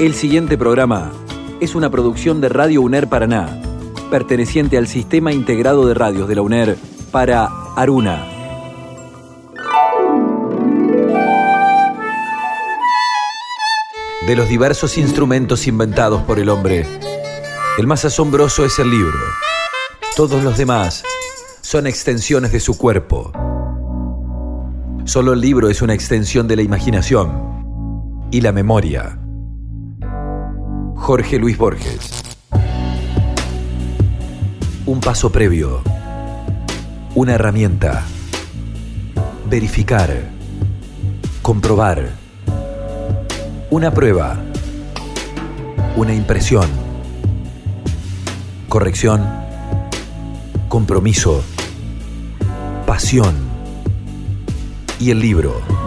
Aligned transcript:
El 0.00 0.14
siguiente 0.14 0.56
programa 0.56 1.12
es 1.60 1.74
una 1.74 1.90
producción 1.90 2.40
de 2.40 2.48
Radio 2.48 2.80
UNER 2.80 3.06
Paraná, 3.06 3.60
perteneciente 4.10 4.78
al 4.78 4.88
Sistema 4.88 5.30
Integrado 5.30 5.86
de 5.86 5.92
Radios 5.92 6.26
de 6.26 6.36
la 6.36 6.40
UNER 6.40 6.78
para 7.10 7.44
Aruna. 7.76 8.24
De 14.26 14.34
los 14.34 14.48
diversos 14.48 14.96
instrumentos 14.96 15.66
inventados 15.66 16.22
por 16.22 16.38
el 16.38 16.48
hombre, 16.48 16.86
el 17.76 17.86
más 17.86 18.06
asombroso 18.06 18.64
es 18.64 18.78
el 18.78 18.90
libro. 18.90 19.18
Todos 20.16 20.42
los 20.42 20.56
demás 20.56 21.04
son 21.60 21.86
extensiones 21.86 22.52
de 22.52 22.60
su 22.60 22.78
cuerpo. 22.78 23.32
Solo 25.04 25.34
el 25.34 25.42
libro 25.42 25.68
es 25.68 25.82
una 25.82 25.92
extensión 25.92 26.48
de 26.48 26.56
la 26.56 26.62
imaginación 26.62 28.28
y 28.30 28.40
la 28.40 28.52
memoria. 28.52 29.18
Jorge 31.00 31.38
Luis 31.38 31.56
Borges. 31.56 32.22
Un 34.84 35.00
paso 35.00 35.32
previo. 35.32 35.82
Una 37.14 37.34
herramienta. 37.34 38.04
Verificar. 39.48 40.28
Comprobar. 41.40 42.10
Una 43.70 43.90
prueba. 43.92 44.38
Una 45.96 46.14
impresión. 46.14 46.68
Corrección. 48.68 49.26
Compromiso. 50.68 51.42
Pasión. 52.86 53.34
Y 55.00 55.10
el 55.10 55.18
libro. 55.18 55.79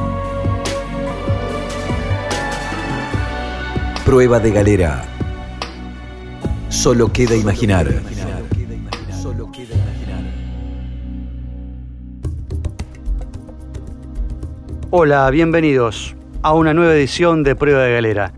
Prueba 4.06 4.38
de 4.38 4.52
galera. 4.52 5.02
Solo 6.68 7.14
queda 7.14 7.38
imaginar. 7.38 7.88
Solo 9.10 9.50
queda 9.50 9.76
imaginar. 9.76 10.24
Hola, 14.92 15.30
bienvenidos 15.30 16.18
a 16.42 16.54
una 16.54 16.74
nueva 16.74 16.94
edición 16.96 17.44
de 17.44 17.56
Prueba 17.56 17.84
de 17.84 17.94
Galera. 17.94 18.34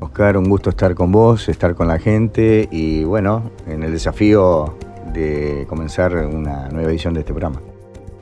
Oscar, 0.00 0.36
un 0.36 0.48
gusto 0.48 0.70
estar 0.70 0.96
con 0.96 1.12
vos, 1.12 1.48
estar 1.48 1.76
con 1.76 1.86
la 1.86 2.00
gente 2.00 2.68
y 2.72 3.04
bueno, 3.04 3.52
en 3.68 3.84
el 3.84 3.92
desafío 3.92 4.76
de 5.12 5.64
comenzar 5.68 6.12
una 6.26 6.68
nueva 6.70 6.90
edición 6.90 7.14
de 7.14 7.20
este 7.20 7.32
programa. 7.32 7.60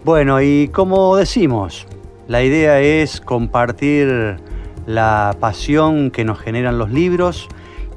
Bueno, 0.05 0.43
y 0.43 0.69
como 0.69 1.17
decimos, 1.17 1.87
la 2.29 2.43
idea 2.43 2.81
es 2.81 3.19
compartir 3.23 4.37
la 4.87 5.37
pasión 5.41 6.11
que 6.11 6.25
nos 6.25 6.39
generan 6.39 6.79
los 6.79 6.91
libros 6.91 7.49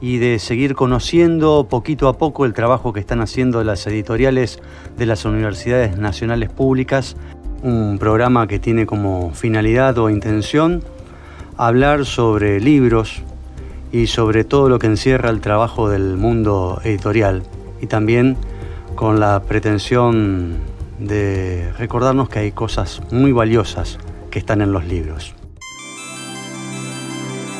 y 0.01 0.17
de 0.17 0.39
seguir 0.39 0.75
conociendo 0.75 1.67
poquito 1.69 2.07
a 2.07 2.17
poco 2.17 2.45
el 2.45 2.53
trabajo 2.53 2.93
que 2.93 2.99
están 2.99 3.21
haciendo 3.21 3.63
las 3.63 3.87
editoriales 3.87 4.59
de 4.97 5.05
las 5.05 5.25
universidades 5.25 5.97
nacionales 5.97 6.49
públicas, 6.49 7.15
un 7.63 7.97
programa 7.97 8.47
que 8.47 8.59
tiene 8.59 8.85
como 8.85 9.31
finalidad 9.31 9.97
o 9.97 10.09
intención 10.09 10.83
hablar 11.57 12.05
sobre 12.05 12.59
libros 12.59 13.23
y 13.91 14.07
sobre 14.07 14.43
todo 14.43 14.69
lo 14.69 14.77
que 14.77 14.87
encierra 14.87 15.29
el 15.29 15.41
trabajo 15.41 15.89
del 15.89 16.17
mundo 16.17 16.81
editorial 16.83 17.43
y 17.81 17.87
también 17.87 18.35
con 18.95 19.19
la 19.19 19.41
pretensión 19.43 20.57
de 20.99 21.71
recordarnos 21.77 22.29
que 22.29 22.39
hay 22.39 22.51
cosas 22.51 23.01
muy 23.11 23.31
valiosas 23.31 23.97
que 24.31 24.39
están 24.39 24.61
en 24.61 24.71
los 24.71 24.85
libros. 24.85 25.34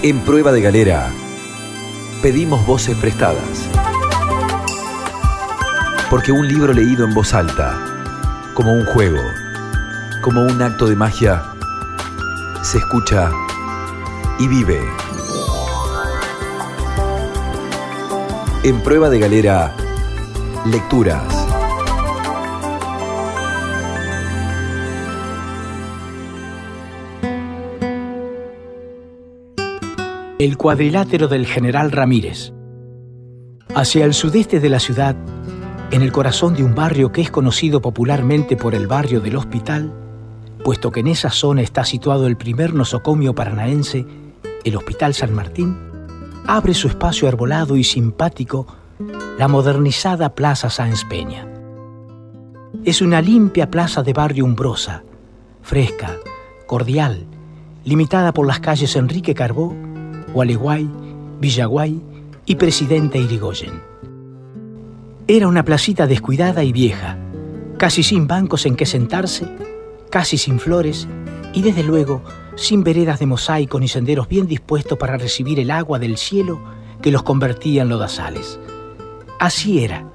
En 0.08 0.20
prueba 0.20 0.52
de 0.52 0.61
galera, 0.61 1.11
pedimos 2.22 2.64
voces 2.67 2.95
prestadas. 2.95 3.67
Porque 6.11 6.31
un 6.31 6.48
libro 6.48 6.73
leído 6.73 7.06
en 7.06 7.14
voz 7.16 7.34
alta, 7.34 7.75
como 8.53 8.71
un 8.71 8.86
juego, 8.86 9.20
como 10.21 10.43
un 10.43 10.61
acto 10.61 10.86
de 10.86 10.95
magia, 10.95 11.42
se 12.61 12.77
escucha 12.77 13.32
y 14.38 14.48
vive. 14.48 14.80
En 18.61 18.83
prueba 18.83 19.10
de 19.10 19.17
galera, 19.17 19.76
lecturas. 20.66 21.45
El 30.45 30.58
cuadrilátero 30.58 31.28
del 31.28 31.48
general 31.48 31.92
Ramírez. 31.92 32.54
Hacia 33.73 34.06
el 34.06 34.14
sudeste 34.14 34.60
de 34.60 34.70
la 34.70 34.80
ciudad, 34.80 35.16
en 35.89 36.04
el 36.04 36.11
corazón 36.11 36.54
de 36.54 36.64
un 36.64 36.76
barrio 36.76 37.11
que 37.11 37.22
es 37.22 37.32
conocido 37.32 37.82
popularmente 37.82 38.55
por 38.55 38.76
el 38.76 38.86
barrio 38.86 39.22
del 39.22 39.38
hospital, 39.38 39.92
puesto 40.64 40.92
que 40.92 41.00
en 41.00 41.08
esa 41.08 41.32
zona 41.32 41.64
está 41.64 41.84
situado 41.84 42.28
el 42.28 42.38
primer 42.38 42.76
nosocomio 42.76 43.34
paranaense, 43.34 44.05
el 44.64 44.76
Hospital 44.76 45.16
San 45.16 45.34
Martín, 45.34 45.80
abre 46.45 46.76
su 46.76 46.89
espacio 46.89 47.28
arbolado 47.28 47.76
y 47.76 47.84
simpático 47.84 48.67
la 49.39 49.48
modernizada 49.48 50.36
Plaza 50.36 50.70
Sáenz 50.70 51.05
Peña. 51.05 51.48
Es 52.84 53.02
una 53.02 53.20
limpia 53.20 53.72
plaza 53.72 54.04
de 54.04 54.14
barrio 54.14 54.45
umbrosa, 54.45 55.02
fresca, 55.64 56.17
cordial, 56.67 57.26
limitada 57.84 58.32
por 58.32 58.45
las 58.45 58.60
calles 58.60 58.95
Enrique 58.95 59.34
Carbó, 59.34 59.76
Gualeguay, 60.36 60.86
Villaguay 61.40 62.02
y 62.46 62.56
Presidente 62.56 63.18
Irigoyen. 63.18 63.82
Era 65.28 65.48
una 65.48 65.64
placita 65.64 66.08
descuidada 66.08 66.66
y 66.66 66.73
vieja, 66.73 67.18
casi 67.78 68.04
sin 68.04 68.28
bancos 68.28 68.66
en 68.66 68.76
que 68.76 68.86
sentarse, 68.86 69.48
casi 70.10 70.38
sin 70.38 70.60
flores 70.60 71.08
y 71.54 71.62
desde 71.62 71.84
luego 71.84 72.22
sin 72.56 72.84
veredas 72.84 73.20
de 73.20 73.28
mosaico 73.28 73.80
ni 73.80 73.88
senderos 73.88 74.28
bien 74.28 74.46
dispuestos 74.46 74.98
para 74.98 75.16
recibir 75.16 75.58
el 75.58 75.72
agua 75.72 76.00
del 76.00 76.18
cielo 76.18 76.60
que 77.02 77.12
los 77.12 77.23
convertía 77.23 77.84
en 77.84 77.90
lodazales. 77.90 78.60
Así 79.40 79.86
era, 79.86 80.06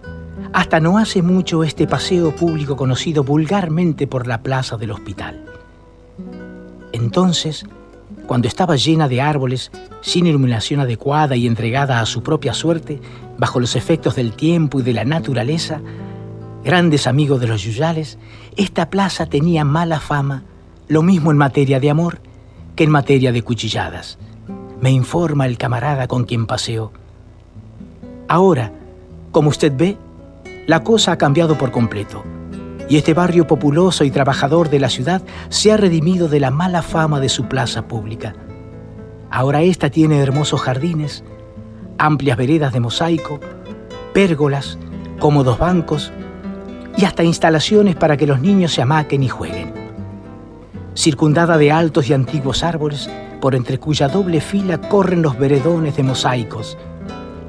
hasta 0.53 0.81
no 0.81 0.99
hace 0.99 1.23
mucho 1.23 1.65
este 1.65 1.87
paseo 1.87 2.37
público 2.37 2.77
conocido 2.77 3.25
vulgarmente 3.25 4.07
por 4.07 4.27
la 4.27 4.43
plaza 4.43 4.77
del 4.77 4.91
hospital. 4.91 5.47
Entonces, 6.93 7.65
cuando 8.31 8.47
estaba 8.47 8.77
llena 8.77 9.09
de 9.09 9.21
árboles, 9.21 9.73
sin 10.03 10.25
iluminación 10.25 10.79
adecuada 10.79 11.35
y 11.35 11.49
entregada 11.49 11.99
a 11.99 12.07
su 12.07 12.23
propia 12.23 12.55
suerte, 12.55 13.01
bajo 13.37 13.59
los 13.59 13.75
efectos 13.75 14.15
del 14.15 14.35
tiempo 14.35 14.79
y 14.79 14.85
de 14.85 14.93
la 14.93 15.05
naturaleza, 15.05 15.81
grandes 16.63 17.09
amigos 17.09 17.41
de 17.41 17.49
los 17.49 17.65
yuyales, 17.65 18.19
esta 18.57 18.89
plaza 18.89 19.27
tenía 19.27 19.65
mala 19.65 19.99
fama, 19.99 20.45
lo 20.87 21.03
mismo 21.03 21.33
en 21.33 21.39
materia 21.39 21.81
de 21.81 21.91
amor 21.91 22.21
que 22.77 22.85
en 22.85 22.91
materia 22.91 23.33
de 23.33 23.43
cuchilladas. 23.43 24.17
Me 24.81 24.93
informa 24.93 25.47
el 25.47 25.59
camarada 25.59 26.07
con 26.07 26.23
quien 26.23 26.47
paseo. 26.47 26.93
Ahora, 28.29 28.71
como 29.33 29.49
usted 29.49 29.73
ve, 29.77 29.97
la 30.69 30.85
cosa 30.85 31.11
ha 31.11 31.19
cambiado 31.19 31.59
por 31.59 31.73
completo 31.73 32.23
y 32.91 32.97
este 32.97 33.15
barrio 33.15 33.47
populoso 33.47 34.03
y 34.03 34.11
trabajador 34.11 34.69
de 34.69 34.81
la 34.81 34.91
ciudad 34.91 35.23
se 35.49 35.71
ha 35.71 35.77
redimido 35.77 36.27
de 36.29 36.41
la 36.41 36.51
mala 36.51 36.83
fama 36.83 37.21
de 37.21 37.29
su 37.29 37.47
plaza 37.47 37.87
pública. 37.87 38.35
Ahora 39.31 39.63
esta 39.63 39.91
tiene 39.91 40.19
hermosos 40.19 40.61
jardines, 40.61 41.23
amplias 41.99 42.37
veredas 42.37 42.73
de 42.73 42.81
mosaico, 42.81 43.39
pérgolas, 44.13 44.77
cómodos 45.21 45.57
bancos 45.57 46.11
y 46.97 47.05
hasta 47.05 47.23
instalaciones 47.23 47.95
para 47.95 48.17
que 48.17 48.27
los 48.27 48.41
niños 48.41 48.73
se 48.73 48.83
amaquen 48.83 49.23
y 49.23 49.29
jueguen. 49.29 49.73
Circundada 50.95 51.59
de 51.59 51.71
altos 51.71 52.11
y 52.11 52.13
antiguos 52.13 52.65
árboles, 52.65 53.09
por 53.41 53.55
entre 53.55 53.79
cuya 53.79 54.09
doble 54.09 54.41
fila 54.41 54.81
corren 54.81 55.23
los 55.23 55.39
veredones 55.39 55.97
de 55.97 56.03
mosaicos, 56.03 56.77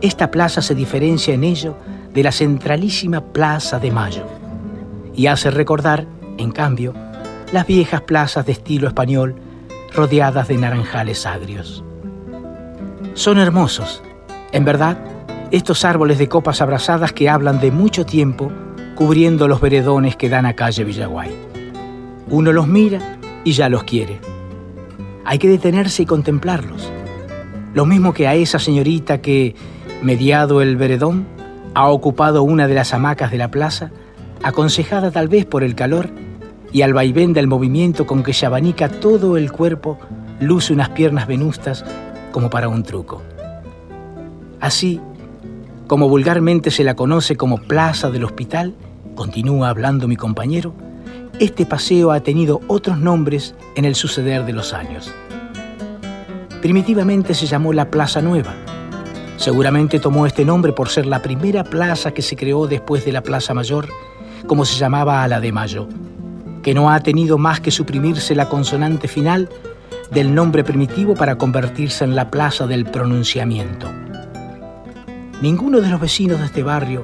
esta 0.01 0.29
plaza 0.29 0.61
se 0.61 0.75
diferencia 0.75 1.33
en 1.33 1.43
ello 1.43 1.75
de 2.13 2.21
la 2.21 2.31
centralísima 2.31 3.21
Plaza 3.21 3.79
de 3.79 3.89
Mayo 3.89 4.40
y 5.15 5.27
hace 5.27 5.51
recordar, 5.51 6.07
en 6.37 6.51
cambio, 6.51 6.93
las 7.51 7.67
viejas 7.67 8.01
plazas 8.01 8.45
de 8.45 8.53
estilo 8.53 8.87
español 8.87 9.35
rodeadas 9.93 10.47
de 10.47 10.57
naranjales 10.57 11.25
agrios. 11.25 11.83
Son 13.13 13.37
hermosos, 13.37 14.01
en 14.51 14.63
verdad, 14.63 14.97
estos 15.51 15.83
árboles 15.83 16.17
de 16.17 16.29
copas 16.29 16.61
abrazadas 16.61 17.11
que 17.11 17.29
hablan 17.29 17.59
de 17.59 17.71
mucho 17.71 18.05
tiempo 18.05 18.51
cubriendo 18.95 19.47
los 19.47 19.59
veredones 19.59 20.15
que 20.15 20.29
dan 20.29 20.45
a 20.45 20.55
calle 20.55 20.83
Villaguay. 20.83 21.31
Uno 22.29 22.53
los 22.53 22.67
mira 22.67 23.17
y 23.43 23.51
ya 23.51 23.67
los 23.67 23.83
quiere. 23.83 24.19
Hay 25.25 25.39
que 25.39 25.49
detenerse 25.49 26.03
y 26.03 26.05
contemplarlos. 26.05 26.91
Lo 27.73 27.85
mismo 27.85 28.13
que 28.13 28.27
a 28.27 28.35
esa 28.35 28.59
señorita 28.59 29.21
que, 29.21 29.55
mediado 30.01 30.61
el 30.61 30.77
veredón, 30.77 31.25
ha 31.73 31.87
ocupado 31.87 32.43
una 32.43 32.67
de 32.67 32.75
las 32.75 32.93
hamacas 32.93 33.31
de 33.31 33.37
la 33.37 33.51
plaza 33.51 33.91
aconsejada 34.43 35.11
tal 35.11 35.27
vez 35.27 35.45
por 35.45 35.63
el 35.63 35.75
calor 35.75 36.09
y 36.71 36.81
al 36.81 36.93
vaivén 36.93 37.33
del 37.33 37.47
movimiento 37.47 38.05
con 38.05 38.23
que 38.23 38.33
se 38.33 38.45
abanica 38.45 38.89
todo 38.89 39.38
el 39.38 39.51
cuerpo, 39.51 39.97
luce 40.39 40.73
unas 40.73 40.89
piernas 40.89 41.27
venustas 41.27 41.83
como 42.31 42.49
para 42.49 42.69
un 42.69 42.83
truco. 42.83 43.21
Así, 44.59 45.01
como 45.88 46.07
vulgarmente 46.07 46.71
se 46.71 46.83
la 46.83 46.95
conoce 46.95 47.35
como 47.35 47.57
Plaza 47.57 48.09
del 48.09 48.23
Hospital, 48.23 48.75
continúa 49.15 49.69
hablando 49.69 50.07
mi 50.07 50.15
compañero, 50.15 50.73
este 51.39 51.65
paseo 51.65 52.11
ha 52.11 52.21
tenido 52.21 52.61
otros 52.67 52.99
nombres 52.99 53.55
en 53.75 53.85
el 53.85 53.95
suceder 53.95 54.45
de 54.45 54.53
los 54.53 54.73
años. 54.73 55.11
Primitivamente 56.61 57.33
se 57.33 57.47
llamó 57.47 57.73
la 57.73 57.89
Plaza 57.89 58.21
Nueva. 58.21 58.53
Seguramente 59.38 59.99
tomó 59.99 60.27
este 60.27 60.45
nombre 60.45 60.71
por 60.71 60.89
ser 60.89 61.07
la 61.07 61.23
primera 61.23 61.63
plaza 61.63 62.11
que 62.13 62.21
se 62.21 62.35
creó 62.35 62.67
después 62.67 63.03
de 63.03 63.11
la 63.11 63.23
Plaza 63.23 63.55
Mayor, 63.55 63.88
como 64.47 64.65
se 64.65 64.77
llamaba 64.77 65.23
a 65.23 65.27
la 65.27 65.39
de 65.39 65.51
Mayo, 65.51 65.88
que 66.61 66.73
no 66.73 66.89
ha 66.89 66.99
tenido 66.99 67.38
más 67.38 67.59
que 67.59 67.71
suprimirse 67.71 68.35
la 68.35 68.49
consonante 68.49 69.07
final 69.07 69.49
del 70.11 70.35
nombre 70.35 70.63
primitivo 70.63 71.15
para 71.15 71.38
convertirse 71.38 72.03
en 72.03 72.15
la 72.15 72.29
Plaza 72.29 72.67
del 72.67 72.85
Pronunciamiento. 72.85 73.88
Ninguno 75.41 75.81
de 75.81 75.89
los 75.89 75.99
vecinos 75.99 76.39
de 76.39 76.45
este 76.45 76.63
barrio, 76.63 77.03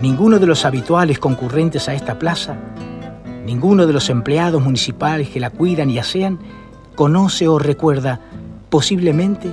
ninguno 0.00 0.38
de 0.38 0.46
los 0.46 0.64
habituales 0.64 1.18
concurrentes 1.18 1.88
a 1.88 1.94
esta 1.94 2.18
plaza, 2.18 2.56
ninguno 3.44 3.86
de 3.86 3.92
los 3.92 4.08
empleados 4.10 4.62
municipales 4.62 5.28
que 5.28 5.40
la 5.40 5.50
cuidan 5.50 5.90
y 5.90 5.98
asean, 5.98 6.38
conoce 6.94 7.48
o 7.48 7.58
recuerda 7.58 8.20
posiblemente 8.70 9.50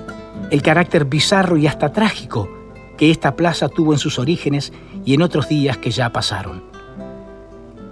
el 0.51 0.61
carácter 0.61 1.05
bizarro 1.05 1.57
y 1.57 1.67
hasta 1.67 1.91
trágico 1.91 2.49
que 2.97 3.11
esta 3.11 3.35
plaza 3.35 3.67
tuvo 3.67 3.93
en 3.93 3.99
sus 3.99 4.19
orígenes 4.19 4.71
y 5.03 5.15
en 5.15 5.21
otros 5.21 5.49
días 5.49 5.77
que 5.77 5.91
ya 5.91 6.11
pasaron. 6.11 6.70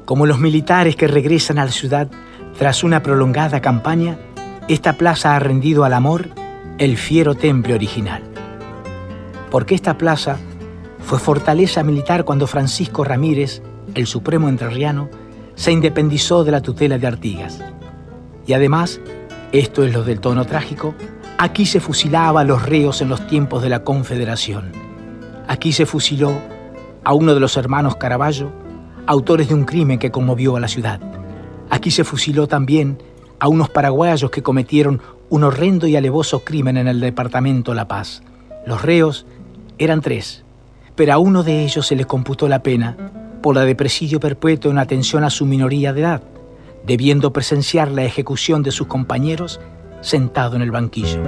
Como 0.10 0.26
los 0.26 0.40
militares 0.40 0.96
que 0.96 1.08
regresan 1.08 1.60
a 1.60 1.66
la 1.66 1.72
ciudad 1.72 2.10
tras 2.58 2.84
una 2.84 3.04
prolongada 3.04 3.62
campaña, 3.62 4.18
esta 4.68 4.94
plaza 4.94 5.36
ha 5.36 5.40
rendido 5.40 5.84
al 5.84 5.94
amor 5.94 6.30
el 6.80 6.98
fiero 6.98 7.36
temple 7.36 7.76
original. 7.76 8.24
Porque 9.52 9.76
esta 9.76 10.00
plaza 10.00 10.40
fue 10.98 11.20
fortaleza 11.20 11.84
militar 11.84 12.26
cuando 12.26 12.48
Francisco 12.48 13.04
Ramírez, 13.04 13.62
el 13.94 14.08
supremo 14.08 14.50
entrerriano, 14.50 15.12
se 15.54 15.72
independizó 15.72 16.44
de 16.44 16.54
la 16.54 16.62
tutela 16.62 16.98
de 16.98 17.06
Artigas. 17.06 17.62
Y 18.48 18.54
además, 18.54 19.00
esto 19.52 19.84
es 19.84 19.94
lo 19.94 20.04
del 20.04 20.22
tono 20.22 20.44
trágico, 20.46 20.96
Aquí 21.38 21.68
se 21.68 21.80
fusilaba 21.80 22.42
a 22.42 22.46
los 22.46 22.66
reos 22.66 23.04
en 23.04 23.10
los 23.10 23.28
tiempos 23.28 23.62
de 23.62 23.70
la 23.70 23.84
Confederación. 23.84 24.72
Aquí 25.48 25.72
se 25.72 25.86
fusiló 25.86 26.34
a 27.04 27.14
uno 27.14 27.36
de 27.36 27.40
los 27.40 27.58
hermanos 27.58 27.96
Caraballo, 27.98 28.52
autores 29.10 29.48
de 29.48 29.56
un 29.56 29.66
crimen 29.66 29.98
que 29.98 30.12
conmovió 30.12 30.56
a 30.56 30.60
la 30.60 30.68
ciudad. 30.68 31.02
Aquí 31.72 31.90
se 31.90 32.04
fusiló 32.04 32.48
también 32.48 33.02
a 33.40 33.48
unos 33.48 33.68
paraguayos 33.68 34.30
que 34.30 34.44
cometieron 34.44 35.02
un 35.30 35.44
horrendo 35.44 35.88
y 35.88 35.96
alevoso 35.96 36.42
crimen 36.44 36.78
en 36.78 36.88
el 36.88 37.00
departamento 37.00 37.74
La 37.74 37.88
Paz. 37.88 38.22
Los 38.68 38.84
reos 38.84 39.26
eran 39.80 40.02
tres, 40.02 40.44
pero 40.94 41.14
a 41.14 41.18
uno 41.18 41.42
de 41.42 41.64
ellos 41.64 41.88
se 41.88 41.96
le 41.96 42.06
computó 42.06 42.48
la 42.48 42.62
pena 42.62 42.98
por 43.42 43.56
la 43.56 43.66
de 43.66 43.74
presidio 43.74 44.20
perpetuo 44.20 44.70
en 44.70 44.78
atención 44.78 45.24
a 45.24 45.32
su 45.32 45.48
minoría 45.48 45.92
de 45.92 46.02
edad, 46.02 46.22
debiendo 46.86 47.34
presenciar 47.34 47.90
la 47.90 48.04
ejecución 48.04 48.62
de 48.62 48.70
sus 48.70 48.86
compañeros 48.86 49.60
sentado 50.02 50.56
en 50.56 50.62
el 50.62 50.70
banquillo. 50.70 51.20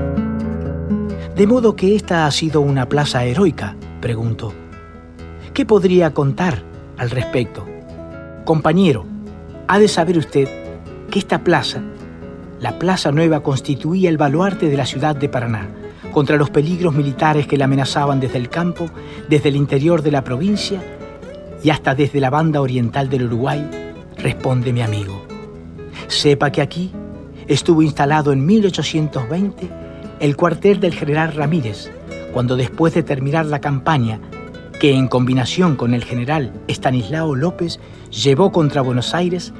De 1.35 1.47
modo 1.47 1.75
que 1.75 1.95
esta 1.95 2.27
ha 2.27 2.31
sido 2.31 2.61
una 2.61 2.87
plaza 2.87 3.25
heroica, 3.25 3.75
pregunto. 4.01 4.53
¿Qué 5.55 5.65
podría 5.65 6.13
contar 6.13 6.69
al 7.01 7.09
respecto? 7.09 7.65
Compañero, 8.45 9.05
ha 9.67 9.79
de 9.79 9.87
saber 9.87 10.19
usted 10.19 10.47
que 11.09 11.17
esta 11.17 11.43
plaza, 11.43 11.81
la 12.59 12.77
Plaza 12.77 13.11
Nueva, 13.11 13.41
constituía 13.41 14.07
el 14.07 14.17
baluarte 14.17 14.69
de 14.69 14.77
la 14.77 14.85
ciudad 14.85 15.15
de 15.15 15.27
Paraná 15.27 15.67
contra 16.11 16.37
los 16.37 16.51
peligros 16.51 16.93
militares 16.93 17.47
que 17.47 17.57
la 17.57 17.65
amenazaban 17.65 18.19
desde 18.19 18.37
el 18.37 18.49
campo, 18.49 18.87
desde 19.27 19.49
el 19.49 19.55
interior 19.55 20.03
de 20.03 20.11
la 20.11 20.23
provincia 20.23 20.79
y 21.63 21.71
hasta 21.71 21.95
desde 21.95 22.19
la 22.19 22.29
banda 22.29 22.61
oriental 22.61 23.09
del 23.09 23.25
Uruguay, 23.25 23.67
responde 24.17 24.71
mi 24.71 24.83
amigo. 24.83 25.25
Sepa 26.07 26.51
que 26.51 26.61
aquí 26.61 26.91
estuvo 27.47 27.81
instalado 27.81 28.31
en 28.31 28.45
1820 28.45 29.69
el 30.19 30.35
cuartel 30.35 30.79
del 30.79 30.93
general 30.93 31.33
Ramírez, 31.33 31.89
cuando 32.31 32.55
después 32.57 32.93
de 32.93 33.01
terminar 33.01 33.47
la 33.47 33.59
campaña, 33.59 34.19
que 34.81 34.95
en 34.95 35.07
combinación 35.07 35.75
con 35.75 35.93
el 35.93 36.03
general 36.03 36.53
Estanislao 36.67 37.35
López 37.35 37.79
llevó 38.09 38.51
contra 38.51 38.81
Buenos 38.81 39.13
Aires, 39.13 39.53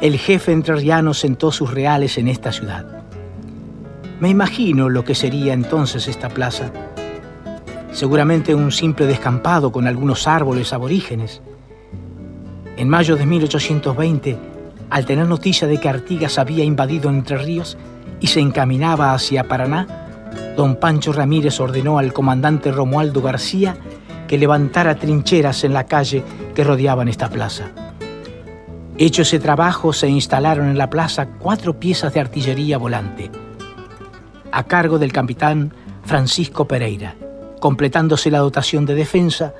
el 0.00 0.18
jefe 0.18 0.50
entrerriano 0.50 1.14
sentó 1.14 1.52
sus 1.52 1.72
reales 1.72 2.18
en 2.18 2.26
esta 2.26 2.50
ciudad. 2.50 2.84
Me 4.18 4.30
imagino 4.30 4.88
lo 4.88 5.04
que 5.04 5.14
sería 5.14 5.52
entonces 5.52 6.08
esta 6.08 6.28
plaza. 6.28 6.72
Seguramente 7.92 8.52
un 8.52 8.72
simple 8.72 9.06
descampado 9.06 9.70
con 9.70 9.86
algunos 9.86 10.26
árboles 10.26 10.72
aborígenes. 10.72 11.40
En 12.76 12.88
mayo 12.88 13.14
de 13.14 13.26
1820, 13.26 14.36
al 14.90 15.06
tener 15.06 15.28
noticia 15.28 15.68
de 15.68 15.78
que 15.78 15.88
Artigas 15.88 16.36
había 16.36 16.64
invadido 16.64 17.10
Entre 17.10 17.38
Ríos 17.38 17.78
y 18.18 18.26
se 18.26 18.40
encaminaba 18.40 19.14
hacia 19.14 19.44
Paraná, 19.44 19.86
don 20.56 20.74
Pancho 20.74 21.12
Ramírez 21.12 21.60
ordenó 21.60 22.00
al 22.00 22.12
comandante 22.12 22.72
Romualdo 22.72 23.22
García 23.22 23.76
que 24.26 24.38
levantara 24.38 24.96
trincheras 24.96 25.64
en 25.64 25.72
la 25.72 25.84
calle 25.84 26.22
que 26.54 26.64
rodeaban 26.64 27.08
esta 27.08 27.28
plaza. 27.28 27.70
Hecho 28.96 29.22
ese 29.22 29.40
trabajo, 29.40 29.92
se 29.92 30.08
instalaron 30.08 30.68
en 30.68 30.78
la 30.78 30.90
plaza 30.90 31.26
cuatro 31.38 31.78
piezas 31.80 32.14
de 32.14 32.20
artillería 32.20 32.78
volante, 32.78 33.30
a 34.52 34.64
cargo 34.64 34.98
del 34.98 35.12
capitán 35.12 35.72
Francisco 36.04 36.66
Pereira, 36.66 37.16
completándose 37.60 38.30
la 38.30 38.38
dotación 38.38 38.86
de 38.86 38.94
defensa 38.94 39.54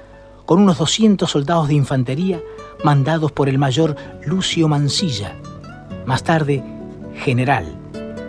con 0.46 0.60
unos 0.60 0.78
200 0.78 1.28
soldados 1.28 1.68
de 1.68 1.74
infantería 1.74 2.40
mandados 2.84 3.32
por 3.32 3.48
el 3.48 3.58
mayor 3.58 3.96
Lucio 4.24 4.68
Mansilla, 4.68 5.34
más 6.06 6.22
tarde 6.22 6.62
general, 7.16 7.64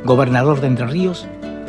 gobernador 0.05 0.61
de 0.61 0.67
Entre 0.67 0.87
Ríos, 0.87 1.27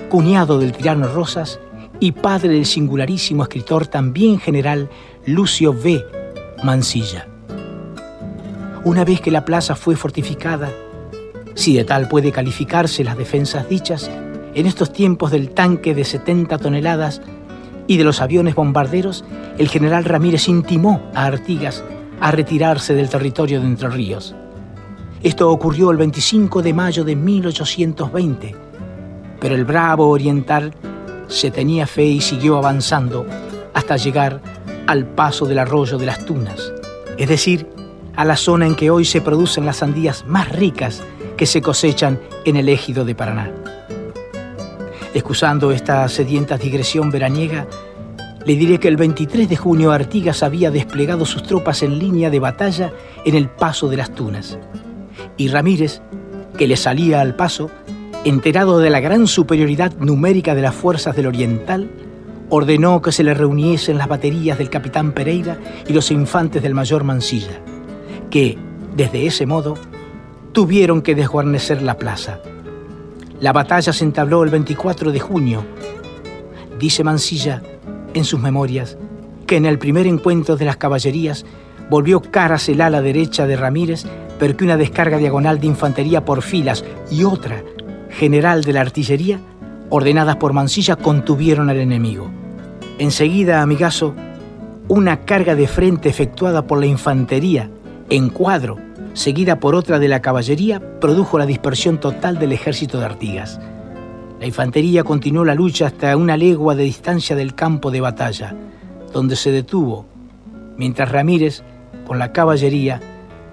cuñado 0.08 0.58
del 0.58 0.72
tirano 0.72 1.08
Rosas 1.08 1.58
y 2.00 2.12
padre 2.12 2.50
del 2.50 2.66
singularísimo 2.66 3.42
escritor 3.42 3.86
también 3.86 4.38
general 4.38 4.90
Lucio 5.24 5.70
V. 5.72 6.04
Mansilla. 6.62 7.26
Una 8.84 9.04
vez 9.04 9.20
que 9.20 9.30
la 9.30 9.44
plaza 9.44 9.74
fue 9.74 9.96
fortificada, 9.96 10.70
si 11.54 11.74
de 11.74 11.84
tal 11.84 12.08
puede 12.08 12.32
calificarse 12.32 13.02
las 13.02 13.16
defensas 13.16 13.68
dichas, 13.68 14.10
en 14.54 14.66
estos 14.66 14.92
tiempos 14.92 15.30
del 15.30 15.50
tanque 15.50 15.94
de 15.94 16.04
70 16.04 16.58
toneladas 16.58 17.20
y 17.86 17.96
de 17.96 18.04
los 18.04 18.20
aviones 18.20 18.54
bombarderos, 18.54 19.24
el 19.58 19.68
general 19.68 20.04
Ramírez 20.04 20.48
intimó 20.48 21.02
a 21.14 21.26
Artigas 21.26 21.82
a 22.20 22.30
retirarse 22.30 22.94
del 22.94 23.08
territorio 23.08 23.60
de 23.60 23.66
Entre 23.66 23.88
Ríos. 23.88 24.34
Esto 25.22 25.50
ocurrió 25.50 25.90
el 25.90 25.96
25 25.96 26.62
de 26.62 26.72
mayo 26.72 27.04
de 27.04 27.16
1820, 27.16 28.54
pero 29.40 29.54
el 29.54 29.64
bravo 29.64 30.08
oriental 30.08 30.74
se 31.28 31.50
tenía 31.50 31.86
fe 31.86 32.04
y 32.04 32.20
siguió 32.20 32.56
avanzando 32.58 33.26
hasta 33.74 33.96
llegar 33.96 34.40
al 34.86 35.06
paso 35.06 35.46
del 35.46 35.58
arroyo 35.58 35.98
de 35.98 36.06
las 36.06 36.24
Tunas, 36.24 36.72
es 37.18 37.28
decir, 37.28 37.66
a 38.14 38.24
la 38.24 38.36
zona 38.36 38.66
en 38.66 38.74
que 38.74 38.90
hoy 38.90 39.04
se 39.04 39.20
producen 39.20 39.66
las 39.66 39.78
sandías 39.78 40.24
más 40.26 40.50
ricas 40.50 41.02
que 41.36 41.46
se 41.46 41.60
cosechan 41.60 42.18
en 42.44 42.56
el 42.56 42.68
ejido 42.68 43.04
de 43.04 43.14
Paraná. 43.14 43.52
Excusando 45.12 45.72
esta 45.72 46.08
sedienta 46.08 46.56
digresión 46.56 47.10
veraniega, 47.10 47.66
le 48.44 48.54
diré 48.54 48.78
que 48.78 48.88
el 48.88 48.96
23 48.96 49.48
de 49.48 49.56
junio 49.56 49.90
Artigas 49.90 50.42
había 50.42 50.70
desplegado 50.70 51.26
sus 51.26 51.42
tropas 51.42 51.82
en 51.82 51.98
línea 51.98 52.30
de 52.30 52.38
batalla 52.38 52.92
en 53.24 53.34
el 53.34 53.48
paso 53.48 53.88
de 53.88 53.96
las 53.96 54.14
Tunas. 54.14 54.58
Y 55.36 55.48
Ramírez, 55.48 56.00
que 56.56 56.68
le 56.68 56.76
salía 56.76 57.20
al 57.20 57.34
paso, 57.34 57.70
enterado 58.24 58.78
de 58.78 58.90
la 58.90 59.00
gran 59.00 59.26
superioridad 59.26 59.94
numérica 59.98 60.54
de 60.54 60.62
las 60.62 60.74
fuerzas 60.74 61.14
del 61.16 61.26
Oriental, 61.26 61.90
ordenó 62.48 63.02
que 63.02 63.12
se 63.12 63.24
le 63.24 63.34
reuniesen 63.34 63.98
las 63.98 64.08
baterías 64.08 64.58
del 64.58 64.70
capitán 64.70 65.12
Pereira 65.12 65.58
y 65.86 65.92
los 65.92 66.10
infantes 66.10 66.62
del 66.62 66.74
mayor 66.74 67.04
Mansilla, 67.04 67.60
que, 68.30 68.58
desde 68.94 69.26
ese 69.26 69.46
modo, 69.46 69.74
tuvieron 70.52 71.02
que 71.02 71.14
desguarnecer 71.14 71.82
la 71.82 71.98
plaza. 71.98 72.40
La 73.40 73.52
batalla 73.52 73.92
se 73.92 74.04
entabló 74.04 74.42
el 74.42 74.50
24 74.50 75.12
de 75.12 75.20
junio. 75.20 75.64
Dice 76.78 77.04
Mansilla 77.04 77.62
en 78.14 78.24
sus 78.24 78.40
memorias 78.40 78.96
que 79.46 79.56
en 79.56 79.66
el 79.66 79.78
primer 79.78 80.06
encuentro 80.06 80.56
de 80.56 80.64
las 80.64 80.76
caballerías 80.76 81.44
volvió 81.90 82.20
caras 82.20 82.68
el 82.68 82.80
ala 82.80 83.02
derecha 83.02 83.46
de 83.46 83.56
Ramírez, 83.56 84.04
pero 84.38 84.56
que 84.56 84.64
una 84.64 84.76
descarga 84.76 85.18
diagonal 85.18 85.60
de 85.60 85.66
infantería 85.66 86.24
por 86.24 86.42
filas 86.42 86.84
y 87.10 87.24
otra 87.24 87.62
general 88.16 88.64
de 88.64 88.72
la 88.72 88.80
artillería, 88.80 89.38
ordenadas 89.90 90.36
por 90.36 90.52
Mansilla, 90.52 90.96
contuvieron 90.96 91.70
al 91.70 91.76
enemigo. 91.76 92.30
Enseguida, 92.98 93.62
amigazo, 93.62 94.14
una 94.88 95.24
carga 95.24 95.54
de 95.54 95.68
frente 95.68 96.08
efectuada 96.08 96.66
por 96.66 96.80
la 96.80 96.86
infantería 96.86 97.70
en 98.08 98.30
cuadro, 98.30 98.78
seguida 99.12 99.60
por 99.60 99.74
otra 99.74 99.98
de 99.98 100.08
la 100.08 100.22
caballería, 100.22 100.80
produjo 101.00 101.38
la 101.38 101.46
dispersión 101.46 101.98
total 101.98 102.38
del 102.38 102.52
ejército 102.52 102.98
de 102.98 103.04
Artigas. 103.04 103.60
La 104.40 104.46
infantería 104.46 105.04
continuó 105.04 105.44
la 105.44 105.54
lucha 105.54 105.86
hasta 105.86 106.16
una 106.16 106.36
legua 106.36 106.74
de 106.74 106.84
distancia 106.84 107.36
del 107.36 107.54
campo 107.54 107.90
de 107.90 108.00
batalla, 108.00 108.54
donde 109.12 109.36
se 109.36 109.50
detuvo, 109.50 110.06
mientras 110.76 111.10
Ramírez, 111.10 111.62
con 112.06 112.18
la 112.18 112.32
caballería, 112.32 113.00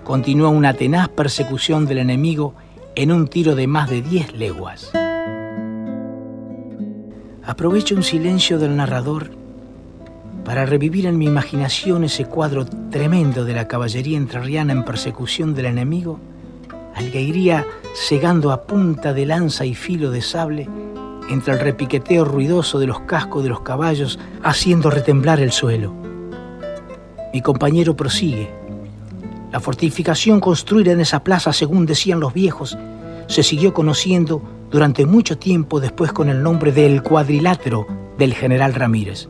continuó 0.04 0.50
una 0.50 0.74
tenaz 0.74 1.10
persecución 1.10 1.86
del 1.86 2.00
enemigo 2.00 2.54
en 2.96 3.12
un 3.12 3.28
tiro 3.28 3.56
de 3.56 3.66
más 3.66 3.90
de 3.90 4.02
10 4.02 4.34
leguas. 4.34 4.92
Aprovecho 7.44 7.96
un 7.96 8.04
silencio 8.04 8.60
del 8.60 8.76
narrador 8.76 9.32
para 10.46 10.66
revivir 10.66 11.08
en 11.08 11.18
mi 11.18 11.26
imaginación 11.26 12.04
ese 12.04 12.26
cuadro 12.26 12.66
tremendo 12.92 13.46
de 13.46 13.54
la 13.54 13.68
caballería 13.68 14.18
entrerriana 14.18 14.74
en 14.74 14.84
persecución 14.84 15.56
del 15.56 15.66
enemigo, 15.66 16.20
al 16.94 17.10
que 17.12 17.22
iría 17.22 17.66
cegando 17.96 18.52
a 18.52 18.64
punta 18.68 19.14
de 19.14 19.26
lanza 19.26 19.66
y 19.66 19.74
filo 19.74 20.12
de 20.12 20.22
sable 20.22 20.70
entre 21.30 21.54
el 21.54 21.60
repiqueteo 21.60 22.26
ruidoso 22.26 22.78
de 22.80 22.88
los 22.88 23.00
cascos 23.02 23.44
de 23.44 23.50
los 23.50 23.62
caballos, 23.62 24.20
haciendo 24.44 24.90
retemblar 24.90 25.40
el 25.40 25.52
suelo. 25.52 25.94
Mi 27.34 27.42
compañero 27.42 27.96
prosigue. 27.96 28.63
La 29.54 29.60
fortificación 29.60 30.40
construida 30.40 30.94
en 30.94 31.00
esa 31.00 31.24
plaza, 31.24 31.54
según 31.54 31.86
decían 31.86 32.20
los 32.20 32.34
viejos, 32.34 32.76
se 33.28 33.44
siguió 33.44 33.72
conociendo 33.72 34.42
durante 34.72 35.06
mucho 35.06 35.38
tiempo 35.38 35.80
después 35.80 36.12
con 36.12 36.28
el 36.28 36.42
nombre 36.42 36.72
del 36.72 37.04
cuadrilátero 37.04 37.86
del 38.18 38.34
general 38.34 38.74
Ramírez. 38.74 39.28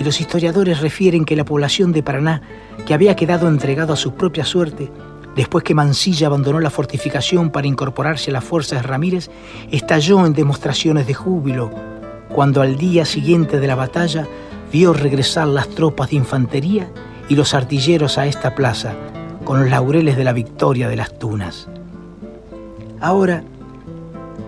Y 0.00 0.02
los 0.02 0.20
historiadores 0.20 0.80
refieren 0.80 1.24
que 1.24 1.36
la 1.36 1.44
población 1.44 1.92
de 1.92 2.02
Paraná, 2.02 2.42
que 2.84 2.92
había 2.92 3.14
quedado 3.14 3.46
entregado 3.46 3.92
a 3.92 3.96
su 3.96 4.14
propia 4.14 4.44
suerte, 4.44 4.90
después 5.36 5.62
que 5.62 5.76
Mansilla 5.76 6.26
abandonó 6.26 6.58
la 6.58 6.70
fortificación 6.70 7.50
para 7.50 7.68
incorporarse 7.68 8.30
a 8.30 8.32
las 8.32 8.42
fuerzas 8.42 8.82
de 8.82 8.88
Ramírez, 8.88 9.30
estalló 9.70 10.26
en 10.26 10.32
demostraciones 10.32 11.06
de 11.06 11.14
júbilo 11.14 11.70
cuando 12.34 12.62
al 12.62 12.76
día 12.76 13.04
siguiente 13.04 13.60
de 13.60 13.66
la 13.68 13.76
batalla 13.76 14.26
vio 14.72 14.92
regresar 14.92 15.46
las 15.46 15.68
tropas 15.68 16.10
de 16.10 16.16
infantería 16.16 16.90
y 17.28 17.36
los 17.36 17.54
artilleros 17.54 18.18
a 18.18 18.26
esta 18.26 18.56
plaza 18.56 18.96
con 19.50 19.58
los 19.58 19.70
laureles 19.70 20.16
de 20.16 20.22
la 20.22 20.32
victoria 20.32 20.88
de 20.88 20.94
las 20.94 21.18
Tunas. 21.18 21.66
Ahora, 23.00 23.42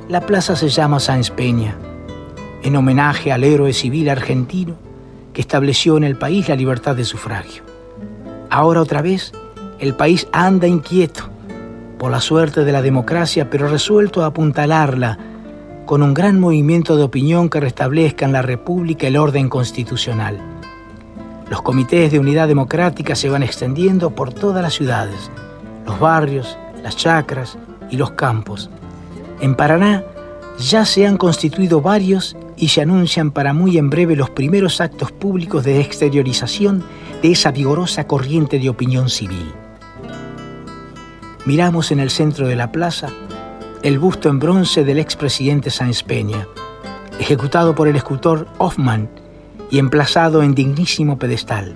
la 0.09 0.21
plaza 0.21 0.55
se 0.55 0.69
llama 0.69 1.01
Sáenz 1.01 1.29
Peña, 1.31 1.75
en 2.63 2.77
homenaje 2.77 3.33
al 3.33 3.43
héroe 3.43 3.73
civil 3.73 4.09
argentino 4.09 4.77
que 5.33 5.41
estableció 5.41 5.97
en 5.97 6.05
el 6.05 6.15
país 6.15 6.49
la 6.49 6.55
libertad 6.55 6.95
de 6.95 7.05
sufragio. 7.05 7.65
Ahora 8.49 8.81
otra 8.81 9.03
vez, 9.03 9.33
el 9.81 9.95
país 9.95 10.29
anda 10.31 10.69
inquieto 10.69 11.25
por 11.99 12.13
la 12.13 12.21
suerte 12.21 12.65
de 12.65 12.71
la 12.71 12.81
democracia, 12.81 13.51
pero 13.51 13.67
resuelto 13.67 14.23
a 14.23 14.27
apuntalarla 14.27 15.19
con 15.85 16.05
un 16.05 16.15
gran 16.15 16.39
movimiento 16.39 16.97
de 16.97 17.03
opinión 17.03 17.51
que 17.51 17.59
restablezca 17.59 18.25
en 18.25 18.31
la 18.31 18.43
República 18.43 19.09
el 19.09 19.17
orden 19.17 19.49
constitucional. 19.49 20.52
Los 21.53 21.61
comités 21.61 22.11
de 22.11 22.19
unidad 22.19 22.49
democrática 22.49 23.15
se 23.15 23.29
van 23.29 23.43
extendiendo 23.43 24.09
por 24.09 24.33
todas 24.33 24.63
las 24.63 24.73
ciudades, 24.73 25.31
los 25.85 26.01
barrios, 26.01 26.57
las 26.83 26.97
chacras 26.97 27.59
y 27.91 27.99
los 27.99 28.13
campos. 28.13 28.71
En 29.39 29.55
Paraná 29.55 30.03
ya 30.59 30.87
se 30.87 31.07
han 31.07 31.19
constituido 31.19 31.83
varios 31.83 32.39
y 32.57 32.69
se 32.69 32.81
anuncian 32.81 33.33
para 33.33 33.53
muy 33.53 33.77
en 33.77 33.91
breve 33.91 34.17
los 34.17 34.31
primeros 34.31 34.81
actos 34.81 35.13
públicos 35.13 35.63
de 35.63 35.83
exteriorización 35.83 36.83
de 37.21 37.33
esa 37.33 37.51
vigorosa 37.51 38.07
corriente 38.07 38.59
de 38.59 38.71
opinión 38.71 39.11
civil. 39.11 39.53
Miramos 41.45 41.93
en 41.93 42.01
el 42.01 42.09
centro 42.09 42.49
de 42.49 42.57
la 42.57 42.73
plaza 42.73 43.09
el 43.83 43.99
busto 43.99 44.31
en 44.31 44.39
bronce 44.39 44.85
del 44.85 44.99
expresidente 44.99 45.69
Sáenz 45.69 46.03
Peña, 46.03 46.49
ejecutado 47.21 47.75
por 47.75 47.89
el 47.89 47.97
escultor 47.97 48.47
Hoffman 48.57 49.11
y 49.73 49.79
emplazado 49.79 50.43
en 50.43 50.55
dignísimo 50.55 51.19
pedestal. 51.19 51.75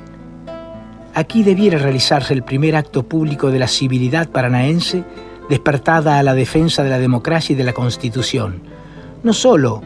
Aquí 1.14 1.42
debiera 1.42 1.78
realizarse 1.78 2.34
el 2.34 2.42
primer 2.42 2.76
acto 2.76 3.04
público 3.04 3.50
de 3.50 3.58
la 3.58 3.68
civilidad 3.68 4.28
paranaense 4.28 5.02
despertada 5.48 6.18
a 6.18 6.22
la 6.22 6.34
defensa 6.34 6.84
de 6.84 6.90
la 6.90 6.98
democracia 6.98 7.54
y 7.54 7.56
de 7.56 7.64
la 7.64 7.72
Constitución, 7.72 8.60
no 9.22 9.32
solo 9.32 9.82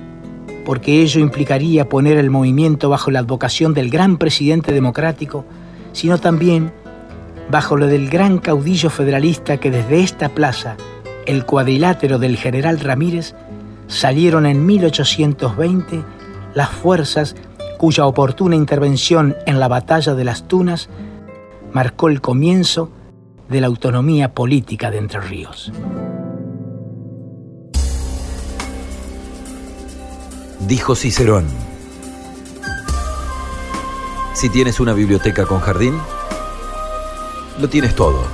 porque 0.67 1.03
ello 1.03 1.21
implicaría 1.21 1.89
poner 1.89 2.19
el 2.19 2.31
movimiento 2.31 2.89
bajo 2.89 3.13
la 3.13 3.21
advocación 3.21 3.75
del 3.75 3.91
gran 3.91 4.19
presidente 4.19 4.73
democrático, 4.73 5.45
sino 5.93 6.19
también 6.19 6.73
bajo 7.49 7.77
lo 7.77 7.87
del 7.87 8.11
gran 8.11 8.39
caudillo 8.39 8.91
federalista 8.91 9.59
que 9.59 9.71
desde 9.71 10.03
esta 10.03 10.31
plaza, 10.31 10.77
el 11.27 11.45
cuadrilátero 11.47 12.19
del 12.19 12.37
general 12.37 12.81
Ramírez, 12.81 13.37
salieron 13.87 14.47
en 14.47 14.67
1820 14.67 16.03
las 16.55 16.71
fuerzas 16.71 17.37
cuya 17.81 18.05
oportuna 18.05 18.57
intervención 18.57 19.35
en 19.47 19.59
la 19.59 19.67
batalla 19.67 20.15
de 20.15 20.23
las 20.23 20.47
Tunas 20.47 20.91
marcó 21.73 22.11
el 22.11 22.21
comienzo 22.21 22.91
de 23.49 23.63
la 23.63 23.69
autonomía 23.69 24.35
política 24.35 24.91
de 24.91 24.99
Entre 24.99 25.19
Ríos. 25.19 25.73
Dijo 30.69 30.95
Cicerón, 30.95 31.47
si 34.35 34.51
tienes 34.51 34.79
una 34.79 34.93
biblioteca 34.93 35.47
con 35.47 35.61
jardín, 35.61 35.95
lo 37.59 37.71
tienes 37.71 37.95
todo. 37.95 38.25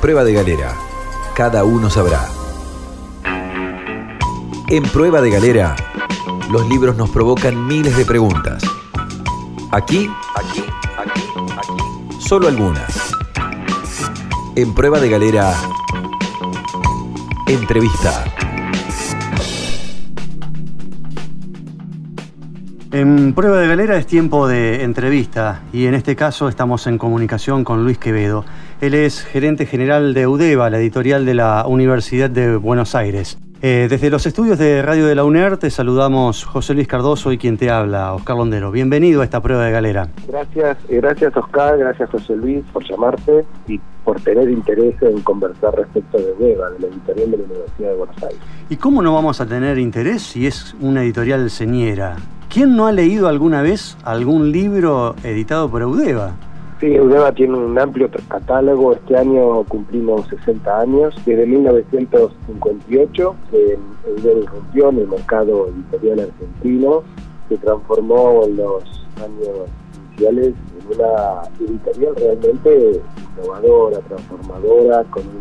Prueba 0.00 0.24
de 0.24 0.32
galera, 0.32 0.74
cada 1.34 1.64
uno 1.64 1.90
sabrá. 1.90 2.26
En 4.70 4.84
Prueba 4.84 5.20
de 5.20 5.28
Galera, 5.28 5.76
los 6.52 6.68
libros 6.68 6.98
nos 6.98 7.08
provocan 7.08 7.66
miles 7.66 7.96
de 7.96 8.04
preguntas. 8.04 8.62
Aquí, 9.70 10.06
aquí, 10.36 10.62
aquí, 10.98 11.22
aquí, 11.56 12.20
solo 12.20 12.46
algunas. 12.46 13.10
En 14.54 14.74
Prueba 14.74 15.00
de 15.00 15.08
Galera, 15.08 15.54
entrevista. 17.48 18.24
En 22.90 23.32
Prueba 23.32 23.56
de 23.56 23.68
Galera 23.68 23.96
es 23.96 24.06
tiempo 24.06 24.46
de 24.46 24.82
entrevista 24.82 25.62
y 25.72 25.86
en 25.86 25.94
este 25.94 26.16
caso 26.16 26.50
estamos 26.50 26.86
en 26.86 26.98
comunicación 26.98 27.64
con 27.64 27.82
Luis 27.82 27.96
Quevedo. 27.96 28.44
Él 28.82 28.92
es 28.92 29.22
gerente 29.22 29.64
general 29.64 30.12
de 30.12 30.26
UDEVA, 30.26 30.68
la 30.68 30.80
editorial 30.80 31.24
de 31.24 31.32
la 31.32 31.64
Universidad 31.66 32.28
de 32.28 32.56
Buenos 32.56 32.94
Aires. 32.94 33.38
Eh, 33.64 33.86
desde 33.88 34.10
los 34.10 34.26
estudios 34.26 34.58
de 34.58 34.82
Radio 34.82 35.06
de 35.06 35.14
la 35.14 35.22
UNER 35.22 35.56
te 35.56 35.70
saludamos 35.70 36.44
José 36.44 36.74
Luis 36.74 36.88
Cardoso 36.88 37.30
y 37.30 37.38
quien 37.38 37.56
te 37.56 37.70
habla, 37.70 38.12
Oscar 38.12 38.36
Londero. 38.36 38.72
Bienvenido 38.72 39.20
a 39.20 39.24
esta 39.24 39.40
prueba 39.40 39.64
de 39.64 39.70
galera. 39.70 40.08
Gracias, 40.26 40.78
gracias 40.88 41.36
Oscar, 41.36 41.78
gracias 41.78 42.10
José 42.10 42.34
Luis 42.34 42.64
por 42.72 42.82
llamarte 42.82 43.44
y 43.68 43.80
por 44.04 44.20
tener 44.20 44.50
interés 44.50 45.00
en 45.02 45.20
conversar 45.20 45.76
respecto 45.76 46.18
de 46.18 46.32
UDEVA, 46.32 46.70
de 46.70 46.78
la 46.80 46.86
editorial 46.88 47.30
de 47.30 47.36
la 47.36 47.44
Universidad 47.44 47.88
de 47.90 47.96
Buenos 47.98 48.22
Aires. 48.24 48.40
¿Y 48.68 48.76
cómo 48.78 49.00
no 49.00 49.14
vamos 49.14 49.40
a 49.40 49.46
tener 49.46 49.78
interés 49.78 50.22
si 50.22 50.48
es 50.48 50.74
una 50.80 51.04
editorial 51.04 51.48
señera? 51.48 52.16
¿Quién 52.52 52.74
no 52.74 52.88
ha 52.88 52.92
leído 52.92 53.28
alguna 53.28 53.62
vez 53.62 53.96
algún 54.02 54.50
libro 54.50 55.14
editado 55.22 55.70
por 55.70 55.82
Eudeva? 55.82 56.34
Sí, 56.82 56.96
Eudeva 56.96 57.30
tiene 57.30 57.56
un 57.56 57.78
amplio 57.78 58.10
catálogo. 58.26 58.94
Este 58.94 59.16
año 59.16 59.62
cumplimos 59.68 60.26
60 60.26 60.80
años. 60.80 61.14
Desde 61.24 61.46
1958 61.46 63.36
que 63.52 63.78
Eudeva 64.04 64.40
irrumpió 64.40 64.88
en 64.88 64.98
el 64.98 65.06
mercado 65.06 65.68
editorial 65.68 66.28
argentino. 66.28 67.04
Se 67.48 67.56
transformó 67.58 68.42
en 68.46 68.56
los 68.56 68.82
años 69.24 69.68
iniciales 70.08 70.54
en 70.80 70.98
una 70.98 71.42
editorial 71.60 72.16
realmente 72.16 73.00
innovadora, 73.38 74.00
transformadora, 74.00 75.04
con 75.04 75.22
un 75.22 75.40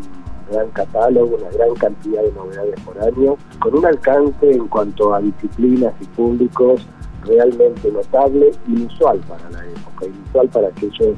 gran 0.52 0.70
catálogo, 0.70 1.38
una 1.38 1.50
gran 1.50 1.74
cantidad 1.74 2.22
de 2.22 2.32
novedades 2.34 2.80
por 2.82 3.04
año, 3.04 3.36
con 3.60 3.80
un 3.80 3.86
alcance 3.88 4.52
en 4.52 4.68
cuanto 4.68 5.16
a 5.16 5.20
disciplinas 5.20 5.94
y 6.02 6.06
públicos 6.06 6.86
realmente 7.26 7.92
notable, 7.92 8.52
inusual 8.68 9.20
para 9.28 9.50
la 9.50 9.66
época, 9.66 10.06
inusual 10.06 10.48
para 10.50 10.68
aquellos 10.68 11.18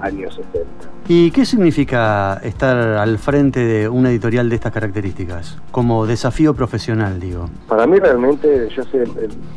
años 0.00 0.34
60. 0.34 0.68
¿Y 1.08 1.30
qué 1.30 1.44
significa 1.44 2.40
estar 2.42 2.76
al 2.76 3.18
frente 3.18 3.60
de 3.60 3.88
una 3.88 4.10
editorial 4.10 4.48
de 4.48 4.54
estas 4.56 4.72
características? 4.72 5.58
Como 5.70 6.06
desafío 6.06 6.54
profesional, 6.54 7.18
digo. 7.20 7.46
Para 7.68 7.86
mí 7.86 7.98
realmente, 7.98 8.68
yo 8.74 8.82
sé 8.84 9.04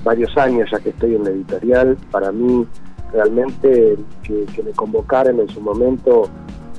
varios 0.03 0.35
años 0.37 0.69
ya 0.71 0.79
que 0.79 0.89
estoy 0.89 1.15
en 1.15 1.23
la 1.23 1.29
editorial, 1.29 1.97
para 2.11 2.31
mí 2.31 2.65
realmente 3.11 3.97
que, 4.23 4.45
que 4.55 4.63
me 4.63 4.71
convocaran 4.71 5.39
en 5.39 5.47
su 5.49 5.61
momento 5.61 6.29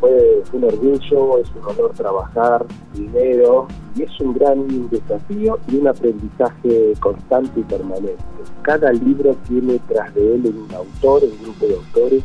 fue, 0.01 0.43
un 0.53 0.65
orgullo, 0.65 1.39
es 1.39 1.49
un 1.57 1.65
honor 1.65 1.93
trabajar, 1.95 2.67
dinero, 2.95 3.67
y 3.97 4.03
es 4.03 4.21
un 4.21 4.35
gran 4.35 4.91
desafío 4.91 5.59
y 5.69 5.77
un 5.77 5.89
aprendizaje 5.89 6.93
constante 7.01 7.61
y 7.61 7.63
permanente. 7.63 8.23
Cada 8.63 8.93
libro 8.93 9.37
tiene 9.49 9.79
tras 9.89 10.15
de 10.15 10.35
él 10.35 10.47
un 10.47 10.75
autor, 10.75 11.23
un 11.25 11.43
grupo 11.43 11.67
de 11.67 11.75
autores 11.75 12.25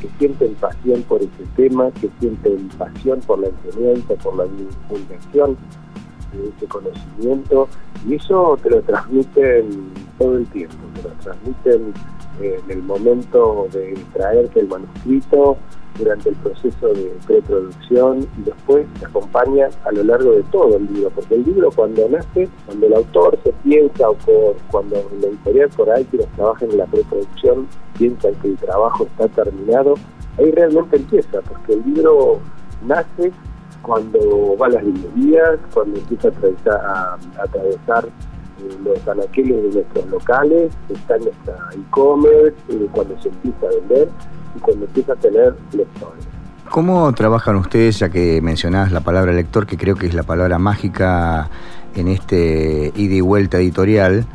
que 0.00 0.08
sienten 0.18 0.54
pasión 0.54 1.02
por 1.02 1.20
ese 1.20 1.44
tema, 1.56 1.90
que 1.92 2.08
sienten 2.20 2.68
pasión 2.78 3.20
por 3.20 3.38
la 3.38 3.48
enseñanza, 3.48 4.14
por 4.14 4.36
la 4.36 4.44
divulgación 4.44 5.56
de 6.32 6.48
ese 6.48 6.66
conocimiento 6.66 7.68
y 8.06 8.14
eso 8.14 8.58
te 8.62 8.70
lo 8.70 8.80
transmiten 8.82 9.90
todo 10.18 10.36
el 10.36 10.46
tiempo, 10.48 10.76
te 10.94 11.08
lo 11.08 11.14
transmiten 11.16 11.92
eh, 12.40 12.60
en 12.64 12.70
el 12.70 12.82
momento 12.82 13.68
de 13.72 13.98
traerte 14.12 14.60
el 14.60 14.68
manuscrito, 14.68 15.56
durante 15.98 16.30
el 16.30 16.36
proceso 16.36 16.88
de 16.88 17.12
preproducción 17.26 18.26
y 18.38 18.42
después 18.42 18.86
te 18.98 19.06
acompaña 19.06 19.68
a 19.84 19.92
lo 19.92 20.04
largo 20.04 20.32
de 20.32 20.42
todo 20.44 20.76
el 20.76 20.86
libro, 20.92 21.10
porque 21.10 21.34
el 21.34 21.44
libro 21.44 21.70
cuando 21.70 22.08
nace, 22.08 22.48
cuando 22.66 22.86
el 22.86 22.94
autor 22.94 23.38
se 23.42 23.52
piensa 23.64 24.10
o 24.10 24.16
cuando 24.70 24.96
la 25.20 25.28
editorial 25.28 25.68
por 25.70 25.90
ahí 25.90 26.04
quienes 26.04 26.28
trabajan 26.28 26.70
en 26.70 26.78
la 26.78 26.86
preproducción 26.86 27.66
piensan 27.98 28.34
que 28.36 28.48
el 28.48 28.56
trabajo 28.56 29.04
está 29.04 29.28
terminado, 29.28 29.94
ahí 30.38 30.50
realmente 30.52 30.96
empieza, 30.96 31.40
porque 31.42 31.74
el 31.74 31.82
libro 31.84 32.38
nace 32.86 33.32
cuando 33.82 34.56
va 34.56 34.66
a 34.66 34.70
las 34.70 34.84
librerías, 34.84 35.58
cuando 35.72 35.98
empieza 35.98 36.28
a 36.70 37.18
atravesar, 37.42 38.06
eh, 38.06 38.76
los 38.84 39.08
anaqueles 39.08 39.62
de 39.62 39.80
nuestros 39.80 40.06
locales, 40.06 40.72
está 40.88 41.16
en 41.16 41.24
nuestra 41.24 41.56
e-commerce, 41.72 42.56
eh, 42.68 42.88
cuando 42.92 43.20
se 43.22 43.28
empieza 43.28 43.66
a 43.66 43.70
vender 43.70 44.08
y 44.54 44.58
cuando 44.58 44.86
empieza 44.86 45.12
a 45.12 45.16
tener 45.16 45.54
lectores. 45.72 46.24
¿Cómo 46.70 47.12
trabajan 47.12 47.56
ustedes, 47.56 47.98
ya 47.98 48.10
que 48.10 48.40
mencionás 48.40 48.92
la 48.92 49.00
palabra 49.00 49.32
lector, 49.32 49.66
que 49.66 49.76
creo 49.76 49.96
que 49.96 50.06
es 50.06 50.14
la 50.14 50.22
palabra 50.22 50.58
mágica 50.58 51.50
en 51.94 52.08
este 52.08 52.92
ida 52.94 53.14
y 53.14 53.20
vuelta 53.20 53.58
editorial? 53.58 54.26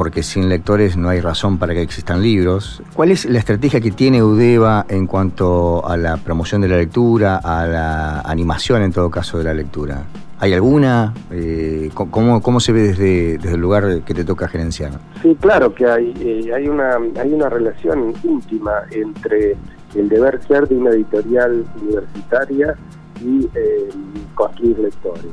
porque 0.00 0.22
sin 0.22 0.48
lectores 0.48 0.96
no 0.96 1.10
hay 1.10 1.20
razón 1.20 1.58
para 1.58 1.74
que 1.74 1.82
existan 1.82 2.22
libros. 2.22 2.82
¿Cuál 2.94 3.10
es 3.10 3.26
la 3.26 3.38
estrategia 3.38 3.82
que 3.82 3.90
tiene 3.90 4.22
Udeva 4.22 4.86
en 4.88 5.06
cuanto 5.06 5.86
a 5.86 5.98
la 5.98 6.16
promoción 6.16 6.62
de 6.62 6.68
la 6.68 6.78
lectura, 6.78 7.36
a 7.36 7.66
la 7.66 8.20
animación 8.22 8.80
en 8.80 8.92
todo 8.92 9.10
caso 9.10 9.36
de 9.36 9.44
la 9.44 9.52
lectura? 9.52 10.04
¿Hay 10.40 10.54
alguna? 10.54 11.12
Eh, 11.30 11.90
¿cómo, 11.94 12.40
¿Cómo 12.40 12.60
se 12.60 12.72
ve 12.72 12.80
desde, 12.80 13.36
desde 13.38 13.54
el 13.54 13.60
lugar 13.60 14.02
que 14.04 14.14
te 14.14 14.24
toca 14.24 14.48
gerenciar? 14.48 14.92
Sí, 15.20 15.36
claro 15.38 15.74
que 15.74 15.86
hay, 15.86 16.14
eh, 16.18 16.50
hay, 16.54 16.66
una, 16.66 16.96
hay 17.20 17.32
una 17.32 17.50
relación 17.50 18.14
íntima 18.24 18.82
entre 18.90 19.56
el 19.94 20.08
deber 20.08 20.40
ser 20.48 20.66
de 20.66 20.76
una 20.76 20.90
editorial 20.90 21.64
universitaria 21.82 22.74
y 23.22 23.48
eh, 23.54 23.90
construir 24.34 24.78
lectores 24.78 25.26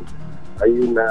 hay 0.62 0.72
una, 0.72 1.06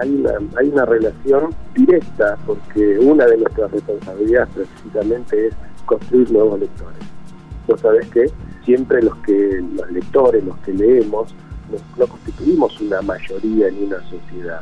hay 0.00 0.14
una, 0.14 0.32
hay 0.56 0.68
una 0.68 0.84
relación 0.84 1.54
directa 1.74 2.36
porque 2.46 2.98
una 2.98 3.26
de 3.26 3.38
nuestras 3.38 3.70
responsabilidades 3.70 4.48
precisamente 4.54 5.46
es 5.48 5.54
construir 5.86 6.30
nuevos 6.30 6.60
lectores. 6.60 6.98
Vos 7.66 7.80
sabés 7.80 8.06
que 8.08 8.26
siempre 8.64 9.02
los 9.02 9.16
que 9.18 9.64
los 9.74 9.90
lectores, 9.90 10.44
los 10.44 10.56
que 10.58 10.72
leemos, 10.72 11.34
no, 11.98 12.06
constituimos 12.06 12.80
una 12.80 13.02
mayoría 13.02 13.68
en 13.68 13.84
una 13.84 14.00
sociedad. 14.08 14.60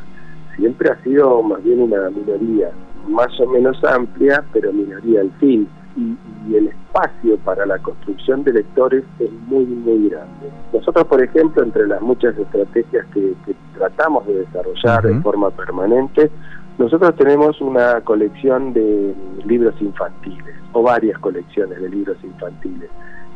Siempre 0.57 0.91
ha 0.91 1.03
sido 1.03 1.43
más 1.43 1.63
bien 1.63 1.81
una 1.81 2.11
minoría, 2.11 2.71
más 3.09 3.39
o 3.41 3.47
menos 3.47 3.83
amplia, 3.85 4.45
pero 4.53 4.73
minoría 4.73 5.21
al 5.21 5.31
fin 5.33 5.69
y, 5.97 6.17
el 6.55 6.69
espacio 6.69 7.39
para 7.39 7.65
la 7.67 7.79
construcción 7.79 8.45
de 8.45 8.53
lectores 8.53 9.03
es 9.19 9.33
muy, 9.47 9.65
muy 9.65 10.09
grande. 10.09 10.51
Nosotros, 10.73 11.07
por 11.07 11.23
ejemplo, 11.23 11.63
entre 11.63 11.87
las 11.87 12.03
muchas 12.03 12.37
estrategias 12.37 13.07
que, 13.13 13.35
tratamos 13.75 14.27
de 14.27 14.41
desarrollar 14.41 15.03
de 15.03 15.21
forma 15.21 15.51
permanente, 15.51 16.31
nosotros 16.79 17.15
tenemos 17.17 17.61
una 17.61 18.01
colección 18.03 18.73
de 18.73 19.15
libros 19.47 19.75
infantiles, 19.81 20.55
o 20.73 20.83
varias 20.83 21.19
colecciones 21.19 21.81
de 21.81 21.89
libros 21.89 22.17
infantiles. 22.23 22.91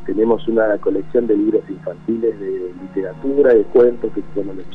Tenemos 0.09 0.49
una 0.49 0.79
colección 0.79 1.27
de 1.27 1.37
libros 1.37 1.63
infantiles 1.69 2.41
de 2.41 2.73
literatura, 2.81 3.53
de 3.53 3.63
cuentos 3.65 4.11
que 4.15 4.23
se 4.33 4.43
los 4.43 4.67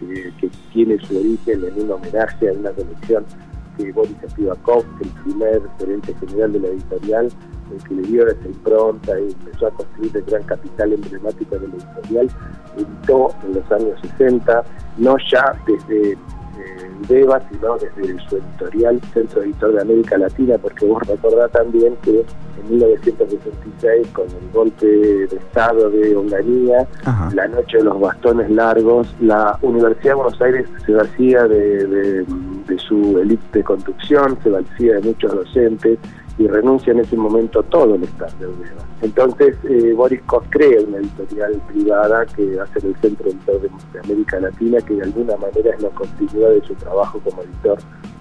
que, 0.00 0.32
que 0.40 0.50
tiene 0.72 0.98
su 1.00 1.18
origen 1.18 1.62
en 1.62 1.84
un 1.84 1.90
homenaje 1.90 2.48
a 2.48 2.52
una 2.54 2.70
colección 2.70 3.26
que 3.76 3.92
Boris 3.92 4.16
Spivakov, 4.30 4.82
el 5.02 5.08
primer 5.24 5.60
gerente 5.78 6.14
general 6.14 6.54
de 6.54 6.60
la 6.60 6.68
editorial, 6.68 7.28
el 7.70 7.82
que 7.84 7.94
le 7.96 8.02
dio 8.02 8.26
esa 8.26 8.46
impronta 8.46 9.20
y 9.20 9.24
empezó 9.24 9.66
a 9.66 9.70
construir 9.72 10.16
el 10.16 10.24
gran 10.24 10.42
capital 10.44 10.94
emblemático 10.94 11.58
de 11.58 11.68
la 11.68 11.74
editorial, 11.74 12.30
editó 12.78 13.28
en 13.44 13.54
los 13.56 13.72
años 13.72 14.00
60, 14.16 14.64
no 14.96 15.16
ya 15.30 15.52
desde 15.66 16.16
Deva, 17.08 17.40
sino 17.50 17.76
desde 17.78 18.18
su 18.28 18.36
editorial, 18.36 19.00
Centro 19.12 19.42
Editor 19.42 19.72
de 19.74 19.82
América 19.82 20.18
Latina, 20.18 20.56
porque 20.58 20.84
vos 20.84 21.02
recordás 21.06 21.50
también 21.52 21.96
que 22.02 22.24
en 22.60 22.70
1966, 22.70 24.08
con 24.12 24.26
el 24.26 24.50
golpe 24.52 24.86
de 24.86 25.36
Estado 25.36 25.90
de 25.90 26.16
Onganía, 26.16 26.86
la 27.32 27.48
noche 27.48 27.78
de 27.78 27.84
los 27.84 28.00
bastones 28.00 28.50
largos, 28.50 29.14
la 29.20 29.58
Universidad 29.62 30.10
de 30.10 30.14
Buenos 30.14 30.40
Aires 30.40 30.68
se 30.84 30.92
vacía 30.92 31.44
de, 31.44 32.26
su 32.76 33.18
élite 33.18 33.58
de 33.58 33.64
conducción, 33.64 34.38
se 34.42 34.50
vacía 34.50 34.94
de 34.94 35.00
muchos 35.00 35.34
docentes, 35.34 35.98
y 36.38 36.46
renuncia 36.46 36.92
en 36.92 37.00
ese 37.00 37.16
momento 37.16 37.62
todo 37.64 37.96
el 37.96 38.04
staff 38.04 38.32
de 38.38 38.46
Udeva. 38.46 38.82
Entonces, 39.02 39.56
eh, 39.64 39.92
Boris 39.92 40.22
Koch 40.22 40.44
crea 40.50 40.80
una 40.86 40.98
editorial 40.98 41.60
privada 41.66 42.24
que 42.26 42.60
a 42.60 42.66
ser 42.68 42.86
el 42.86 42.96
centro 42.96 43.28
de, 43.30 43.70
América 44.04 44.40
Latina, 44.40 44.80
que 44.80 44.94
de 44.94 45.02
alguna 45.02 45.36
manera 45.36 45.74
es 45.74 45.82
la 45.82 45.90
continuidad 45.90 46.50
de 46.50 46.64
su 46.64 46.74
trabajo 46.74 47.20
como 47.24 47.42
editor 47.42 47.78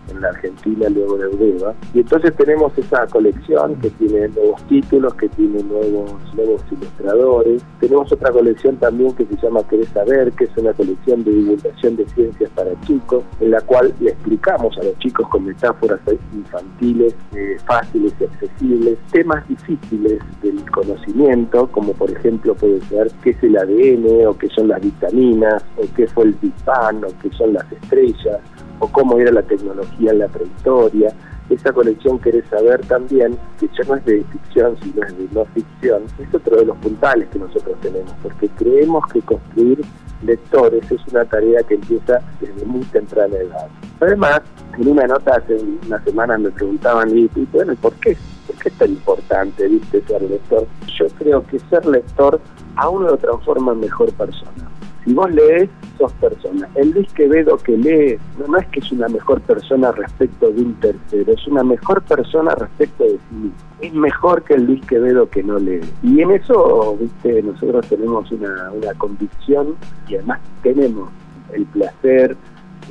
en 0.10 0.22
la 0.22 0.30
Argentina 0.30 0.90
luego 0.90 1.18
de 1.18 1.28
Udeva. 1.28 1.74
Y 1.94 2.00
entonces 2.00 2.36
tenemos 2.36 2.78
esa 2.78 3.06
colección 3.08 3.76
que 3.76 3.90
tiene 3.92 4.28
nuevos 4.30 4.62
títulos, 4.68 5.14
que 5.16 5.30
tiene 5.30 5.64
nuevos, 5.64 6.12
nuevos 6.36 6.62
ilustradores. 6.72 7.64
Tenemos 7.80 8.12
otra 8.12 8.32
colección 8.32 8.78
también 8.78 9.14
que 9.14 9.26
se 9.26 9.36
llama 9.38 9.68
Querés 9.68 9.90
Saber, 9.90 10.32
que 10.34 10.46
es 10.46 10.58
una 10.58 10.74
colección 10.74 11.24
de 11.24 11.32
divulgación 11.32 11.96
de 11.96 12.08
ciencias 12.10 12.50
para 12.52 12.80
chicos, 12.82 13.24
en 13.40 13.52
la 13.52 13.62
cual 13.62 13.94
le 14.00 14.12
explicamos 14.12 14.78
a 14.78 14.84
los 14.84 14.98
chicos 15.00 15.28
con 15.30 15.46
metáforas 15.46 16.00
infantiles, 16.34 17.16
eh, 17.36 17.58
fáciles 17.66 18.14
y 18.20 18.24
accesibles, 18.24 18.98
temas 19.12 19.48
difíciles 19.48 20.20
del 20.42 20.70
conocimiento, 20.72 21.68
como 21.72 21.94
por 21.94 22.12
ejemplo 22.12 22.56
puede 22.56 22.82
ser 22.82 23.12
qué 23.24 23.32
es 23.32 23.44
el 23.44 23.58
ADN, 23.58 24.28
o 24.28 24.38
qué 24.38 24.48
son 24.50 24.68
las 24.68 24.82
vitaminas, 24.82 25.64
o 25.78 25.84
qué 25.96 26.08
fue 26.08 26.26
el 26.26 26.34
Big 26.34 26.54
Bang, 26.66 27.04
o 27.04 27.14
qué 27.22 27.30
son 27.36 27.54
las 27.54 27.72
estrellas, 27.72 28.40
o 28.80 28.88
cómo 28.88 29.18
era 29.18 29.32
la 29.32 29.44
tecnología 29.44 30.12
en 30.12 30.20
la 30.20 30.28
prehistoria. 30.28 31.14
Esa 31.50 31.72
colección 31.72 32.20
querés 32.20 32.46
saber 32.50 32.86
también, 32.88 33.38
que 33.58 33.68
ya 33.68 33.88
no 33.88 33.96
es 33.96 34.06
de 34.06 34.24
ficción, 34.26 34.76
sino 34.84 35.04
es 35.06 35.18
de 35.18 35.28
no 35.32 35.46
ficción, 35.46 36.04
es 36.20 36.36
otro 36.36 36.58
de 36.58 36.66
los 36.66 36.78
puntales 36.78 37.30
que 37.30 37.40
nosotros 37.40 37.78
tenemos, 37.82 38.12
porque 38.22 38.50
creemos 38.50 39.06
que 39.14 39.22
construir 39.22 39.80
lectores 40.24 40.92
es 40.92 41.00
una 41.10 41.24
tarea 41.26 41.64
que 41.64 41.76
empieza 41.76 42.20
desde 42.42 42.66
muy 42.66 42.84
temprana 42.86 43.38
edad. 43.38 43.68
Además, 44.02 44.42
en 44.78 44.88
una 44.90 45.08
nota 45.08 45.38
hace 45.38 45.58
unas 45.86 46.04
semanas 46.04 46.40
me 46.40 46.52
preguntaban, 46.52 47.18
y, 47.18 47.30
bueno, 47.52 47.74
¿por 47.82 47.94
qué? 47.94 48.18
¿Por 48.46 48.56
qué 48.58 48.70
es 48.70 48.78
tan 48.78 48.90
importante, 48.90 49.68
viste, 49.68 50.02
ser 50.02 50.22
lector? 50.24 50.68
Yo 51.00 51.06
creo 51.18 51.46
que 51.46 51.60
ser 51.60 51.86
lector 51.86 52.42
a 52.76 52.90
uno 52.90 53.08
lo 53.08 53.18
transforma 53.18 53.72
en 53.72 53.80
mejor 53.80 54.12
persona. 54.14 54.67
Si 55.08 55.14
vos 55.14 55.32
lees, 55.32 55.70
sos 55.98 56.12
persona. 56.20 56.68
El 56.76 56.92
Luis 56.92 57.08
Quevedo 57.14 57.56
que 57.58 57.78
lee 57.78 58.20
no, 58.46 58.58
es 58.58 58.68
que 58.68 58.82
es 58.82 58.92
una 58.92 59.08
mejor 59.08 59.40
persona 59.40 59.94
respecto 59.94 60.52
de 60.52 60.62
un 60.62 60.74
tercero, 60.82 61.32
es 61.32 61.48
una 61.48 61.64
mejor 61.64 62.02
persona 62.02 62.54
respecto 62.56 63.06
de 63.06 63.12
sí 63.12 63.36
mismo. 63.36 63.58
Es 63.80 63.94
mejor 63.94 64.44
que 64.44 64.56
el 64.56 64.66
Luis 64.66 64.86
Quevedo 64.86 65.30
que 65.30 65.44
no 65.44 65.60
lee. 65.60 65.80
Y 66.04 66.20
en 66.20 66.32
eso, 66.32 66.98
viste, 67.00 67.42
nosotros 67.42 67.88
tenemos 67.88 68.30
una, 68.34 68.70
una 68.74 68.94
convicción 68.96 69.78
y 70.10 70.16
además 70.16 70.42
tenemos 70.62 71.10
el 71.54 71.66
placer, 71.68 72.36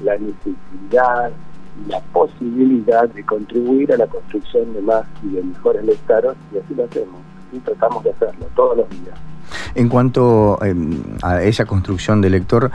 la 0.02 0.16
necesidad, 0.16 1.32
la 1.86 2.00
posibilidad 2.14 3.10
de 3.10 3.26
contribuir 3.26 3.92
a 3.92 3.98
la 3.98 4.06
construcción 4.06 4.72
de 4.72 4.80
más 4.80 5.04
y 5.22 5.34
de 5.34 5.42
mejores 5.42 5.84
lectores 5.84 6.32
y 6.50 6.56
así 6.56 6.74
lo 6.74 6.84
hacemos. 6.84 7.20
Y 7.52 7.58
tratamos 7.58 8.02
de 8.04 8.10
hacerlo 8.12 8.46
todos 8.54 8.78
los 8.78 8.88
días. 8.88 9.18
En 9.74 9.88
cuanto 9.88 10.58
em, 10.64 11.00
a 11.22 11.42
esa 11.42 11.64
construcción 11.64 12.20
de 12.20 12.30
lector, 12.30 12.70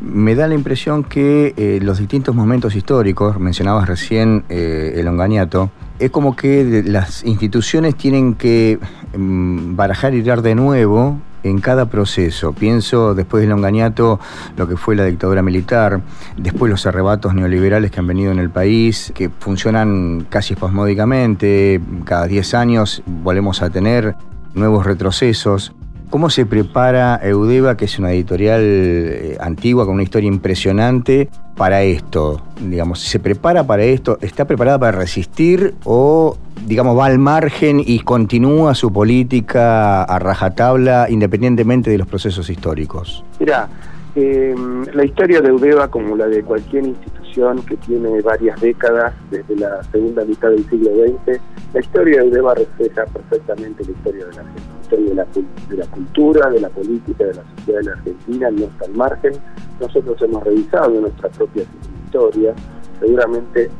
me 0.00 0.34
da 0.34 0.48
la 0.48 0.54
impresión 0.54 1.04
que 1.04 1.54
eh, 1.56 1.78
los 1.80 1.98
distintos 1.98 2.34
momentos 2.34 2.74
históricos, 2.74 3.38
mencionabas 3.38 3.88
recién 3.88 4.44
eh, 4.48 4.94
el 4.96 5.06
onganiato, 5.06 5.70
es 5.98 6.10
como 6.10 6.34
que 6.34 6.82
las 6.84 7.24
instituciones 7.24 7.94
tienen 7.96 8.34
que 8.34 8.80
em, 9.12 9.76
barajar 9.76 10.14
y 10.14 10.22
dar 10.22 10.42
de 10.42 10.54
nuevo 10.54 11.18
en 11.42 11.60
cada 11.60 11.86
proceso. 11.86 12.52
Pienso 12.52 13.14
después 13.14 13.42
del 13.42 13.52
onganiato 13.52 14.20
lo 14.56 14.68
que 14.68 14.76
fue 14.76 14.96
la 14.96 15.04
dictadura 15.04 15.42
militar, 15.42 16.00
después 16.36 16.70
los 16.70 16.86
arrebatos 16.86 17.34
neoliberales 17.34 17.90
que 17.90 18.00
han 18.00 18.06
venido 18.06 18.32
en 18.32 18.38
el 18.38 18.50
país, 18.50 19.12
que 19.14 19.28
funcionan 19.28 20.26
casi 20.28 20.54
espasmódicamente, 20.54 21.80
cada 22.04 22.26
10 22.26 22.54
años 22.54 23.02
volvemos 23.06 23.62
a 23.62 23.70
tener 23.70 24.16
nuevos 24.54 24.86
retrocesos. 24.86 25.72
¿Cómo 26.12 26.28
se 26.28 26.44
prepara 26.44 27.18
Eudeva, 27.22 27.78
que 27.78 27.86
es 27.86 27.98
una 27.98 28.12
editorial 28.12 28.60
eh, 28.62 29.38
antigua 29.40 29.86
con 29.86 29.94
una 29.94 30.02
historia 30.02 30.28
impresionante, 30.28 31.30
para 31.56 31.84
esto? 31.84 32.42
Digamos, 32.60 33.00
¿se 33.00 33.18
prepara 33.18 33.66
para 33.66 33.84
esto? 33.84 34.18
¿Está 34.20 34.44
preparada 34.44 34.78
para 34.78 34.92
resistir 34.92 35.74
o, 35.84 36.36
digamos, 36.66 36.98
va 36.98 37.06
al 37.06 37.18
margen 37.18 37.80
y 37.82 38.00
continúa 38.00 38.74
su 38.74 38.92
política 38.92 40.02
a 40.02 40.18
rajatabla 40.18 41.06
independientemente 41.08 41.88
de 41.88 41.96
los 41.96 42.06
procesos 42.06 42.50
históricos? 42.50 43.24
Mira, 43.40 43.70
Eh, 44.14 44.54
la 44.92 45.06
historia 45.06 45.40
de 45.40 45.50
Udeva, 45.50 45.88
como 45.88 46.14
la 46.16 46.26
de 46.26 46.42
cualquier 46.42 46.84
institución 46.84 47.62
que 47.62 47.78
tiene 47.78 48.20
varias 48.20 48.60
décadas, 48.60 49.14
desde 49.30 49.56
la 49.56 49.82
segunda 49.84 50.22
mitad 50.26 50.50
del 50.50 50.68
siglo 50.68 50.90
XX, 50.90 51.40
la 51.72 51.80
historia 51.80 52.20
de 52.20 52.28
Udeva 52.28 52.54
refleja 52.54 53.06
perfectamente 53.06 53.82
la 53.86 53.90
historia 53.90 54.26
de 54.26 54.32
la 54.34 54.40
Argentina, 54.42 54.81
de 54.96 55.14
la, 55.14 55.86
cultura, 55.86 56.50
de 56.50 56.60
la 56.60 56.68
política, 56.68 57.24
de 57.24 57.34
la 57.34 57.44
sociedad 57.56 57.78
de 57.80 57.84
la 57.84 57.92
Argentina, 57.92 58.50
no 58.50 58.64
está 58.64 58.84
al 58.84 58.94
margen. 58.94 59.32
Nosotros 59.80 60.20
hemos 60.22 60.42
revisado 60.44 61.00
nuestra 61.00 61.28
propia 61.30 61.64
historia, 62.04 62.54
seguramente 63.00 63.70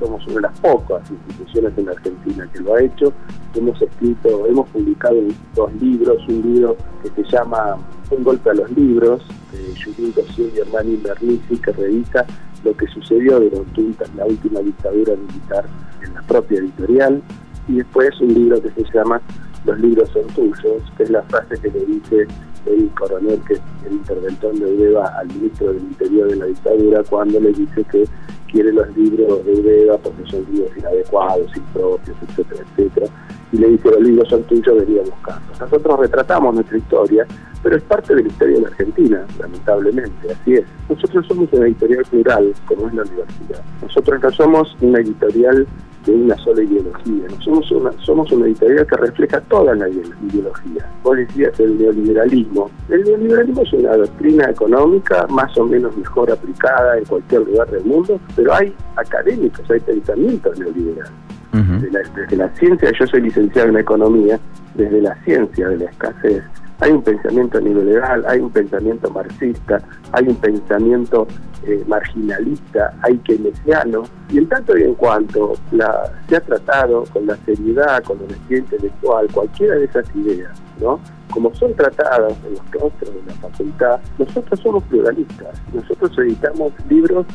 somos 0.00 0.26
una 0.26 0.34
de 0.36 0.40
las 0.42 0.60
pocas 0.60 1.10
instituciones 1.10 1.72
en 1.78 1.88
Argentina 1.88 2.48
que 2.52 2.60
lo 2.60 2.74
ha 2.74 2.82
hecho. 2.82 3.12
Hemos 3.54 3.80
escrito, 3.80 4.46
hemos 4.46 4.68
publicado 4.70 5.16
dos 5.54 5.72
libros, 5.80 6.18
un 6.28 6.42
libro 6.42 6.76
que 7.02 7.22
se 7.22 7.30
llama 7.30 7.76
Un 8.10 8.24
golpe 8.24 8.50
a 8.50 8.54
los 8.54 8.70
libros, 8.72 9.22
de 9.52 9.74
Julín 9.82 10.12
Dossier 10.14 10.50
y 10.54 10.58
Hernán 10.58 11.02
Bernici, 11.02 11.56
que 11.58 11.72
revisa 11.72 12.26
lo 12.64 12.76
que 12.76 12.86
sucedió 12.88 13.38
durante 13.38 13.82
la 14.16 14.26
última 14.26 14.60
dictadura 14.60 15.14
militar 15.14 15.64
en 16.02 16.14
la 16.14 16.22
propia 16.22 16.58
editorial. 16.58 17.22
Y 17.68 17.76
después 17.76 18.20
un 18.20 18.34
libro 18.34 18.60
que 18.60 18.70
se 18.70 18.84
llama 18.92 19.20
Los 19.64 19.80
libros 19.80 20.08
son 20.10 20.26
tuyos, 20.34 20.82
que 20.96 21.04
es 21.04 21.10
la 21.10 21.22
frase 21.22 21.58
que 21.60 21.70
le 21.70 21.84
dice 21.86 22.26
el 22.66 22.90
coronel, 22.98 23.40
que 23.46 23.54
es 23.54 23.60
el 23.86 23.92
interventor 23.92 24.54
de 24.54 24.64
Udeva, 24.64 25.06
al 25.18 25.26
ministro 25.28 25.72
del 25.72 25.82
Interior 25.82 26.28
de 26.28 26.36
la 26.36 26.46
dictadura, 26.46 27.02
cuando 27.04 27.40
le 27.40 27.52
dice 27.52 27.84
que 27.84 28.04
quiere 28.50 28.72
los 28.72 28.96
libros 28.96 29.44
de 29.44 29.52
Udeva 29.52 29.98
porque 29.98 30.30
son 30.30 30.46
libros 30.52 30.70
inadecuados, 30.76 31.56
impropios, 31.56 32.16
etcétera, 32.28 32.62
etcétera. 32.70 33.06
Y 33.52 33.58
le 33.58 33.68
dice, 33.70 33.90
los 33.90 34.00
libros 34.00 34.28
son 34.28 34.42
tuyos, 34.44 34.76
venía 34.86 35.02
a 35.02 35.04
buscarlos. 35.04 35.60
Nosotros 35.60 36.00
retratamos 36.00 36.54
nuestra 36.54 36.78
historia, 36.78 37.26
pero 37.62 37.76
es 37.76 37.82
parte 37.82 38.14
de 38.14 38.22
la 38.22 38.28
historia 38.28 38.54
de 38.56 38.62
la 38.62 38.68
Argentina, 38.68 39.26
lamentablemente, 39.38 40.32
así 40.32 40.54
es. 40.54 40.64
Nosotros 40.88 41.26
somos 41.26 41.48
una 41.52 41.66
editorial 41.66 42.04
plural, 42.04 42.52
como 42.66 42.88
es 42.88 42.94
la 42.94 43.02
universidad. 43.02 43.62
Nosotros 43.82 44.22
no 44.22 44.30
somos 44.32 44.76
una 44.80 45.00
editorial 45.00 45.66
de 46.04 46.12
una 46.12 46.36
sola 46.38 46.62
ideología. 46.62 47.26
No 47.30 47.42
somos 47.42 47.70
una, 47.70 47.92
somos 48.04 48.30
una 48.32 48.46
editorial 48.46 48.86
que 48.86 48.96
refleja 48.96 49.40
toda 49.42 49.74
la 49.74 49.88
ideología. 49.88 50.88
Vos 51.02 51.16
decías 51.16 51.58
el 51.60 51.78
neoliberalismo. 51.78 52.70
El 52.88 53.04
neoliberalismo 53.04 53.62
es 53.62 53.72
una 53.72 53.96
doctrina 53.96 54.50
económica 54.50 55.26
más 55.28 55.56
o 55.58 55.64
menos 55.64 55.96
mejor 55.96 56.30
aplicada 56.30 56.98
en 56.98 57.04
cualquier 57.04 57.42
lugar 57.42 57.70
del 57.70 57.84
mundo, 57.84 58.20
pero 58.36 58.54
hay 58.54 58.74
académicos, 58.96 59.70
hay 59.70 59.80
pensamientos 59.80 60.58
neoliberales. 60.58 61.12
desde 61.52 62.36
la 62.36 62.48
ciencia, 62.56 62.90
yo 62.98 63.06
soy 63.06 63.22
licenciado 63.22 63.68
en 63.68 63.76
economía, 63.78 64.38
desde 64.74 65.00
la 65.00 65.14
ciencia 65.24 65.68
de 65.68 65.76
la 65.78 65.84
escasez 65.84 66.42
hay 66.80 66.90
un 66.90 67.02
pensamiento 67.02 67.60
neoliberal, 67.60 68.24
hay 68.26 68.40
un 68.40 68.50
pensamiento 68.50 69.10
marxista, 69.10 69.80
hay 70.12 70.28
un 70.28 70.36
pensamiento 70.36 71.26
eh, 71.66 71.84
marginalista, 71.86 72.92
hay 73.02 73.16
keynesiano, 73.18 74.02
y 74.28 74.38
en 74.38 74.48
tanto 74.48 74.76
y 74.76 74.82
en 74.82 74.94
cuanto 74.94 75.54
la, 75.72 76.12
se 76.28 76.36
ha 76.36 76.40
tratado 76.40 77.04
con 77.12 77.26
la 77.26 77.36
seriedad, 77.44 78.02
con 78.02 78.18
la 78.18 78.24
honestidad 78.24 78.58
intelectual, 78.58 79.28
cualquiera 79.32 79.76
de 79.76 79.84
esas 79.84 80.04
ideas, 80.16 80.52
¿no? 80.80 81.00
como 81.30 81.52
son 81.54 81.74
tratadas 81.74 82.32
en 82.46 82.52
los 82.52 82.62
claustros 82.70 83.12
de 83.12 83.22
la 83.26 83.34
facultad, 83.34 84.00
nosotros 84.18 84.60
somos 84.60 84.84
pluralistas, 84.84 85.60
nosotros 85.72 86.16
editamos 86.18 86.72
libros 86.88 87.26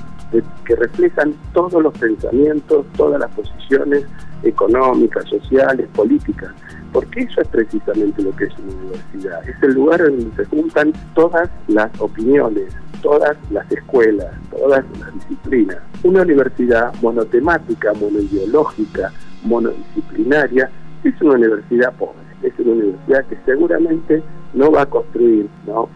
que 0.65 0.75
reflejan 0.75 1.34
todos 1.54 1.82
los 1.82 1.97
pensamientos, 1.97 2.86
todas 2.95 3.19
las 3.19 3.30
posiciones 3.32 4.06
económicas, 4.43 5.25
sociales, 5.25 5.88
políticas 5.93 6.52
porque 6.91 7.21
eso 7.21 7.41
es 7.41 7.47
precisamente 7.47 8.21
lo 8.21 8.36
que 8.36 8.45
es 8.45 8.54
una 8.60 8.73
universidad. 8.73 9.47
Es 9.47 9.63
el 9.63 9.73
lugar 9.73 10.02
en 10.02 10.19
donde 10.19 10.36
se 10.36 10.45
juntan 10.45 10.93
todas 11.13 11.49
las 11.67 11.89
opiniones, 11.99 12.73
todas 13.02 13.38
las 13.52 13.71
escuelas, 13.71 14.28
todas 14.52 14.84
las 14.99 15.13
disciplinas. 15.15 15.78
Una 16.04 16.21
universidad 16.21 16.93
monotemática, 17.02 17.93
monoideológica, 17.93 19.12
monodisciplinaria, 19.43 20.69
es 21.04 21.21
una 21.21 21.36
universidad 21.36 21.93
pobre. 21.93 22.19
Es 22.43 22.54
una 22.60 22.71
universidad 22.71 23.25
que 23.25 23.38
seguramente 23.45 24.23
no 24.54 24.71
va 24.71 24.84
a 24.84 24.86
construir 24.86 25.47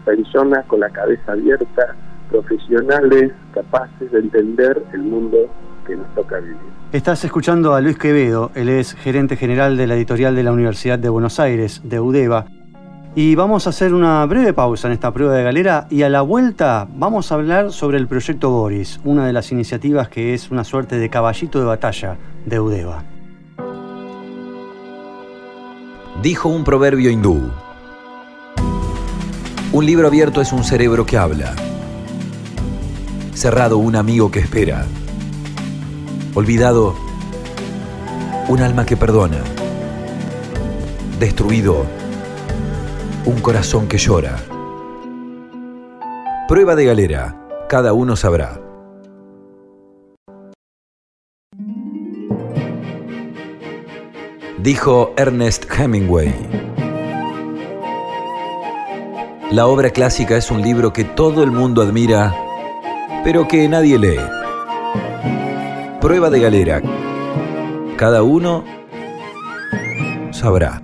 personas 0.04 0.64
con 0.66 0.80
la 0.80 0.90
cabeza 0.90 1.32
abierta, 1.32 1.94
profesionales 2.30 3.32
capaces 3.52 4.12
de 4.12 4.18
entender 4.18 4.82
el 4.92 5.02
mundo 5.02 5.48
que 5.86 5.96
nos 5.96 6.14
toca 6.14 6.38
vivir. 6.40 6.83
Estás 6.94 7.24
escuchando 7.24 7.74
a 7.74 7.80
Luis 7.80 7.98
Quevedo, 7.98 8.52
él 8.54 8.68
es 8.68 8.94
gerente 8.94 9.36
general 9.36 9.76
de 9.76 9.88
la 9.88 9.96
editorial 9.96 10.36
de 10.36 10.44
la 10.44 10.52
Universidad 10.52 10.96
de 10.96 11.08
Buenos 11.08 11.40
Aires, 11.40 11.80
de 11.82 11.98
UDEVA. 11.98 12.46
Y 13.16 13.34
vamos 13.34 13.66
a 13.66 13.70
hacer 13.70 13.92
una 13.92 14.24
breve 14.26 14.52
pausa 14.52 14.86
en 14.86 14.92
esta 14.92 15.12
prueba 15.12 15.34
de 15.34 15.42
galera 15.42 15.88
y 15.90 16.02
a 16.02 16.08
la 16.08 16.22
vuelta 16.22 16.86
vamos 16.94 17.32
a 17.32 17.34
hablar 17.34 17.72
sobre 17.72 17.98
el 17.98 18.06
proyecto 18.06 18.48
Boris, 18.50 19.00
una 19.02 19.26
de 19.26 19.32
las 19.32 19.50
iniciativas 19.50 20.08
que 20.08 20.34
es 20.34 20.52
una 20.52 20.62
suerte 20.62 20.96
de 20.96 21.10
caballito 21.10 21.58
de 21.58 21.64
batalla 21.64 22.16
de 22.46 22.60
UDEVA. 22.60 23.02
Dijo 26.22 26.48
un 26.48 26.62
proverbio 26.62 27.10
hindú. 27.10 27.50
Un 29.72 29.84
libro 29.84 30.06
abierto 30.06 30.40
es 30.40 30.52
un 30.52 30.62
cerebro 30.62 31.04
que 31.04 31.18
habla. 31.18 31.56
Cerrado 33.32 33.78
un 33.78 33.96
amigo 33.96 34.30
que 34.30 34.38
espera. 34.38 34.86
Olvidado, 36.36 36.96
un 38.48 38.60
alma 38.60 38.84
que 38.84 38.96
perdona. 38.96 39.38
Destruido, 41.20 41.86
un 43.24 43.40
corazón 43.40 43.86
que 43.86 43.98
llora. 43.98 44.36
Prueba 46.48 46.74
de 46.74 46.86
galera, 46.86 47.40
cada 47.68 47.92
uno 47.92 48.16
sabrá. 48.16 48.60
Dijo 54.58 55.12
Ernest 55.16 55.66
Hemingway. 55.70 56.34
La 59.52 59.68
obra 59.68 59.90
clásica 59.90 60.36
es 60.36 60.50
un 60.50 60.62
libro 60.62 60.92
que 60.92 61.04
todo 61.04 61.44
el 61.44 61.52
mundo 61.52 61.80
admira, 61.80 62.34
pero 63.22 63.46
que 63.46 63.68
nadie 63.68 64.00
lee. 64.00 64.43
Prueba 66.04 66.28
de 66.28 66.38
galera. 66.38 66.82
Cada 67.96 68.22
uno 68.22 68.62
sabrá. 70.32 70.82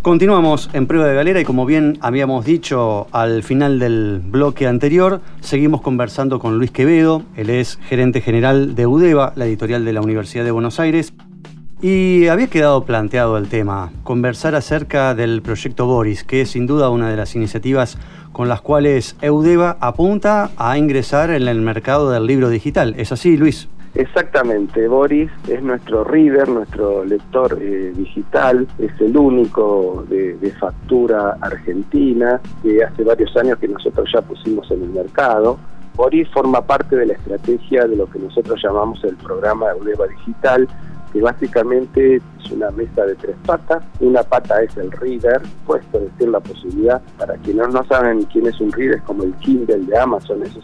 Continuamos 0.00 0.70
en 0.72 0.86
prueba 0.86 1.06
de 1.06 1.14
galera 1.14 1.38
y 1.38 1.44
como 1.44 1.66
bien 1.66 1.98
habíamos 2.00 2.46
dicho 2.46 3.08
al 3.12 3.42
final 3.42 3.78
del 3.78 4.22
bloque 4.24 4.66
anterior, 4.66 5.20
seguimos 5.40 5.82
conversando 5.82 6.38
con 6.38 6.56
Luis 6.56 6.70
Quevedo, 6.70 7.24
él 7.36 7.50
es 7.50 7.78
gerente 7.88 8.22
general 8.22 8.74
de 8.74 8.86
UDEVA, 8.86 9.34
la 9.36 9.44
editorial 9.44 9.84
de 9.84 9.92
la 9.92 10.00
Universidad 10.00 10.44
de 10.44 10.50
Buenos 10.50 10.80
Aires, 10.80 11.12
y 11.82 12.28
había 12.28 12.46
quedado 12.46 12.84
planteado 12.84 13.36
el 13.36 13.48
tema, 13.48 13.92
conversar 14.02 14.54
acerca 14.54 15.14
del 15.14 15.42
proyecto 15.42 15.86
Boris, 15.86 16.24
que 16.24 16.40
es 16.40 16.50
sin 16.50 16.66
duda 16.66 16.90
una 16.90 17.10
de 17.10 17.16
las 17.16 17.36
iniciativas 17.36 17.98
con 18.32 18.48
las 18.48 18.60
cuales 18.60 19.16
Eudeva 19.20 19.76
apunta 19.80 20.50
a 20.56 20.78
ingresar 20.78 21.30
en 21.30 21.48
el 21.48 21.60
mercado 21.60 22.10
del 22.10 22.26
libro 22.26 22.48
digital. 22.48 22.94
¿Es 22.96 23.12
así, 23.12 23.36
Luis? 23.36 23.68
Exactamente, 23.94 24.88
Boris 24.88 25.30
es 25.48 25.62
nuestro 25.62 26.04
reader, 26.04 26.50
nuestro 26.50 27.02
lector 27.02 27.58
eh, 27.58 27.92
digital, 27.96 28.68
es 28.78 28.92
el 29.00 29.16
único 29.16 30.04
de, 30.10 30.36
factura 30.60 31.38
argentina, 31.40 32.38
que 32.62 32.84
hace 32.84 33.04
varios 33.04 33.34
años 33.38 33.58
que 33.58 33.68
nosotros 33.68 34.06
ya 34.12 34.20
pusimos 34.20 34.70
en 34.70 34.82
el 34.82 34.90
mercado. 34.90 35.58
Boris 35.94 36.28
forma 36.28 36.60
parte 36.60 36.94
de 36.94 37.06
la 37.06 37.14
estrategia 37.14 37.86
de 37.86 37.96
lo 37.96 38.06
que 38.10 38.18
nosotros 38.18 38.60
llamamos 38.62 39.02
el 39.02 39.16
programa 39.16 39.70
Eudeva 39.70 40.06
Digital, 40.08 40.68
que 41.16 41.22
básicamente 41.22 42.16
es 42.16 42.50
una 42.50 42.70
mesa 42.72 43.06
de 43.06 43.14
tres 43.14 43.36
patas. 43.46 43.82
Una 44.00 44.22
pata 44.22 44.62
es 44.62 44.76
el 44.76 44.92
reader, 44.92 45.40
puesto 45.64 45.98
decir 45.98 46.28
la 46.28 46.40
posibilidad, 46.40 47.00
para 47.16 47.36
quienes 47.36 47.68
no 47.70 47.82
saben 47.84 48.24
quién 48.24 48.46
es 48.46 48.60
un 48.60 48.70
reader, 48.70 48.96
es 48.96 49.02
como 49.04 49.22
el 49.22 49.32
Kindle 49.36 49.86
de 49.86 49.98
Amazon, 49.98 50.42
es 50.42 50.54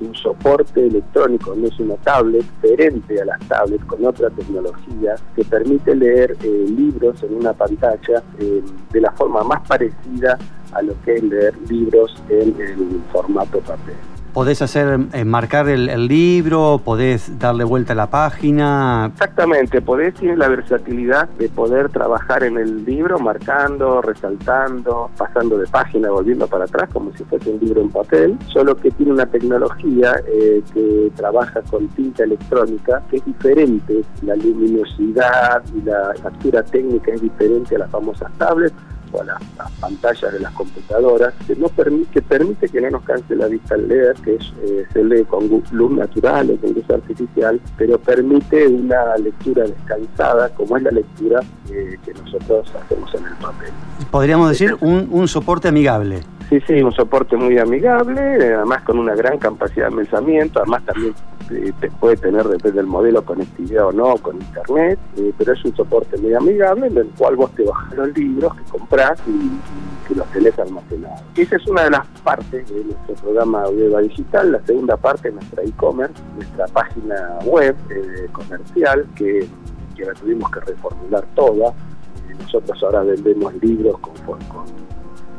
un, 0.00 0.14
soporte 0.14 0.86
electrónico, 0.86 1.54
no 1.54 1.66
es 1.66 1.80
una 1.80 1.96
tablet, 1.96 2.44
diferente 2.60 3.22
a 3.22 3.24
las 3.24 3.40
tablets 3.48 3.84
con 3.86 4.04
otra 4.04 4.28
tecnología, 4.28 5.14
que 5.34 5.44
permite 5.44 5.94
leer 5.94 6.36
eh, 6.42 6.66
libros 6.68 7.22
en 7.22 7.36
una 7.36 7.54
pantalla 7.54 8.22
eh, 8.38 8.62
de 8.90 9.00
la 9.00 9.12
forma 9.12 9.42
más 9.44 9.66
parecida 9.66 10.38
a 10.72 10.82
lo 10.82 10.94
que 11.04 11.14
es 11.14 11.22
leer 11.22 11.54
libros 11.70 12.22
en 12.28 12.54
el 12.60 13.00
formato 13.10 13.60
papel 13.60 14.11
podés 14.32 14.62
hacer 14.62 14.98
eh, 15.12 15.24
marcar 15.24 15.68
el, 15.68 16.06
libro, 16.06 16.80
podés 16.84 17.38
darle 17.38 17.64
vuelta 17.64 17.92
a 17.92 17.96
la 17.96 18.08
página. 18.08 19.10
Exactamente, 19.12 19.80
podés 19.80 20.14
tener 20.14 20.38
la 20.38 20.48
versatilidad 20.48 21.28
de 21.30 21.48
poder 21.48 21.90
trabajar 21.90 22.42
en 22.44 22.56
el 22.56 22.84
libro 22.84 23.18
marcando, 23.18 24.00
resaltando, 24.00 25.10
pasando 25.16 25.58
de 25.58 25.66
página, 25.66 26.10
volviendo 26.10 26.46
para 26.46 26.64
atrás 26.64 26.88
como 26.92 27.12
si 27.16 27.24
fuese 27.24 27.50
un 27.50 27.60
libro 27.60 27.82
en 27.82 27.90
papel, 27.90 28.38
solo 28.46 28.76
que 28.76 28.90
tiene 28.90 29.12
una 29.12 29.26
tecnología 29.26 30.14
eh, 30.26 30.62
que 30.72 31.12
trabaja 31.16 31.60
con 31.62 31.88
tinta 31.88 32.24
electrónica 32.24 33.02
que 33.10 33.16
es 33.16 33.24
diferente, 33.24 34.02
la 34.22 34.34
luminosidad 34.36 35.62
y 35.74 35.82
la 35.82 36.14
factura 36.22 36.62
técnica 36.62 37.12
es 37.12 37.20
diferente 37.20 37.76
a 37.76 37.80
las 37.80 37.90
famosas 37.90 38.30
tablets 38.38 38.74
a 39.20 39.24
las, 39.24 39.42
pantallas 39.80 40.32
de 40.32 40.40
las 40.40 40.52
computadoras, 40.52 41.34
que, 41.46 41.56
no 41.56 41.68
permite, 41.68 42.10
que 42.12 42.22
permite 42.22 42.68
que 42.68 42.80
no 42.80 42.90
nos 42.90 43.02
canse 43.02 43.34
la 43.36 43.46
vista 43.46 43.74
al 43.74 43.88
leer, 43.88 44.14
que 44.24 44.36
es, 44.36 44.52
eh, 44.62 44.84
se 44.92 45.04
lee 45.04 45.24
con 45.24 45.48
luz 45.48 45.90
natural 45.90 46.50
o 46.50 46.56
con 46.60 46.72
luz 46.72 46.88
artificial, 46.90 47.60
pero 47.76 47.98
permite 47.98 48.66
una 48.66 49.16
lectura 49.16 49.64
descansada, 49.64 50.48
como 50.50 50.76
es 50.76 50.82
la 50.82 50.90
lectura 50.90 51.40
eh, 51.70 51.98
que 52.04 52.14
nosotros 52.14 52.72
hacemos 52.74 53.14
en 53.14 53.26
el 53.26 53.34
papel. 53.34 53.70
Podríamos 54.10 54.48
decir 54.48 54.76
un, 54.80 55.08
un 55.10 55.28
soporte 55.28 55.68
amigable. 55.68 56.20
Sí, 56.52 56.60
sí, 56.66 56.82
un 56.82 56.92
soporte 56.92 57.34
muy 57.34 57.56
amigable, 57.56 58.20
además 58.20 58.82
con 58.82 58.98
una 58.98 59.14
gran 59.14 59.38
capacidad 59.38 59.88
de 59.88 59.96
pensamiento, 59.96 60.58
además 60.58 60.84
también 60.84 61.14
eh, 61.50 61.72
puede 61.98 62.18
tener, 62.18 62.46
depende 62.46 62.76
del 62.76 62.86
modelo, 62.88 63.24
conectividad 63.24 63.86
o 63.86 63.92
no 63.92 64.18
con 64.18 64.36
internet, 64.36 64.98
eh, 65.16 65.32
pero 65.38 65.54
es 65.54 65.64
un 65.64 65.74
soporte 65.74 66.18
muy 66.18 66.34
amigable 66.34 66.88
en 66.88 66.98
el 66.98 67.06
cual 67.16 67.36
vos 67.36 67.50
te 67.52 67.64
bajas 67.64 67.94
los 67.94 68.18
libros 68.18 68.54
que 68.54 68.64
comprás 68.64 69.18
y, 69.26 69.50
que 70.06 70.14
los 70.14 70.26
tenés 70.26 70.58
almacenados. 70.58 71.22
Esa 71.36 71.56
es 71.56 71.66
una 71.68 71.84
de 71.84 71.90
las 71.92 72.06
partes 72.22 72.68
de 72.68 72.84
nuestro 72.84 73.14
programa 73.14 73.62
Audiova 73.62 74.02
Digital, 74.02 74.52
la 74.52 74.60
segunda 74.66 74.98
parte 74.98 75.28
es 75.28 75.34
nuestra 75.34 75.62
e-commerce, 75.62 76.22
nuestra 76.34 76.66
página 76.66 77.38
web 77.46 77.74
eh, 77.88 78.28
comercial 78.30 79.06
que, 79.16 79.48
que 79.96 80.04
la 80.04 80.12
tuvimos 80.12 80.50
que 80.50 80.60
reformular 80.60 81.24
toda. 81.34 81.72
nosotros 82.42 82.82
ahora 82.82 83.04
vendemos 83.04 83.54
libros 83.54 83.98
con, 84.00 84.14
con 84.26 84.81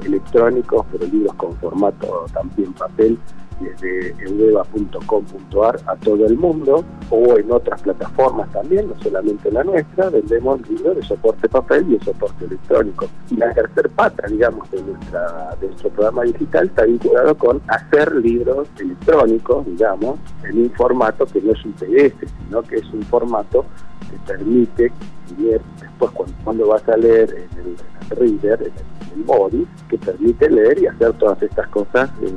electrónicos, 0.05 0.85
pero 0.91 1.05
libros 1.05 1.33
con 1.35 1.55
formato 1.57 2.25
también 2.33 2.73
papel 2.73 3.17
desde 3.59 4.15
eudeva.com.ar 4.23 5.79
a 5.85 5.95
todo 5.97 6.25
el 6.25 6.37
mundo 6.37 6.83
o 7.09 7.37
en 7.37 7.51
otras 7.51 7.81
plataformas 7.81 8.51
también, 8.51 8.87
no 8.89 8.95
solamente 9.01 9.51
la 9.51 9.63
nuestra, 9.63 10.09
vendemos 10.09 10.67
libros 10.69 10.97
de 10.97 11.03
soporte 11.03 11.47
papel 11.49 11.85
y 11.89 11.97
de 11.97 12.05
soporte 12.05 12.45
electrónico. 12.45 13.07
Y 13.29 13.37
la 13.37 13.53
tercera 13.53 13.89
pata, 13.95 14.27
digamos, 14.27 14.69
de, 14.71 14.81
nuestra, 14.81 15.55
de 15.59 15.67
nuestro 15.67 15.89
programa 15.89 16.23
digital 16.23 16.67
está 16.67 16.83
vinculado 16.83 17.35
con 17.35 17.61
hacer 17.67 18.15
libros 18.15 18.67
electrónicos, 18.79 19.65
digamos, 19.65 20.19
en 20.43 20.63
un 20.63 20.71
formato 20.71 21.25
que 21.25 21.41
no 21.41 21.51
es 21.51 21.65
un 21.65 21.73
PDF, 21.73 22.15
sino 22.45 22.61
que 22.63 22.77
es 22.77 22.93
un 22.93 23.03
formato 23.03 23.65
que 24.09 24.17
permite 24.25 24.91
leer 25.37 25.61
después 25.79 26.11
cuando, 26.43 26.67
vas 26.67 26.87
a 26.89 26.97
leer 26.97 27.29
en 27.29 27.59
el, 27.59 28.17
reader, 28.17 28.61
en 28.61 29.19
el, 29.19 29.23
body, 29.23 29.67
que 29.89 29.97
permite 29.97 30.49
leer 30.49 30.79
y 30.79 30.87
hacer 30.87 31.13
todas 31.13 31.41
estas 31.41 31.67
cosas 31.69 32.09
eh, 32.21 32.31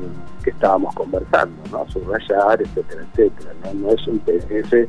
que 0.45 0.51
estábamos 0.51 0.95
conversando, 0.95 1.57
¿no? 1.73 1.89
subrayar, 1.91 2.61
etcétera, 2.63 3.03
etcétera. 3.13 3.53
No, 3.75 3.91
es 3.91 4.07
un 4.07 4.19
PDF 4.21 4.73
eh, 4.73 4.89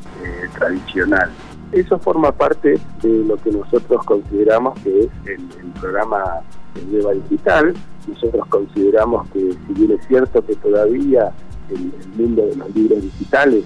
tradicional. 0.58 1.30
Eso 1.72 1.98
forma 2.00 2.32
parte 2.32 2.80
de 3.02 3.24
lo 3.26 3.36
que 3.38 3.52
nosotros 3.52 4.04
consideramos 4.06 4.80
que 4.82 5.02
es 5.02 5.10
el, 5.26 5.42
programa 5.80 6.42
de 6.76 6.84
Nueva 6.86 7.14
Digital. 7.14 7.74
Nosotros 8.08 8.48
consideramos 8.48 9.30
que 9.32 9.52
si 9.52 9.74
bien 9.74 9.92
es 9.92 10.08
cierto 10.08 10.46
que 10.46 10.56
todavía 10.56 11.32
el, 11.70 11.94
el 12.00 12.08
mundo 12.16 12.46
de 12.46 12.56
los 12.56 12.76
libros 12.76 13.02
digitales 13.02 13.66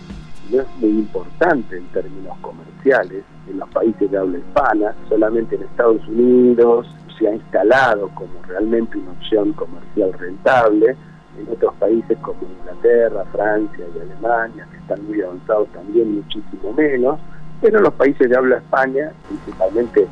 no 0.52 0.62
es 0.62 0.68
muy 0.80 0.90
importante 0.90 1.78
en 1.78 1.86
términos 1.88 2.38
comerciales 2.42 3.24
en 3.50 3.60
los 3.60 3.70
países 3.70 4.10
de 4.12 4.18
habla 4.18 4.38
hispana, 4.38 4.96
solamente 5.10 5.56
en 5.56 5.64
Estados 5.64 6.06
Unidos 6.08 6.88
se 7.18 7.28
ha 7.28 7.34
instalado 7.36 8.10
como 8.16 8.32
realmente 8.48 8.98
una 8.98 9.12
opción 9.12 9.54
comercial 9.54 10.14
rentable, 10.14 10.96
en 11.40 11.48
otros 11.50 11.74
países 11.76 12.18
como 12.20 12.40
Inglaterra, 12.60 13.24
Francia 13.32 13.86
y 13.96 14.00
Alemania, 14.00 14.68
que 14.72 14.78
están 14.78 15.06
muy 15.06 15.22
avanzados 15.22 15.70
también 15.70 16.16
muchísimo 16.16 16.74
menos, 16.74 17.20
pero 17.62 17.78
en 17.78 17.84
los 17.84 17.94
países 17.94 18.30
de 18.30 18.36
habla 18.36 18.58
España, 18.58 19.12
principalmente 19.28 20.08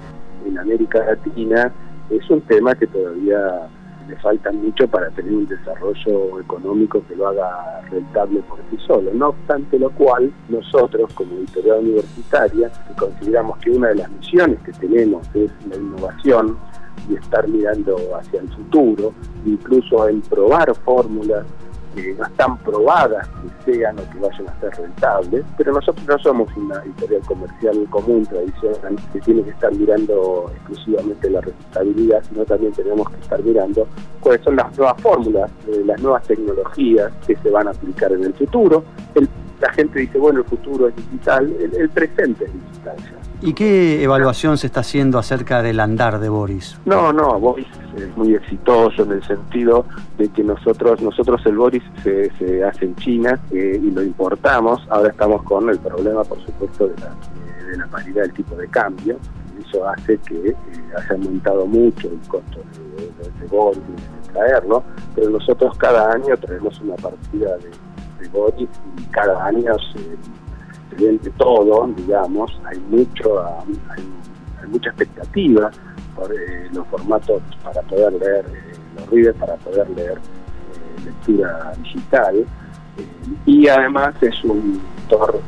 en 0.46 0.58
América 0.58 1.04
Latina, 1.04 1.72
es 2.10 2.30
un 2.30 2.42
tema 2.42 2.74
que 2.76 2.88
todavía 2.88 3.68
le 4.10 4.16
falta 4.18 4.52
mucho 4.52 4.88
para 4.88 5.10
tener 5.12 5.32
un 5.32 5.46
desarrollo 5.46 6.40
económico 6.40 7.04
que 7.08 7.16
lo 7.16 7.28
haga 7.28 7.82
rentable 7.90 8.42
por 8.42 8.60
sí 8.70 8.78
solo. 8.86 9.14
No 9.14 9.30
obstante 9.30 9.78
lo 9.78 9.92
cual, 9.92 10.34
nosotros 10.50 11.14
como 11.14 11.34
editorial 11.36 11.80
universitaria, 11.80 12.72
consideramos 12.98 13.58
que 13.60 13.72
una 13.72 13.90
de 13.90 13.96
las 13.96 14.12
misiones 14.12 14.60
que 14.62 14.72
tenemos 14.74 15.28
es 15.36 15.52
la 15.70 15.76
innovación 15.76 16.58
y 17.10 17.16
estar 17.16 17.48
mirando 17.48 17.96
hacia 18.16 18.42
el 18.42 18.50
futuro, 18.50 19.14
incluso 19.46 20.08
en 20.10 20.22
probar 20.22 20.74
fórmulas 20.76 21.46
que 21.96 22.14
no 22.14 22.26
están 22.26 22.58
probadas 22.60 23.28
que 23.66 23.74
sean 23.74 23.98
o 24.00 24.10
que 24.12 24.20
vayan 24.20 24.48
a 24.48 24.60
ser 24.60 24.72
rentables, 24.76 25.46
pero 25.58 25.74
nosotros 25.74 26.06
no 26.08 26.20
somos 26.20 26.58
una 26.58 26.82
editorial 26.84 27.22
comercial 27.28 27.88
común, 27.90 28.26
tradicional, 28.26 28.96
que 29.14 29.20
tiene 29.22 29.44
que 29.44 29.52
estar 29.52 29.74
mirando 29.74 30.52
exclusivamente 30.56 31.30
la 31.30 31.42
rentabilidad, 31.42 32.24
sino 32.30 32.46
también 32.46 32.74
tenemos 32.74 33.10
que 33.10 33.20
estar 33.22 33.44
mirando 33.44 33.88
cuáles 34.20 34.42
son 34.44 34.56
las 34.56 34.78
nuevas 34.78 35.02
fórmulas, 35.02 35.52
eh, 35.68 35.82
las 35.86 36.02
nuevas 36.02 36.24
tecnologías 36.24 37.12
que 37.26 37.36
se 37.36 37.50
van 37.50 37.68
a 37.68 37.72
aplicar 37.72 38.12
en 38.12 38.24
el 38.24 38.34
futuro. 38.34 38.84
la 39.62 39.74
gente 39.74 40.00
dice, 40.00 40.18
bueno, 40.18 40.40
el 40.40 40.46
futuro 40.46 40.88
es 40.88 40.96
digital, 40.96 41.54
el, 41.60 41.90
presente 41.90 42.46
es 42.46 42.54
digital 42.54 42.96
¿Y 43.42 43.54
qué 43.54 44.04
evaluación 44.04 44.58
se 44.58 44.68
está 44.68 44.82
haciendo 44.82 45.18
acerca 45.18 45.62
del 45.62 45.80
andar 45.80 46.20
de 46.20 46.28
Boris? 46.28 46.78
No, 46.86 47.14
no, 47.14 47.40
Boris 47.40 47.68
es 47.96 48.18
muy 48.18 48.36
exitoso 48.36 49.04
en 49.04 49.14
el 49.14 49.24
sentido 49.24 49.86
de 50.18 50.28
que 50.30 50.44
nosotros, 50.44 51.02
nosotros 51.02 51.42
el 51.46 51.56
Boris 51.56 51.84
se, 52.04 52.30
se 52.38 52.64
hace 52.64 52.86
en 52.86 52.96
China 52.98 53.40
eh, 53.52 53.80
y 53.82 53.92
lo 53.92 54.04
importamos. 54.04 54.86
Ahora 54.90 55.10
estamos 55.10 55.42
con 55.44 55.70
el 55.70 55.80
problema, 55.80 56.24
por 56.26 56.44
supuesto, 56.46 56.90
de 56.90 56.96
la, 56.98 57.16
de 57.66 57.78
la 57.78 57.88
paridad 57.88 58.24
del 58.24 58.34
tipo 58.34 58.56
de 58.56 58.68
cambio. 58.68 59.18
Eso 59.66 59.88
hace 59.88 60.18
que 60.18 60.50
eh, 60.50 60.56
haya 60.98 61.12
aumentado 61.12 61.66
mucho 61.66 62.10
el 62.10 62.20
costo 62.28 62.60
de, 63.40 63.48
Boris, 63.48 63.80
de 63.80 64.34
traerlo, 64.34 64.84
pero 65.16 65.30
nosotros 65.30 65.78
cada 65.78 66.12
año 66.12 66.36
traemos 66.38 66.78
una 66.82 66.96
partida 66.96 67.56
de, 67.58 67.70
de 68.22 68.30
Boris 68.30 68.68
y 68.98 69.04
cada 69.12 69.46
año 69.46 69.74
se 69.94 70.00
de 70.98 71.32
todo, 71.38 71.88
digamos, 71.96 72.60
hay 72.66 72.80
mucho, 72.90 73.42
hay, 73.90 74.68
mucha 74.68 74.90
expectativa 74.90 75.72
por 76.16 76.32
eh, 76.34 76.70
los 76.74 76.86
formatos 76.88 77.42
para 77.64 77.82
poder 77.84 78.14
leer, 78.14 78.46
eh, 78.54 78.74
los 78.98 79.10
readers 79.10 79.38
para 79.38 79.56
poder 79.58 79.90
leer 79.92 80.18
eh, 80.18 81.06
lectura 81.06 81.74
digital, 81.84 82.46
y 83.46 83.68
además 83.68 84.16
es 84.22 84.44
un 84.44 84.82
lector 84.98 85.40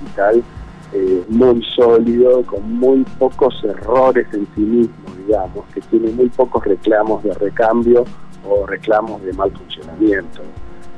digital 0.00 0.42
muy 1.28 1.62
sólido, 1.76 2.42
con 2.44 2.72
muy 2.72 3.04
pocos 3.18 3.62
errores 3.62 4.26
en 4.32 4.46
sí 4.54 4.60
mismo, 4.60 5.14
digamos, 5.26 5.64
que 5.74 5.80
tiene 5.82 6.10
muy 6.12 6.28
pocos 6.30 6.64
reclamos 6.64 7.22
de 7.22 7.34
recambio 7.34 8.04
o 8.48 8.66
reclamos 8.66 9.22
de 9.22 9.32
mal 9.34 9.50
funcionamiento. 9.50 10.40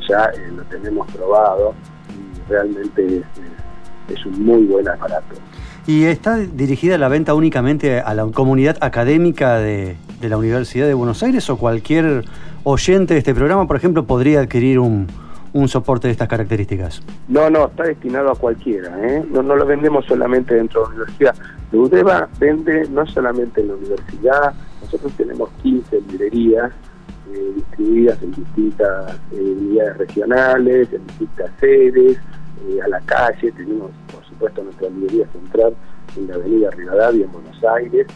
Ya 0.08 0.30
lo 0.54 0.62
tenemos 0.64 1.10
probado 1.12 1.74
y 2.08 2.50
realmente 2.50 3.18
es 3.18 3.24
es 4.10 4.24
un 4.26 4.44
muy 4.44 4.64
buen 4.64 4.88
aparato. 4.88 5.36
¿Y 5.86 6.04
está 6.04 6.36
dirigida 6.36 6.98
la 6.98 7.08
venta 7.08 7.34
únicamente 7.34 8.00
a 8.00 8.14
la 8.14 8.26
comunidad 8.26 8.76
académica 8.80 9.58
de, 9.58 9.96
la 10.20 10.36
Universidad 10.36 10.86
de 10.86 10.94
Buenos 10.94 11.22
Aires 11.22 11.48
o 11.50 11.56
cualquier 11.56 12.24
oyente 12.64 13.14
de 13.14 13.18
este 13.18 13.34
programa, 13.34 13.66
por 13.66 13.76
ejemplo, 13.76 14.04
podría 14.04 14.40
adquirir 14.40 14.78
un, 14.78 15.08
soporte 15.66 16.08
de 16.08 16.12
estas 16.12 16.28
características? 16.28 17.02
No, 17.28 17.50
no, 17.50 17.66
está 17.66 17.84
destinado 17.84 18.30
a 18.30 18.36
cualquiera. 18.36 18.94
¿eh? 19.00 19.24
No, 19.32 19.42
no 19.42 19.56
lo 19.56 19.66
vendemos 19.66 20.04
solamente 20.06 20.54
dentro 20.54 20.82
de 20.82 20.88
la 20.88 20.94
universidad. 20.94 21.34
La 21.72 21.78
UDEVA 21.78 22.28
vende 22.38 22.88
no 22.90 23.06
solamente 23.06 23.60
en 23.60 23.68
la 23.68 23.74
universidad, 23.74 24.54
nosotros 24.82 25.12
tenemos 25.16 25.50
15 25.62 26.00
librerías 26.10 26.72
eh, 27.32 27.52
distribuidas 27.54 28.20
en 28.22 28.32
distintas 28.32 29.14
eh, 29.32 29.40
unidades 29.40 29.98
regionales, 29.98 30.92
en 30.92 31.06
distintas 31.06 31.50
sedes, 31.60 32.18
a 32.84 32.88
la 32.88 33.00
calle, 33.00 33.52
tenemos 33.52 33.90
por 34.12 34.24
supuesto 34.24 34.62
nuestra 34.62 34.88
librería 34.88 35.26
central 35.32 35.74
en 36.16 36.28
la 36.28 36.34
avenida 36.34 36.70
Rivadavia 36.70 37.24
en 37.24 37.32
Buenos 37.32 37.64
Aires, 37.64 38.06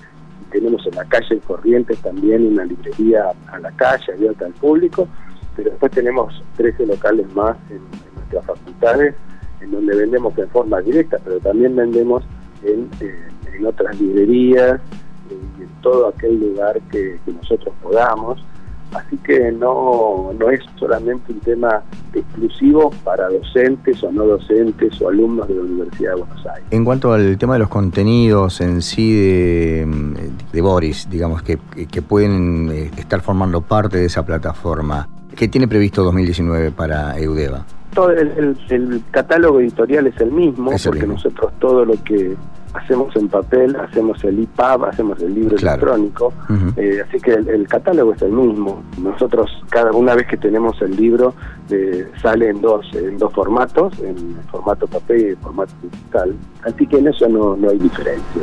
y 0.41 0.51
tenemos 0.51 0.87
en 0.87 0.95
la 0.95 1.05
calle 1.05 1.41
Corrientes 1.47 1.99
también 2.01 2.47
una 2.47 2.65
librería 2.65 3.33
a 3.49 3.59
la 3.59 3.71
calle 3.73 4.13
abierta 4.13 4.47
al 4.47 4.53
público, 4.53 5.09
pero 5.57 5.71
después 5.71 5.93
tenemos 5.93 6.43
13 6.57 6.87
locales 6.87 7.33
más 7.35 7.57
en, 7.71 7.81
nuestras 8.15 8.45
facultades, 8.47 9.15
en 9.61 9.71
donde 9.71 9.97
vendemos 9.97 10.37
en 10.39 10.49
forma 10.49 10.81
directa, 10.81 11.19
pero 11.25 11.39
también 11.41 11.77
vendemos 11.77 12.25
en, 12.63 12.89
en 13.01 13.67
otras 13.67 13.99
librerías 14.01 14.81
eh, 15.31 15.39
y 15.59 15.63
en 15.63 15.69
todo 15.81 16.09
aquel 16.09 16.41
lugar 16.41 16.81
que 16.91 17.19
nosotros 17.27 17.75
podamos. 17.83 18.43
Así 18.95 19.17
que 19.19 19.51
no, 19.51 20.33
no 20.39 20.51
es 20.51 20.61
solamente 20.79 21.33
un 21.33 21.41
tema 21.41 21.83
exclusivo 22.13 22.91
para 23.03 23.29
docentes 23.29 24.03
o 24.05 24.13
no 24.13 24.25
docentes 24.25 25.01
o 25.03 25.09
alumnos 25.09 25.49
de 25.49 25.55
la 25.55 25.63
Universidad 25.63 26.15
de 26.15 26.21
Buenos 26.21 26.47
Aires. 26.47 26.65
En 26.71 26.85
cuanto 26.85 27.13
al 27.13 27.37
tema 27.37 27.55
de 27.55 27.59
los 27.61 27.69
contenidos 27.69 28.61
en 28.61 28.83
sí 28.83 29.13
de, 29.13 30.61
Boris, 30.61 31.09
digamos, 31.11 31.43
que, 31.43 31.59
pueden 32.03 32.71
eh, 32.71 32.91
estar 32.97 33.21
formando 33.21 33.61
parte 33.61 33.99
de 33.99 34.07
esa 34.07 34.25
plataforma, 34.25 35.09
¿qué 35.35 35.49
tiene 35.49 35.67
previsto 35.67 36.05
2019 36.05 36.71
para 36.71 37.19
Eudeva? 37.19 37.65
Todo 37.95 38.11
el, 38.11 39.03
catálogo 39.11 39.61
editorial 39.61 40.07
es 40.07 40.21
el 40.21 40.33
mismo, 40.33 40.71
porque 40.85 41.07
nosotros 41.07 41.53
todo 41.59 41.85
lo 41.85 41.95
que 42.03 42.37
hacemos 42.75 43.15
en 43.17 43.29
papel, 43.29 43.77
hacemos 43.77 44.23
el 44.25 44.41
IPAB, 44.41 44.85
hacemos 44.87 45.21
el 45.23 45.35
libro 45.35 45.57
electrónico, 45.57 46.33
eh, 46.77 47.03
así 47.07 47.19
que 47.21 47.33
el, 47.33 47.67
catálogo 47.69 48.13
es 48.15 48.23
el 48.23 48.33
mismo. 48.33 48.83
Nosotros 49.01 49.51
cada 49.71 49.93
una 49.93 50.15
vez 50.15 50.27
que 50.27 50.37
tenemos 50.37 50.81
el 50.83 50.97
libro 50.97 51.35
eh, 51.71 52.07
sale 52.21 52.51
en 52.51 52.61
dos 52.61 52.87
en 52.95 53.17
dos 53.17 53.33
formatos, 53.33 53.99
en 54.01 54.37
formato 54.51 54.87
papel 54.87 55.21
y 55.21 55.29
en 55.31 55.37
formato 55.39 55.73
digital, 55.83 56.35
así 56.65 56.87
que 56.87 56.99
en 56.99 57.09
eso 57.09 57.29
no, 57.29 57.57
no 57.57 57.71
hay 57.71 57.79
diferencia. 57.79 58.43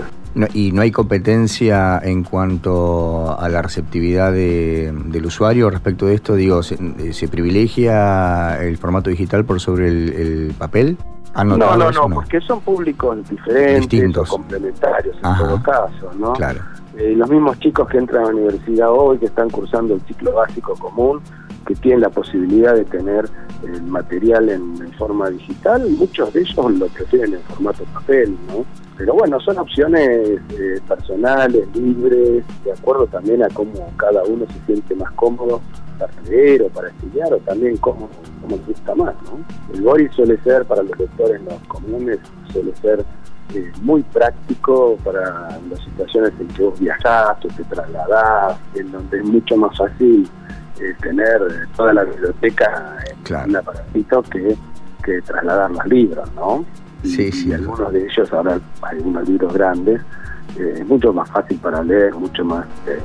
¿Y 0.54 0.72
no 0.72 0.82
hay 0.82 0.92
competencia 0.92 2.00
en 2.02 2.24
cuanto 2.24 3.38
a 3.38 3.50
la 3.50 3.62
receptividad 3.62 4.32
del 4.32 5.26
usuario 5.26 5.70
respecto 5.70 6.06
de 6.06 6.16
esto? 6.16 6.36
Digo, 6.36 6.64
¿se, 6.64 7.28
privilegia 7.28 8.64
el 8.64 8.78
formato 8.78 9.10
digital 9.10 9.44
por 9.44 9.60
sobre 9.60 9.90
el 9.90 10.54
papel? 10.58 10.98
No, 11.36 11.58
no, 11.58 11.92
no, 11.92 12.10
porque 12.10 12.42
son 12.42 12.62
públicos 12.62 13.18
diferentes 13.30 14.18
o 14.18 14.24
complementarios 14.26 15.16
en 15.16 15.38
todo 15.38 15.64
caso, 15.64 16.12
¿no? 16.18 16.34
Claro. 16.34 16.62
Eh, 16.98 17.14
los 17.16 17.30
mismos 17.30 17.58
chicos 17.60 17.88
que 17.88 17.98
entran 17.98 18.24
a 18.24 18.28
la 18.28 18.34
universidad 18.34 18.92
hoy, 18.92 19.18
que 19.18 19.26
están 19.26 19.50
cursando 19.50 19.96
el 19.96 20.02
ciclo 20.02 20.34
básico 20.34 20.76
común, 20.76 21.22
que 21.66 21.76
tienen 21.76 22.02
la 22.02 22.10
posibilidad 22.10 22.76
de 22.76 22.86
tener 22.86 23.30
el 23.64 23.84
material 23.84 24.50
en, 24.50 24.92
forma 24.98 25.30
digital, 25.30 25.90
muchos 25.92 26.34
de 26.34 26.42
ellos 26.42 26.72
lo 26.74 26.88
prefieren 26.88 27.36
en 27.36 27.42
formato 27.42 27.84
papel, 27.94 28.36
¿no? 28.48 28.66
Pero 28.98 29.14
bueno, 29.14 29.40
son 29.40 29.58
opciones 29.58 30.40
eh, 30.52 30.80
personales, 30.88 31.68
libres, 31.76 32.44
de 32.64 32.72
acuerdo 32.72 33.08
también 33.08 33.44
a 33.44 33.50
cómo 33.50 33.72
cada 33.98 34.24
uno 34.24 34.46
se 34.48 34.66
siente 34.66 34.94
más 34.96 35.12
cómodo 35.14 35.62
para 35.98 36.12
leer 36.24 36.64
o 36.64 36.70
para 36.70 36.90
estudiar, 36.90 37.34
o 37.34 37.38
también 37.40 37.78
cómo, 37.78 38.10
cómo 38.42 38.58
gusta 38.68 38.94
más, 38.96 39.16
¿no? 39.24 39.40
El 39.74 39.82
Boris 39.82 40.12
suele 40.14 40.38
ser, 40.44 40.66
para 40.66 40.84
los 40.84 40.98
lectores 41.00 41.42
los 41.42 41.60
comunes, 41.68 42.20
suele 42.52 42.76
ser 42.76 43.04
eh, 43.54 43.72
muy 43.82 44.02
práctico 44.04 44.98
para 45.04 45.60
las 45.70 45.80
situaciones 45.84 46.32
en 46.40 46.48
que 46.50 46.64
vos 46.64 46.80
viajás 46.80 47.38
o 47.44 47.48
te 47.50 47.64
trasladás, 47.66 48.58
en 48.76 48.92
donde 48.92 49.18
es 49.18 49.26
mucho 49.26 49.58
más 49.58 49.78
fácil 49.78 50.30
eh, 50.82 50.96
tener 51.02 51.40
toda 51.76 51.94
la 51.94 52.04
biblioteca 52.04 52.98
en 53.30 53.50
un 53.50 53.56
aparatito 53.56 54.24
que, 54.24 54.56
que 55.04 55.22
trasladar 55.22 55.72
los 55.72 55.86
libros, 55.86 56.32
¿no? 56.36 56.66
sí, 57.04 57.32
sí. 57.32 57.54
Algunos 57.54 57.92
de 57.94 58.06
ellos, 58.06 58.32
ahora 58.34 58.60
hay 58.82 59.00
unos 59.00 59.28
libros 59.28 59.54
grandes, 59.54 60.02
eh, 60.58 60.74
es 60.78 60.86
mucho 60.86 61.14
más 61.14 61.30
fácil 61.30 61.58
para 61.60 61.84
leer, 61.84 62.14
mucho 62.14 62.44
más, 62.44 62.66
eh, 62.88 63.00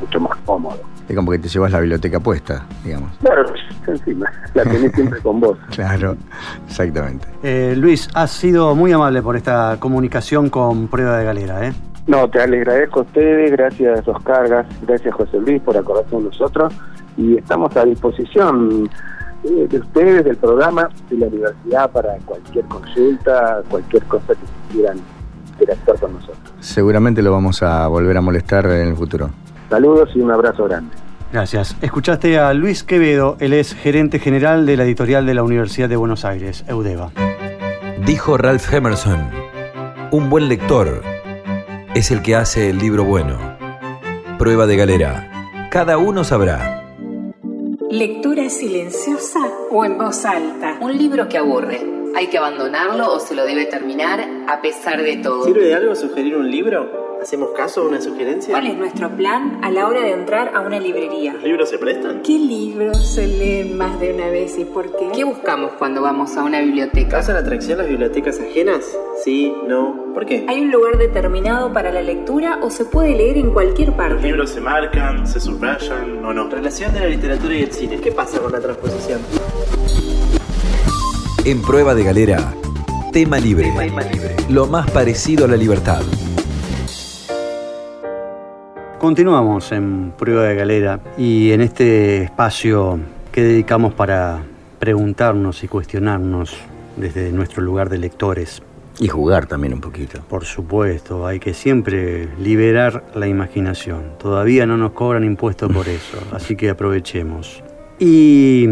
mucho 0.00 0.20
más 0.20 0.36
cómodo. 0.44 0.80
Es 1.08 1.16
como 1.16 1.30
que 1.30 1.38
te 1.38 1.48
llevas 1.48 1.72
la 1.72 1.80
biblioteca 1.80 2.20
puesta, 2.20 2.64
digamos. 2.84 3.10
Claro, 3.18 3.52
encima, 3.86 4.30
la 4.54 4.62
tenés 4.62 4.92
siempre 4.92 5.20
con 5.20 5.40
vos. 5.40 5.58
Claro, 5.70 6.16
exactamente. 6.66 7.26
Eh, 7.42 7.74
Luis, 7.76 8.08
has 8.14 8.30
sido 8.30 8.74
muy 8.74 8.92
amable 8.92 9.22
por 9.22 9.36
esta 9.36 9.76
comunicación 9.78 10.48
con 10.48 10.88
Prueba 10.88 11.18
de 11.18 11.24
Galera, 11.24 11.66
¿eh? 11.66 11.72
No, 12.06 12.28
te 12.28 12.40
agradezco 12.40 13.00
a 13.00 13.02
ustedes, 13.02 13.52
gracias 13.52 14.08
Oscar, 14.08 14.66
gracias 14.82 15.14
José 15.14 15.38
Luis 15.38 15.62
por 15.62 15.76
acordarse 15.76 16.10
con 16.10 16.24
nosotros 16.24 16.74
y 17.16 17.36
estamos 17.36 17.76
a 17.76 17.84
disposición 17.84 18.88
de 19.42 19.78
ustedes, 19.78 20.24
del 20.24 20.36
programa, 20.36 20.88
de 21.10 21.16
la 21.16 21.26
universidad 21.26 21.90
para 21.90 22.16
cualquier 22.24 22.64
consulta, 22.66 23.62
cualquier 23.68 24.04
cosa 24.04 24.34
que 24.34 24.72
quieran 24.72 24.98
interactuar 25.52 25.98
con 25.98 26.12
nosotros. 26.14 26.52
Seguramente 26.60 27.22
lo 27.22 27.32
vamos 27.32 27.62
a 27.62 27.86
volver 27.88 28.16
a 28.16 28.20
molestar 28.20 28.66
en 28.66 28.88
el 28.88 28.96
futuro. 28.96 29.30
Saludos 29.68 30.10
y 30.14 30.20
un 30.20 30.30
abrazo 30.30 30.64
grande. 30.64 30.94
Gracias. 31.32 31.76
Escuchaste 31.80 32.38
a 32.38 32.52
Luis 32.52 32.84
Quevedo, 32.84 33.36
él 33.40 33.54
es 33.54 33.74
gerente 33.74 34.18
general 34.18 34.66
de 34.66 34.76
la 34.76 34.84
editorial 34.84 35.24
de 35.24 35.34
la 35.34 35.42
Universidad 35.42 35.88
de 35.88 35.96
Buenos 35.96 36.24
Aires, 36.24 36.64
Eudeva. 36.68 37.10
Dijo 38.04 38.36
Ralph 38.36 38.72
Emerson, 38.72 39.30
un 40.10 40.28
buen 40.28 40.48
lector 40.48 41.02
es 41.94 42.10
el 42.10 42.22
que 42.22 42.36
hace 42.36 42.70
el 42.70 42.78
libro 42.78 43.04
bueno. 43.04 43.38
Prueba 44.38 44.66
de 44.66 44.76
galera. 44.76 45.68
Cada 45.70 45.98
uno 45.98 46.22
sabrá. 46.22 46.81
Lectura 47.92 48.48
silenciosa 48.48 49.40
o 49.70 49.84
en 49.84 49.98
voz 49.98 50.24
alta. 50.24 50.78
Un 50.80 50.96
libro 50.96 51.28
que 51.28 51.36
aburre. 51.36 51.91
¿Hay 52.14 52.26
que 52.26 52.36
abandonarlo 52.36 53.10
o 53.10 53.20
se 53.20 53.34
lo 53.34 53.44
debe 53.46 53.64
terminar 53.66 54.20
a 54.46 54.60
pesar 54.60 55.02
de 55.02 55.16
todo? 55.16 55.44
¿Sirve 55.44 55.64
de 55.64 55.74
algo 55.74 55.94
sugerir 55.94 56.36
un 56.36 56.50
libro? 56.50 57.02
¿Hacemos 57.22 57.50
caso 57.52 57.82
a 57.82 57.84
una 57.84 58.00
sugerencia? 58.00 58.52
¿Cuál 58.52 58.66
es 58.66 58.76
nuestro 58.76 59.08
plan 59.16 59.60
a 59.62 59.70
la 59.70 59.86
hora 59.86 60.02
de 60.02 60.10
entrar 60.10 60.54
a 60.54 60.60
una 60.60 60.78
librería? 60.80 61.32
¿Los 61.34 61.44
libros 61.44 61.70
se 61.70 61.78
prestan? 61.78 62.20
¿Qué 62.22 62.32
libros 62.32 63.14
se 63.14 63.28
leen 63.28 63.78
más 63.78 63.98
de 64.00 64.12
una 64.12 64.28
vez 64.28 64.58
y 64.58 64.64
por 64.64 64.90
qué? 64.90 65.08
¿Qué 65.14 65.24
buscamos 65.24 65.72
cuando 65.78 66.02
vamos 66.02 66.36
a 66.36 66.42
una 66.42 66.60
biblioteca? 66.60 67.08
¿Causan 67.10 67.36
atracción 67.36 67.78
las 67.78 67.88
bibliotecas 67.88 68.40
ajenas? 68.40 68.84
Sí, 69.22 69.54
no. 69.66 70.12
¿Por 70.12 70.26
qué? 70.26 70.44
¿Hay 70.48 70.60
un 70.60 70.72
lugar 70.72 70.98
determinado 70.98 71.72
para 71.72 71.92
la 71.92 72.02
lectura 72.02 72.58
o 72.60 72.70
se 72.70 72.84
puede 72.84 73.14
leer 73.14 73.38
en 73.38 73.52
cualquier 73.52 73.92
parte? 73.94 74.14
¿Los 74.14 74.24
libros 74.24 74.50
se 74.50 74.60
marcan, 74.60 75.26
se 75.26 75.38
subrayan 75.38 76.24
o 76.24 76.34
no? 76.34 76.48
Relación 76.48 76.92
de 76.92 77.00
la 77.00 77.06
literatura 77.06 77.54
y 77.54 77.62
el 77.62 77.72
cine. 77.72 78.00
¿Qué 78.00 78.10
pasa 78.10 78.40
con 78.40 78.50
la 78.50 78.60
transposición? 78.60 79.20
En 81.44 81.60
prueba 81.60 81.92
de 81.96 82.04
galera, 82.04 82.54
tema 83.12 83.40
libre. 83.40 83.72
Tema 83.76 84.02
libre. 84.02 84.36
Lo 84.48 84.68
más 84.68 84.88
parecido 84.92 85.46
a 85.46 85.48
la 85.48 85.56
libertad. 85.56 86.00
Continuamos 89.00 89.72
en 89.72 90.12
Prueba 90.16 90.44
de 90.44 90.54
Galera 90.54 91.00
y 91.18 91.50
en 91.50 91.62
este 91.62 92.22
espacio 92.22 93.00
que 93.32 93.42
dedicamos 93.42 93.92
para 93.92 94.44
preguntarnos 94.78 95.64
y 95.64 95.68
cuestionarnos 95.68 96.54
desde 96.96 97.32
nuestro 97.32 97.60
lugar 97.60 97.88
de 97.88 97.98
lectores. 97.98 98.62
Y 99.00 99.08
jugar 99.08 99.46
también 99.46 99.74
un 99.74 99.80
poquito. 99.80 100.20
Por 100.28 100.44
supuesto, 100.44 101.26
hay 101.26 101.40
que 101.40 101.54
siempre 101.54 102.28
liberar 102.38 103.02
la 103.16 103.26
imaginación. 103.26 104.12
Todavía 104.16 104.64
no 104.64 104.76
nos 104.76 104.92
cobran 104.92 105.24
impuestos 105.24 105.72
por 105.72 105.88
eso, 105.88 106.18
así 106.30 106.54
que 106.54 106.70
aprovechemos. 106.70 107.64
Y 107.98 108.68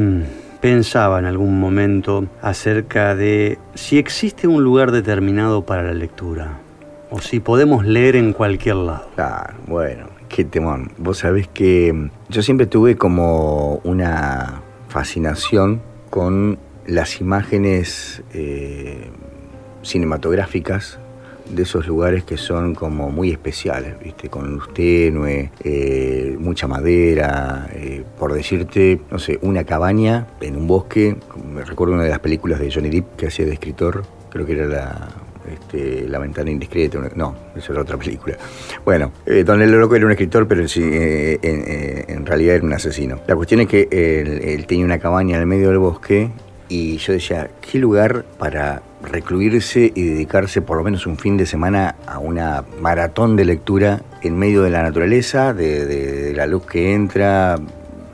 pensaba 0.61 1.19
en 1.19 1.25
algún 1.25 1.59
momento 1.59 2.27
acerca 2.43 3.15
de 3.15 3.59
si 3.75 3.99
existe 3.99 4.47
un 4.47 4.63
lugar 4.63 4.93
determinado 4.93 5.65
para 5.65 5.83
la 5.83 5.95
lectura 5.95 6.59
o 7.11 7.21
si 7.21 7.41
podemos 7.41 7.85
leer 7.85 8.17
en 8.17 8.33
cualquier 8.33 8.77
lado. 8.77 9.09
Claro, 9.17 9.55
bueno, 9.67 10.21
Qué 10.31 10.45
temón. 10.45 10.93
Vos 10.97 11.19
sabés 11.19 11.49
que 11.49 11.93
mm, 11.93 12.11
yo 12.29 12.43
siempre 12.43 12.67
tuve 12.67 12.97
como 12.97 13.81
una 13.83 14.63
fascinación 14.89 15.83
con 16.09 16.61
las 16.87 17.21
imágenes 17.21 18.23
eh, 18.33 19.11
cinematográficas 19.83 21.00
de 21.51 21.63
esos 21.63 21.87
lugares 21.87 22.25
que 22.25 22.37
son 22.37 22.75
como 22.75 23.11
muy 23.11 23.31
especiales, 23.31 23.95
¿viste? 24.03 24.29
Con 24.29 24.51
luz 24.51 24.73
tenue, 24.73 25.51
eh, 25.65 26.37
mucha 26.39 26.67
madera, 26.67 27.69
eh, 27.73 28.05
por 28.19 28.33
decirte, 28.33 29.01
no 29.11 29.19
sé, 29.19 29.39
una 29.43 29.65
cabaña 29.65 30.29
en 30.41 30.57
un 30.57 30.67
bosque. 30.67 31.17
Me 31.53 31.65
recuerdo 31.65 31.95
una 31.95 32.05
de 32.05 32.11
las 32.11 32.21
películas 32.21 32.61
de 32.61 32.71
Johnny 32.71 32.91
Depp 32.91 33.17
que 33.17 33.27
hacía 33.27 33.47
de 33.47 33.53
escritor, 33.53 34.05
creo 34.31 34.47
que 34.47 34.53
era 34.53 34.67
la 34.67 35.09
este, 35.51 36.09
La 36.09 36.19
ventana 36.19 36.51
indiscreta, 36.51 36.99
no, 37.15 37.35
esa 37.57 37.73
era 37.73 37.83
otra 37.83 37.97
película. 37.97 38.37
Bueno, 38.85 39.13
eh, 39.27 39.43
Don 39.45 39.61
El 39.63 39.73
Loco 39.73 39.97
era 39.97 40.07
un 40.07 40.13
escritor, 40.13 40.47
pero 40.47 40.67
sí, 40.69 40.83
eh, 40.83 41.39
eh, 41.43 42.05
en, 42.09 42.27
realidad 42.27 42.57
era 42.57 42.65
un 42.65 42.73
asesino. 42.73 43.21
La 43.27 43.35
cuestión 43.37 43.61
es 43.61 43.69
que 43.69 43.89
él, 43.91 44.67
tenía 44.67 44.85
una 44.85 44.99
cabaña 44.99 45.37
en 45.37 45.43
el 45.43 45.47
medio 45.47 45.69
del 45.69 45.79
bosque 45.79 46.31
y 46.71 46.97
yo 46.99 47.13
decía, 47.13 47.51
¿qué 47.61 47.79
lugar 47.79 48.25
para 48.39 48.81
recluirse 49.03 49.93
y 49.93 50.05
dedicarse 50.05 50.63
por 50.63 50.77
lo 50.77 50.85
menos 50.85 51.05
un 51.07 51.19
fin 51.19 51.37
de 51.37 51.45
semana 51.45 51.97
a 52.07 52.19
una 52.21 52.65
maratón 52.81 53.35
de 53.35 53.45
lectura 53.45 54.03
en 54.23 54.39
medio 54.39 54.63
de 54.63 54.71
la 54.71 54.83
naturaleza, 54.83 55.53
de, 55.53 56.33
la 56.35 56.47
luz 56.47 56.65
que 56.67 56.95
entra, 56.95 57.57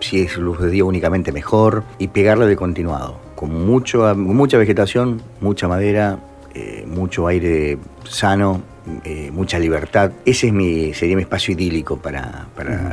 si 0.01 0.23
es 0.23 0.39
luz 0.39 0.59
de 0.61 0.71
día 0.71 0.85
únicamente 0.85 1.33
mejor, 1.33 1.85
y 1.99 2.09
pegarle 2.09 2.47
de 2.47 2.57
continuado, 2.57 3.21
con 3.35 3.53
mucho, 3.67 4.15
mucha 4.17 4.57
vegetación, 4.57 5.21
mucha 5.41 5.69
madera, 5.69 6.19
eh, 6.55 6.85
mucho 6.87 7.27
aire 7.27 7.77
sano, 8.05 8.63
eh, 9.05 9.31
mucha 9.33 9.59
libertad. 9.59 10.13
Ese 10.25 10.47
es 10.47 10.53
mi, 10.55 10.95
sería 10.95 11.15
mi 11.15 11.23
espacio 11.23 11.53
idílico 11.53 11.99
para, 11.99 12.47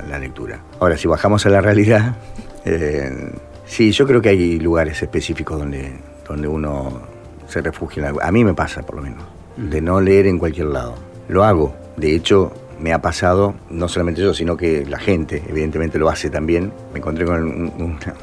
la 0.10 0.20
lectura. 0.20 0.60
Ahora, 0.82 0.98
si 0.98 1.08
bajamos 1.08 1.46
a 1.46 1.50
la 1.50 1.62
realidad, 1.62 2.18
eh, 2.66 3.32
sí, 3.66 3.92
yo 3.92 4.06
creo 4.06 4.22
que 4.22 4.30
hay 4.30 4.60
lugares 4.60 5.02
específicos 5.02 5.60
donde, 5.60 5.94
donde 6.28 6.48
uno 6.48 7.02
se 7.48 7.62
refugia. 7.62 8.14
A 8.22 8.32
mí 8.32 8.44
me 8.44 8.54
pasa, 8.54 8.82
por 8.84 8.96
lo 8.96 9.02
menos, 9.02 9.24
de 9.58 9.82
no 9.82 10.02
leer 10.02 10.28
en 10.28 10.40
cualquier 10.40 10.68
lado. 10.68 10.96
Lo 11.28 11.44
hago. 11.44 11.76
De 11.98 12.16
hecho, 12.16 12.52
me 12.84 12.92
ha 12.92 13.02
pasado, 13.02 13.56
no 13.70 13.88
solamente 13.88 14.22
yo, 14.22 14.34
sino 14.34 14.58
que 14.58 14.86
la 14.86 15.00
gente, 15.00 15.42
evidentemente 15.48 15.98
lo 15.98 16.10
hace 16.10 16.30
también. 16.30 16.74
Me 16.92 17.00
encontré 17.00 17.26
con 17.26 17.72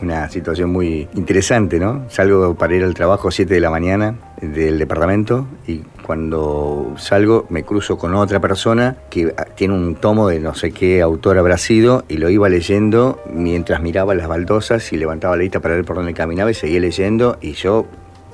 una 0.02 0.28
situación 0.28 0.68
muy 0.68 1.08
interesante, 1.14 1.80
¿no? 1.80 2.04
Salgo 2.10 2.54
para 2.54 2.76
ir 2.76 2.84
al 2.84 2.92
trabajo 2.92 3.28
a 3.28 3.32
7 3.32 3.54
de 3.54 3.60
la 3.60 3.70
mañana 3.70 4.16
del 4.42 4.78
departamento 4.78 5.46
y 5.66 5.78
cuando 6.02 6.94
salgo 6.98 7.46
me 7.48 7.62
cruzo 7.62 7.96
con 7.96 8.14
otra 8.14 8.38
persona 8.38 8.96
que 9.08 9.32
ah, 9.36 9.44
tiene 9.44 9.74
un 9.74 9.94
tomo 9.94 10.28
de 10.28 10.40
no 10.40 10.54
sé 10.54 10.72
qué 10.72 11.00
autor 11.00 11.38
habrá 11.38 11.56
sido 11.56 12.04
y 12.08 12.18
lo 12.18 12.28
iba 12.30 12.48
leyendo 12.48 13.18
mientras 13.32 13.80
miraba 13.80 14.14
las 14.14 14.28
baldosas 14.28 14.92
y 14.92 14.96
levantaba 14.96 15.36
la 15.36 15.42
vista 15.42 15.60
para 15.60 15.76
ver 15.76 15.84
por 15.84 15.96
dónde 15.96 16.12
caminaba 16.14 16.50
y 16.50 16.54
seguía 16.54 16.80
leyendo 16.80 17.38
y 17.40 17.52
yo 17.52 17.86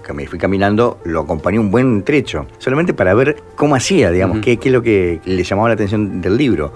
que 0.07 0.13
me 0.13 0.27
fui 0.27 0.39
caminando, 0.39 1.01
lo 1.05 1.21
acompañé 1.21 1.59
un 1.59 1.71
buen 1.71 2.03
trecho, 2.05 2.47
solamente 2.59 2.95
para 2.95 3.13
ver 3.15 3.37
cómo 3.57 3.75
hacía, 3.75 4.11
digamos, 4.11 4.39
qué, 4.39 4.57
qué 4.57 4.69
es 4.69 4.73
lo 4.73 4.83
que 4.83 5.21
le 5.25 5.43
llamaba 5.43 5.69
la 5.69 5.75
atención 5.75 6.21
del 6.21 6.37
libro. 6.37 6.73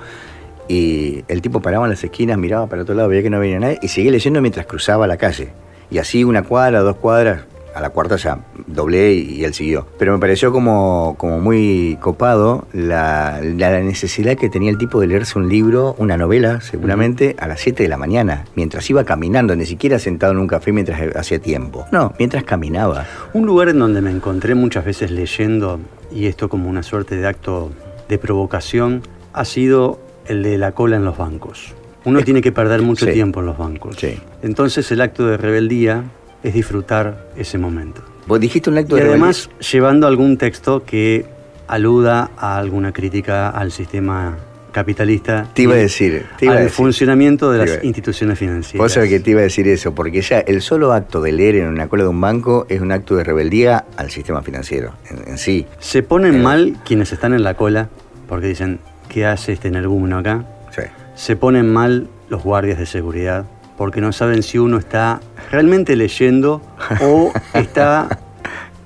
Y 0.68 1.24
el 1.28 1.40
tipo 1.40 1.60
paraba 1.60 1.86
en 1.86 1.90
las 1.90 2.02
esquinas, 2.02 2.38
miraba 2.38 2.66
para 2.66 2.82
otro 2.82 2.94
lado, 2.94 3.08
veía 3.08 3.22
que 3.22 3.30
no 3.30 3.40
venía 3.40 3.58
nadie 3.58 3.78
y 3.82 3.88
seguía 3.88 4.10
leyendo 4.10 4.40
mientras 4.40 4.66
cruzaba 4.66 5.06
la 5.06 5.16
calle. 5.16 5.52
Y 5.90 5.98
así 5.98 6.24
una 6.24 6.42
cuadra, 6.42 6.80
dos 6.80 6.96
cuadras, 6.96 7.42
a 7.74 7.80
la 7.80 7.90
cuarta 7.90 8.16
ya 8.16 8.38
doblé 8.66 9.12
y 9.14 9.44
él 9.44 9.54
siguió. 9.54 9.86
Pero 9.98 10.12
me 10.12 10.18
pareció 10.18 10.52
como, 10.52 11.14
como 11.18 11.40
muy 11.40 11.98
copado 12.00 12.66
la, 12.72 13.40
la 13.42 13.80
necesidad 13.80 14.36
que 14.36 14.48
tenía 14.48 14.70
el 14.70 14.78
tipo 14.78 15.00
de 15.00 15.06
leerse 15.06 15.38
un 15.38 15.48
libro, 15.48 15.94
una 15.98 16.16
novela 16.16 16.60
seguramente, 16.60 17.36
a 17.38 17.46
las 17.46 17.60
7 17.60 17.82
de 17.82 17.88
la 17.88 17.96
mañana, 17.96 18.44
mientras 18.54 18.88
iba 18.90 19.04
caminando, 19.04 19.54
ni 19.56 19.66
siquiera 19.66 19.98
sentado 19.98 20.32
en 20.32 20.38
un 20.38 20.46
café 20.46 20.72
mientras 20.72 21.00
hacía 21.16 21.38
tiempo. 21.38 21.86
No, 21.92 22.12
mientras 22.18 22.44
caminaba. 22.44 23.06
Un 23.34 23.46
lugar 23.46 23.68
en 23.68 23.78
donde 23.78 24.00
me 24.00 24.10
encontré 24.10 24.54
muchas 24.54 24.84
veces 24.84 25.10
leyendo, 25.10 25.80
y 26.12 26.26
esto 26.26 26.48
como 26.48 26.68
una 26.68 26.82
suerte 26.82 27.16
de 27.16 27.26
acto 27.26 27.70
de 28.08 28.18
provocación, 28.18 29.02
ha 29.32 29.44
sido 29.44 30.00
el 30.26 30.42
de 30.42 30.58
la 30.58 30.72
cola 30.72 30.96
en 30.96 31.04
los 31.04 31.16
bancos. 31.16 31.74
Uno 32.04 32.22
tiene 32.22 32.40
que 32.40 32.50
perder 32.50 32.82
mucho 32.82 33.06
Sí. 33.06 33.12
tiempo 33.12 33.40
en 33.40 33.46
los 33.46 33.58
bancos. 33.58 33.96
Sí. 33.96 34.18
Entonces 34.42 34.90
el 34.90 35.00
acto 35.02 35.26
de 35.26 35.36
rebeldía 35.36 36.04
es 36.42 36.54
disfrutar 36.54 37.26
ese 37.36 37.58
momento. 37.58 38.02
Vos 38.26 38.40
dijiste 38.40 38.70
un 38.70 38.78
acto 38.78 38.96
Y 38.96 39.00
de 39.00 39.08
además 39.08 39.50
llevando 39.72 40.06
algún 40.06 40.36
texto 40.38 40.84
que 40.84 41.24
aluda 41.66 42.30
a 42.36 42.58
alguna 42.58 42.92
crítica 42.92 43.48
al 43.50 43.72
sistema 43.72 44.36
capitalista. 44.72 45.48
Te 45.52 45.62
iba 45.62 45.74
a 45.74 45.78
decir, 45.78 46.26
te 46.38 46.44
iba 46.44 46.54
a 46.54 46.58
al 46.58 46.62
decir. 46.64 46.76
funcionamiento 46.76 47.50
de 47.50 47.58
las 47.58 47.70
iba 47.70 47.80
a- 47.80 47.84
instituciones 47.84 48.38
financieras. 48.38 48.78
Vos 48.84 48.92
sabés 48.92 49.10
que 49.10 49.18
te 49.20 49.30
iba 49.32 49.40
a 49.40 49.44
decir 49.44 49.66
eso, 49.66 49.94
porque 49.94 50.20
ya 50.22 50.38
el 50.40 50.62
solo 50.62 50.92
acto 50.92 51.20
de 51.20 51.32
leer 51.32 51.56
en 51.56 51.66
una 51.66 51.88
cola 51.88 52.04
de 52.04 52.08
un 52.08 52.20
banco 52.20 52.66
es 52.68 52.80
un 52.80 52.92
acto 52.92 53.16
de 53.16 53.24
rebeldía 53.24 53.84
al 53.96 54.10
sistema 54.10 54.42
financiero 54.42 54.92
en, 55.10 55.28
en 55.28 55.38
sí. 55.38 55.66
Se 55.80 56.02
ponen 56.04 56.36
Eh. 56.36 56.38
mal 56.38 56.76
quienes 56.84 57.12
están 57.12 57.34
en 57.34 57.42
la 57.42 57.54
cola 57.54 57.88
porque 58.28 58.46
dicen, 58.46 58.78
¿qué 59.08 59.26
hace 59.26 59.52
este 59.52 59.66
energúmeno 59.68 60.18
acá? 60.18 60.44
Sí. 60.70 60.82
Se 61.16 61.34
ponen 61.34 61.72
mal 61.72 62.06
los 62.28 62.44
guardias 62.44 62.78
de 62.78 62.86
seguridad 62.86 63.44
porque 63.80 64.02
no 64.02 64.12
saben 64.12 64.42
si 64.42 64.58
uno 64.58 64.76
está 64.76 65.20
realmente 65.50 65.96
leyendo 65.96 66.60
o 67.00 67.32
está 67.54 68.18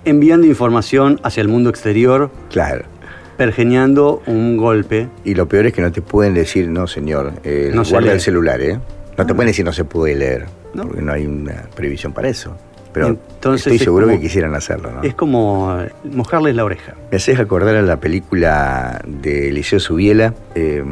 enviando 0.05 0.47
información 0.47 1.19
hacia 1.25 1.41
el 1.41 1.49
mundo 1.49 1.69
exterior, 1.69 2.31
Claro. 2.49 2.85
pergeñando 3.37 4.23
un 4.27 4.57
golpe. 4.57 5.09
Y 5.25 5.35
lo 5.35 5.49
peor 5.49 5.67
es 5.67 5.73
que 5.73 5.83
no 5.83 5.91
te 5.91 6.01
pueden 6.01 6.33
decir, 6.35 6.69
no 6.69 6.87
señor, 6.87 7.33
eh, 7.43 7.73
No 7.75 7.85
se 7.85 7.91
guarda 7.91 8.11
lee. 8.11 8.15
el 8.15 8.21
celular, 8.21 8.61
¿eh? 8.61 8.79
No 9.19 9.27
te 9.27 9.35
pueden 9.35 9.49
decir 9.49 9.65
no 9.65 9.73
se 9.73 9.85
puede 9.85 10.15
leer, 10.15 10.47
No. 10.75 10.85
porque 10.85 11.03
no 11.03 11.13
hay 11.13 11.27
una 11.27 11.65
previsión 11.75 12.13
para 12.13 12.29
eso. 12.29 12.57
Pero 12.93 13.09
Entonces 13.09 13.67
estoy 13.67 13.77
es 13.79 13.83
seguro 13.83 14.07
como- 14.07 14.17
que 14.17 14.23
quisieran 14.23 14.55
hacerlo, 14.55 14.93
¿no? 14.93 15.03
Es 15.03 15.15
como 15.17 15.77
eh, 15.81 15.91
mojarles 16.05 16.55
la 16.55 16.63
oreja. 16.65 16.95
Me 17.11 17.17
haces 17.17 17.41
acordar 17.41 17.75
a 17.75 17.83
la 17.83 17.97
película 17.99 19.03
de 19.05 19.49
Eliseo 19.49 19.81
Subiela, 19.81 20.35
eh, 20.55 20.85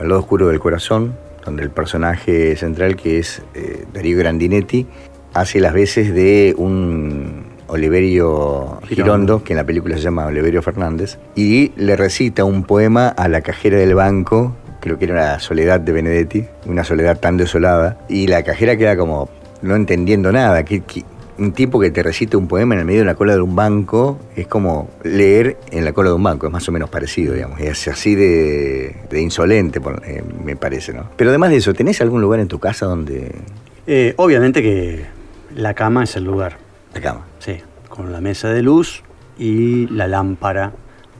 Al 0.00 0.08
lado 0.08 0.18
oscuro 0.22 0.48
del 0.48 0.58
corazón, 0.58 1.14
donde 1.48 1.62
el 1.62 1.70
personaje 1.70 2.54
central, 2.56 2.94
que 2.96 3.18
es 3.18 3.42
eh, 3.54 3.84
Darío 3.94 4.18
Grandinetti, 4.18 4.86
hace 5.32 5.60
las 5.60 5.72
veces 5.72 6.12
de 6.14 6.54
un 6.58 7.46
Oliverio 7.68 8.80
Girondo, 8.86 9.42
que 9.42 9.54
en 9.54 9.56
la 9.58 9.64
película 9.64 9.96
se 9.96 10.02
llama 10.02 10.26
Oliverio 10.26 10.60
Fernández, 10.62 11.18
y 11.34 11.72
le 11.76 11.96
recita 11.96 12.44
un 12.44 12.64
poema 12.64 13.08
a 13.08 13.28
la 13.28 13.40
cajera 13.40 13.78
del 13.78 13.94
banco, 13.94 14.54
creo 14.80 14.98
que 14.98 15.06
era 15.06 15.14
la 15.32 15.40
Soledad 15.40 15.80
de 15.80 15.92
Benedetti, 15.92 16.44
una 16.66 16.84
soledad 16.84 17.18
tan 17.18 17.36
desolada, 17.36 17.98
y 18.08 18.26
la 18.26 18.42
cajera 18.42 18.76
queda 18.76 18.96
como 18.96 19.28
no 19.62 19.74
entendiendo 19.74 20.32
nada. 20.32 20.64
¿qué- 20.64 20.80
qué- 20.82 21.04
un 21.38 21.52
tipo 21.52 21.78
que 21.80 21.90
te 21.90 22.02
recite 22.02 22.36
un 22.36 22.48
poema 22.48 22.74
en 22.74 22.80
el 22.80 22.86
medio 22.86 23.00
de 23.00 23.06
la 23.06 23.14
cola 23.14 23.34
de 23.34 23.40
un 23.40 23.54
banco 23.54 24.18
es 24.36 24.46
como 24.46 24.90
leer 25.04 25.56
en 25.70 25.84
la 25.84 25.92
cola 25.92 26.10
de 26.10 26.16
un 26.16 26.22
banco, 26.22 26.46
es 26.46 26.52
más 26.52 26.68
o 26.68 26.72
menos 26.72 26.90
parecido, 26.90 27.34
digamos. 27.34 27.60
Es 27.60 27.86
así 27.88 28.14
de, 28.14 28.96
de 29.08 29.20
insolente, 29.20 29.80
eh, 30.04 30.22
me 30.44 30.56
parece, 30.56 30.92
¿no? 30.92 31.08
Pero 31.16 31.30
además 31.30 31.50
de 31.50 31.56
eso, 31.56 31.74
¿tenés 31.74 32.00
algún 32.00 32.20
lugar 32.20 32.40
en 32.40 32.48
tu 32.48 32.58
casa 32.58 32.86
donde... 32.86 33.34
Eh, 33.86 34.14
obviamente 34.16 34.62
que 34.62 35.06
la 35.54 35.74
cama 35.74 36.04
es 36.04 36.16
el 36.16 36.24
lugar. 36.24 36.58
La 36.94 37.00
cama. 37.00 37.26
Sí, 37.38 37.56
con 37.88 38.12
la 38.12 38.20
mesa 38.20 38.48
de 38.48 38.62
luz 38.62 39.02
y 39.38 39.86
la 39.88 40.08
lámpara 40.08 40.72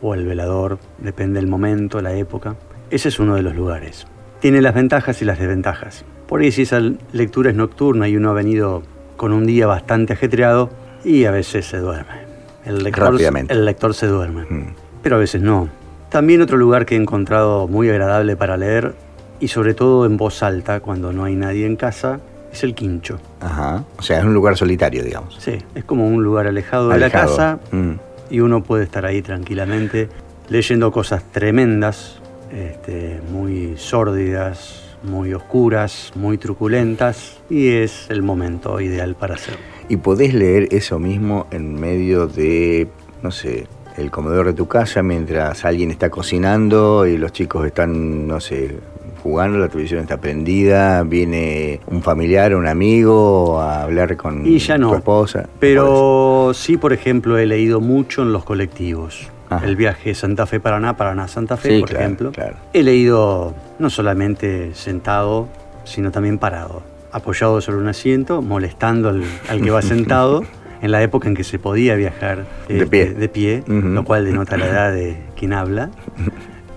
o 0.03 0.14
el 0.14 0.27
velador, 0.27 0.79
depende 0.99 1.41
del 1.41 1.49
momento, 1.49 2.01
la 2.01 2.14
época. 2.14 2.57
Ese 2.91 3.09
es 3.09 3.19
uno 3.19 3.37
de 3.37 3.43
los 3.43 3.55
lugares. 3.55 4.07
Tiene 4.41 4.62
las 4.62 4.75
ventajas 4.75 5.21
y 5.23 5.25
las 5.25 5.39
desventajas. 5.39 6.05
Por 6.27 6.41
ahí 6.41 6.53
si 6.53 6.62
esa 6.62 6.81
lectura 7.12 7.51
es 7.51 7.57
nocturna 7.57 8.09
y 8.09 8.16
uno 8.16 8.31
ha 8.31 8.35
venido 8.35 8.83
con 9.19 9.33
un 9.35 9.45
día 9.45 9.66
bastante 9.66 10.14
ajetreado 10.14 10.71
y 11.05 11.27
a 11.27 11.31
veces 11.31 11.66
se 11.66 11.77
duerme. 11.77 12.27
El 12.64 12.83
lector, 12.83 13.12
Rápidamente. 13.12 13.53
El 13.53 13.66
lector 13.66 13.93
se 13.93 14.07
duerme, 14.07 14.47
Mm. 14.49 14.75
pero 15.03 15.16
a 15.16 15.19
veces 15.19 15.43
no. 15.43 15.69
También 16.09 16.41
otro 16.41 16.57
lugar 16.57 16.87
que 16.87 16.95
he 16.95 16.99
encontrado 16.99 17.69
muy 17.69 17.91
agradable 17.91 18.35
para 18.37 18.57
leer 18.57 18.95
y 19.41 19.49
sobre 19.49 19.75
todo 19.75 20.07
en 20.07 20.16
voz 20.16 20.43
alta 20.43 20.81
cuando 20.81 21.12
no 21.12 21.25
hay 21.25 21.35
nadie 21.37 21.66
en 21.66 21.77
casa 21.77 22.21
es 22.53 22.64
el 22.64 22.75
quincho. 22.75 23.19
Ajá. 23.41 23.85
O 23.99 24.03
sea, 24.03 24.19
es 24.21 24.25
un 24.25 24.33
lugar 24.33 24.57
solitario, 24.57 25.03
digamos. 25.05 25.37
Sí, 25.39 25.59
es 25.75 25.85
como 25.85 26.07
un 26.09 26.23
lugar 26.25 26.47
alejado, 26.47 26.89
de 26.89 26.99
la 26.99 27.11
casa 27.11 27.59
Mm. 27.73 27.93
y 28.31 28.41
uno 28.41 28.62
puede 28.62 28.85
estar 28.85 29.05
ahí 29.05 29.21
tranquilamente 29.21 30.09
leyendo 30.49 30.91
cosas 30.91 31.23
tremendas, 31.31 32.21
este, 32.53 33.21
muy 33.31 33.75
sórdidas, 33.77 34.88
muy 35.03 35.34
oscuras, 35.34 36.12
muy 36.14 36.38
truculentas 36.38 37.38
y 37.51 37.68
es 37.68 38.07
el 38.11 38.22
momento 38.22 38.80
ideal 38.80 39.14
para 39.14 39.34
hacerlo. 39.34 39.61
Y 39.88 39.96
podés 39.96 40.34
leer 40.34 40.68
eso 40.70 40.99
mismo 40.99 41.46
en 41.51 41.80
medio 41.80 42.26
de, 42.26 42.88
no 43.22 43.30
sé, 43.30 43.66
el 43.96 44.11
comedor 44.11 44.46
de 44.46 44.53
tu 44.53 44.68
casa 44.68 45.03
mientras 45.03 45.64
alguien 45.64 45.90
está 45.90 46.11
cocinando 46.11 47.07
y 47.07 47.16
los 47.16 47.32
chicos 47.32 47.66
están, 47.66 48.26
no 48.28 48.40
sé, 48.40 48.76
jugando, 49.22 49.59
la 49.59 49.68
televisión 49.68 50.01
está 50.01 50.18
prendida, 50.18 51.03
viene 51.03 51.80
un 51.86 52.03
familiar, 52.03 52.55
un 52.55 52.66
amigo 52.66 53.61
a 53.61 53.82
hablar 53.82 54.16
con 54.16 54.46
Y 54.46 54.59
ya 54.59 54.78
no. 54.78 54.90
tu 54.90 54.96
esposa. 54.96 55.49
Pero 55.59 56.53
sí, 56.55 56.76
por 56.76 56.92
ejemplo, 56.92 57.38
he 57.38 57.46
leído 57.46 57.80
mucho 57.80 58.22
en 58.22 58.32
los 58.32 58.44
colectivos. 58.44 59.28
Ajá. 59.51 59.64
El 59.66 59.76
viaje 59.76 60.14
Santa 60.14 60.46
Fe 60.46 60.61
Paraná, 60.61 60.96
Paraná 60.96 61.26
Santa 61.28 61.57
Fe, 61.57 61.70
Sí, 61.76 61.80
por 61.80 61.88
claro, 61.90 62.05
ejemplo. 62.05 62.32
claro. 62.32 62.57
He 62.72 62.82
leído 62.82 63.55
no 63.78 63.90
solamente 63.90 64.74
sentado, 64.74 65.49
sino 65.84 66.11
también 66.11 66.38
parado, 66.38 66.82
apoyado 67.12 67.61
sobre 67.61 67.78
un 67.78 67.88
asiento, 67.88 68.42
molestando 68.42 69.09
al, 69.09 69.22
al 69.49 69.61
que 69.62 69.70
va 69.70 69.82
sentado. 69.82 70.42
En 70.80 70.92
la 70.92 71.03
época 71.03 71.26
en 71.26 71.34
que 71.34 71.42
se 71.42 71.59
podía 71.59 71.96
viajar 71.96 72.44
De 72.68 72.74
este, 72.74 72.86
pie. 72.86 73.07
de 73.12 73.28
pie, 73.28 73.64
lo 73.66 74.05
cual 74.05 74.24
denota 74.26 74.57
la 74.57 74.66
edad 74.66 74.92
de 74.92 75.16
quien 75.34 75.53
habla. 75.53 75.90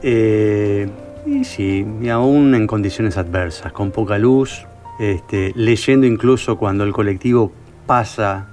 Eh, 0.01 0.89
y 1.25 1.43
sí, 1.43 1.85
y 2.01 2.09
aún 2.09 2.55
en 2.55 2.65
condiciones 2.65 3.17
adversas, 3.17 3.71
con 3.71 3.91
poca 3.91 4.17
luz, 4.17 4.65
este, 4.99 5.51
leyendo 5.55 6.07
incluso 6.07 6.57
cuando 6.57 6.83
el 6.83 6.93
colectivo 6.93 7.51
pasa 7.85 8.47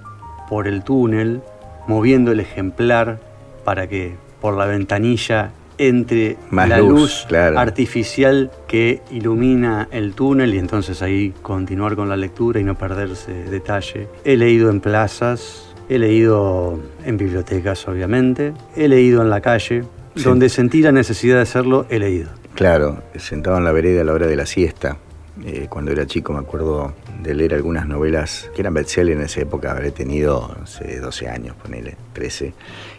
por 0.50 0.68
el 0.68 0.82
túnel, 0.84 1.40
moviendo 1.86 2.32
el 2.32 2.40
ejemplar 2.40 3.18
para 3.68 3.86
que 3.86 4.14
por 4.40 4.56
la 4.56 4.64
ventanilla 4.64 5.50
entre 5.76 6.38
Más 6.48 6.70
la 6.70 6.78
luz, 6.78 6.88
luz, 7.00 7.24
claro. 7.28 7.58
artificial 7.58 8.50
que 8.66 9.02
ilumina 9.10 9.88
el 9.90 10.14
túnel 10.14 10.54
y 10.54 10.58
entonces 10.58 11.02
ahí 11.02 11.34
continuar 11.42 11.94
con 11.94 12.08
la 12.08 12.16
lectura 12.16 12.58
y 12.60 12.64
no 12.64 12.76
perderse 12.78 13.30
detalle. 13.30 14.08
He 14.24 14.38
leído 14.38 14.70
en 14.70 14.80
plazas, 14.80 15.66
he 15.90 15.98
leído 15.98 16.80
en 17.04 17.18
bibliotecas 17.18 17.86
obviamente, 17.88 18.54
he 18.74 18.88
leído 18.88 19.20
en 19.20 19.28
la 19.28 19.42
calle, 19.42 19.84
Sí. 20.16 20.24
donde 20.24 20.48
sentí 20.48 20.80
la 20.80 20.90
necesidad 20.92 21.36
de 21.36 21.42
hacerlo, 21.42 21.84
he 21.90 21.98
leído. 21.98 22.30
Claro, 22.54 23.02
sentado 23.16 23.58
en 23.58 23.64
la 23.64 23.72
vereda 23.72 24.00
a 24.00 24.04
la 24.04 24.14
hora 24.14 24.26
de 24.26 24.34
la 24.36 24.46
siesta. 24.46 24.96
Eh, 25.44 25.66
cuando 25.70 25.92
era 25.92 26.06
chico 26.06 26.32
me 26.32 26.40
acuerdo 26.40 26.94
de 27.22 27.34
leer 27.34 27.54
algunas 27.54 27.86
novelas 27.86 28.50
que 28.54 28.60
eran 28.60 28.74
bestseller 28.74 29.16
en 29.16 29.22
esa 29.22 29.40
época, 29.40 29.70
habré 29.70 29.90
tenido, 29.90 30.54
no 30.58 30.66
sé, 30.66 30.98
12 30.98 31.28
años, 31.28 31.56
ponele, 31.56 31.96
13. 32.12 32.52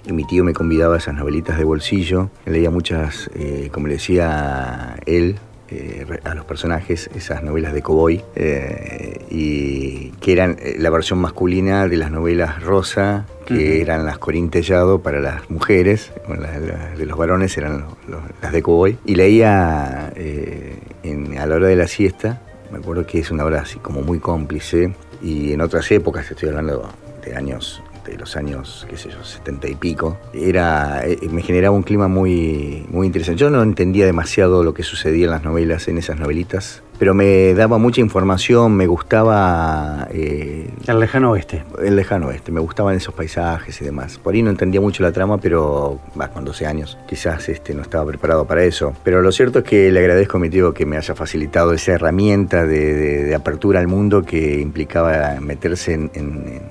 Y 0.07 0.13
mi 0.13 0.25
tío 0.25 0.43
me 0.43 0.53
convidaba 0.53 0.95
a 0.95 0.97
esas 0.97 1.15
novelitas 1.15 1.57
de 1.57 1.63
bolsillo. 1.63 2.29
Leía 2.45 2.69
muchas, 2.69 3.29
eh, 3.35 3.69
como 3.71 3.87
le 3.87 3.93
decía 3.93 4.97
él, 5.05 5.37
eh, 5.71 6.05
a 6.23 6.35
los 6.35 6.45
personajes, 6.45 7.09
esas 7.15 7.43
novelas 7.43 7.73
de 7.73 7.81
cowboy, 7.81 8.23
eh, 8.35 9.19
y 9.29 10.09
que 10.21 10.31
eran 10.33 10.57
eh, 10.59 10.75
la 10.79 10.89
versión 10.89 11.19
masculina 11.19 11.87
de 11.87 11.97
las 11.97 12.11
novelas 12.11 12.61
rosa, 12.63 13.25
que 13.45 13.81
eran 13.81 14.05
las 14.05 14.17
Corín 14.19 14.49
Tellado 14.51 15.01
para 15.01 15.19
las 15.19 15.49
mujeres, 15.49 16.11
bueno, 16.27 16.43
las, 16.43 16.61
las 16.61 16.97
de 16.97 17.05
los 17.05 17.17
varones 17.17 17.57
eran 17.57 17.81
los- 17.81 17.93
los- 18.07 18.21
las 18.41 18.51
de 18.51 18.61
cowboy. 18.61 18.97
Y 19.05 19.15
leía 19.15 20.11
eh, 20.15 20.77
en- 21.03 21.37
a 21.39 21.45
la 21.47 21.55
hora 21.55 21.67
de 21.67 21.75
la 21.75 21.87
siesta, 21.87 22.41
me 22.71 22.77
acuerdo 22.77 23.07
que 23.07 23.19
es 23.19 23.31
una 23.31 23.45
hora 23.45 23.61
así 23.61 23.79
como 23.79 24.01
muy 24.01 24.19
cómplice, 24.19 24.93
y 25.21 25.51
en 25.53 25.61
otras 25.61 25.89
épocas, 25.91 26.29
estoy 26.29 26.49
hablando 26.49 26.89
de 27.25 27.35
años 27.35 27.81
de 28.05 28.17
los 28.17 28.35
años, 28.35 28.85
qué 28.89 28.97
sé 28.97 29.09
yo, 29.09 29.23
setenta 29.23 29.67
y 29.67 29.75
pico, 29.75 30.17
era, 30.33 31.05
eh, 31.05 31.17
me 31.29 31.41
generaba 31.41 31.75
un 31.75 31.83
clima 31.83 32.07
muy, 32.07 32.85
muy 32.89 33.07
interesante. 33.07 33.39
Yo 33.39 33.49
no 33.49 33.61
entendía 33.61 34.05
demasiado 34.05 34.63
lo 34.63 34.73
que 34.73 34.83
sucedía 34.83 35.25
en 35.25 35.31
las 35.31 35.43
novelas, 35.43 35.87
en 35.87 35.97
esas 35.97 36.19
novelitas, 36.19 36.83
pero 36.99 37.13
me 37.13 37.53
daba 37.53 37.77
mucha 37.77 38.01
información, 38.01 38.75
me 38.75 38.85
gustaba... 38.85 40.09
Eh, 40.11 40.69
el 40.85 40.99
lejano 40.99 41.31
oeste. 41.31 41.63
El 41.81 41.95
lejano 41.95 42.27
oeste, 42.27 42.51
me 42.51 42.59
gustaban 42.59 42.93
esos 42.97 43.13
paisajes 43.13 43.81
y 43.81 43.85
demás. 43.85 44.17
Por 44.17 44.33
ahí 44.33 44.43
no 44.43 44.49
entendía 44.49 44.81
mucho 44.81 45.01
la 45.01 45.13
trama, 45.13 45.37
pero 45.37 46.01
va, 46.19 46.27
con 46.27 46.43
12 46.43 46.65
años 46.65 46.97
quizás 47.07 47.47
este, 47.47 47.73
no 47.73 47.83
estaba 47.83 48.05
preparado 48.05 48.45
para 48.45 48.65
eso. 48.65 48.93
Pero 49.05 49.21
lo 49.21 49.31
cierto 49.31 49.59
es 49.59 49.65
que 49.65 49.89
le 49.91 49.99
agradezco 50.01 50.37
a 50.37 50.39
mi 50.41 50.49
tío 50.49 50.73
que 50.73 50.85
me 50.85 50.97
haya 50.97 51.15
facilitado 51.15 51.71
esa 51.71 51.93
herramienta 51.93 52.65
de, 52.65 53.33
apertura 53.33 53.79
al 53.79 53.87
mundo 53.87 54.23
que 54.23 54.59
implicaba 54.59 55.39
meterse 55.39 55.93
en, 55.93 56.61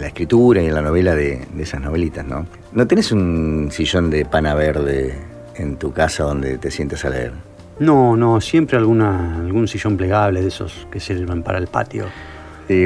la 0.00 0.08
escritura 0.08 0.62
y 0.62 0.66
en 0.66 0.74
la 0.74 0.82
novela 0.82 1.14
de, 1.14 1.46
de 1.54 1.62
esas 1.62 1.80
novelitas, 1.80 2.24
¿no? 2.26 2.46
¿No 2.72 2.86
tenés 2.86 3.12
un 3.12 3.68
sillón 3.70 4.10
de 4.10 4.24
pana 4.24 4.54
verde 4.54 5.14
en 5.56 5.76
tu 5.76 5.92
casa 5.92 6.24
donde 6.24 6.58
te 6.58 6.70
sientes 6.70 7.04
a 7.04 7.10
leer? 7.10 7.32
No, 7.80 8.14
no, 8.14 8.42
siempre 8.42 8.76
alguna, 8.76 9.36
algún 9.36 9.66
sillón 9.66 9.96
plegable 9.96 10.42
de 10.42 10.48
esos 10.48 10.86
que 10.90 11.00
sirven 11.00 11.42
para 11.42 11.58
el 11.58 11.66
patio. 11.66 12.04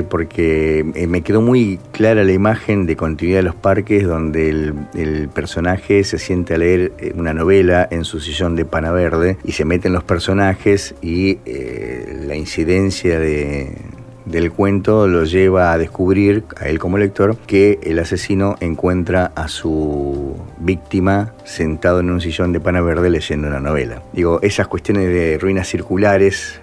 porque 0.09 0.87
eh, 0.95 1.07
me 1.09 1.21
quedó 1.23 1.43
muy 1.43 1.79
clara 1.93 2.23
la 2.23 2.33
imagen 2.33 2.87
de 2.87 2.97
continuidad 2.97 3.41
de 3.41 3.43
los 3.43 3.57
parques 3.57 4.07
donde 4.07 4.49
el, 4.49 5.29
personaje 5.35 6.05
se 6.05 6.19
siente 6.19 6.55
a 6.55 6.59
leer 6.59 6.93
eh, 6.99 7.13
una 7.17 7.35
novela 7.35 7.87
en 7.91 8.05
su 8.05 8.21
sillón 8.21 8.55
de 8.55 8.65
pana 8.65 8.93
verde 8.93 9.37
y 9.45 9.53
se 9.53 9.65
meten 9.65 9.93
los 9.93 10.05
personajes 10.05 10.95
y 11.03 11.39
eh, 11.45 12.23
la 12.27 12.37
incidencia 12.37 13.19
de, 13.19 13.77
del 14.25 14.51
cuento 14.53 15.07
lo 15.07 15.25
lleva 15.25 15.73
a 15.73 15.79
descubrir, 15.79 16.45
a 16.59 16.69
él 16.69 16.79
como 16.79 16.99
lector, 16.99 17.37
que 17.47 17.79
el 17.83 17.99
asesino 17.99 18.57
encuentra 18.61 19.33
a 19.35 19.49
su 19.49 20.37
víctima 20.59 21.34
sentado 21.45 22.01
en 22.01 22.11
un 22.11 22.21
sillón 22.21 22.53
de 22.53 22.61
pana 22.61 22.81
verde 22.81 23.11
leyendo 23.11 23.49
una 23.49 23.61
novela. 23.61 24.03
Digo, 24.13 24.41
esas 24.43 24.67
cuestiones 24.67 25.09
de 25.09 25.39
ruinas 25.39 25.69
circulares, 25.69 26.61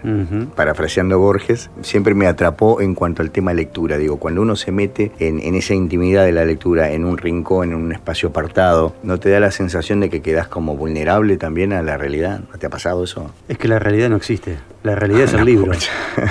parafraseando 0.56 1.20
Borges, 1.20 1.70
siempre 1.82 2.14
me 2.14 2.28
atrapó 2.28 2.82
en 2.82 2.96
cuanto 2.96 3.22
al 3.22 3.32
tema 3.32 3.54
lectura. 3.54 3.98
Digo, 3.98 4.18
cuando 4.18 4.42
uno 4.42 4.56
se 4.56 4.72
mete 4.72 5.12
en, 5.20 5.56
esa 5.56 5.74
intimidad 5.74 6.26
de 6.26 6.32
la 6.32 6.46
lectura, 6.46 6.92
en 6.92 7.06
un 7.06 7.18
rincón, 7.18 7.70
en 7.70 7.76
un 7.76 7.92
espacio 7.92 8.30
apartado, 8.30 8.96
¿no 9.04 9.20
te 9.20 9.30
da 9.30 9.40
la 9.40 9.52
sensación 9.52 10.00
de 10.00 10.10
que 10.10 10.22
quedas 10.22 10.48
como 10.48 10.76
vulnerable 10.76 11.38
también 11.38 11.74
a 11.74 11.82
la 11.82 11.98
realidad? 11.98 12.42
¿No 12.52 12.58
te 12.58 12.66
ha 12.66 12.70
pasado 12.70 13.04
eso? 13.04 13.32
Es 13.48 13.58
que 13.58 13.68
la 13.68 13.80
realidad 13.80 14.10
no 14.10 14.16
existe. 14.16 14.58
La 14.84 14.96
realidad 14.96 15.24
es 15.24 15.34
el 15.34 15.46
libro. 15.46 15.72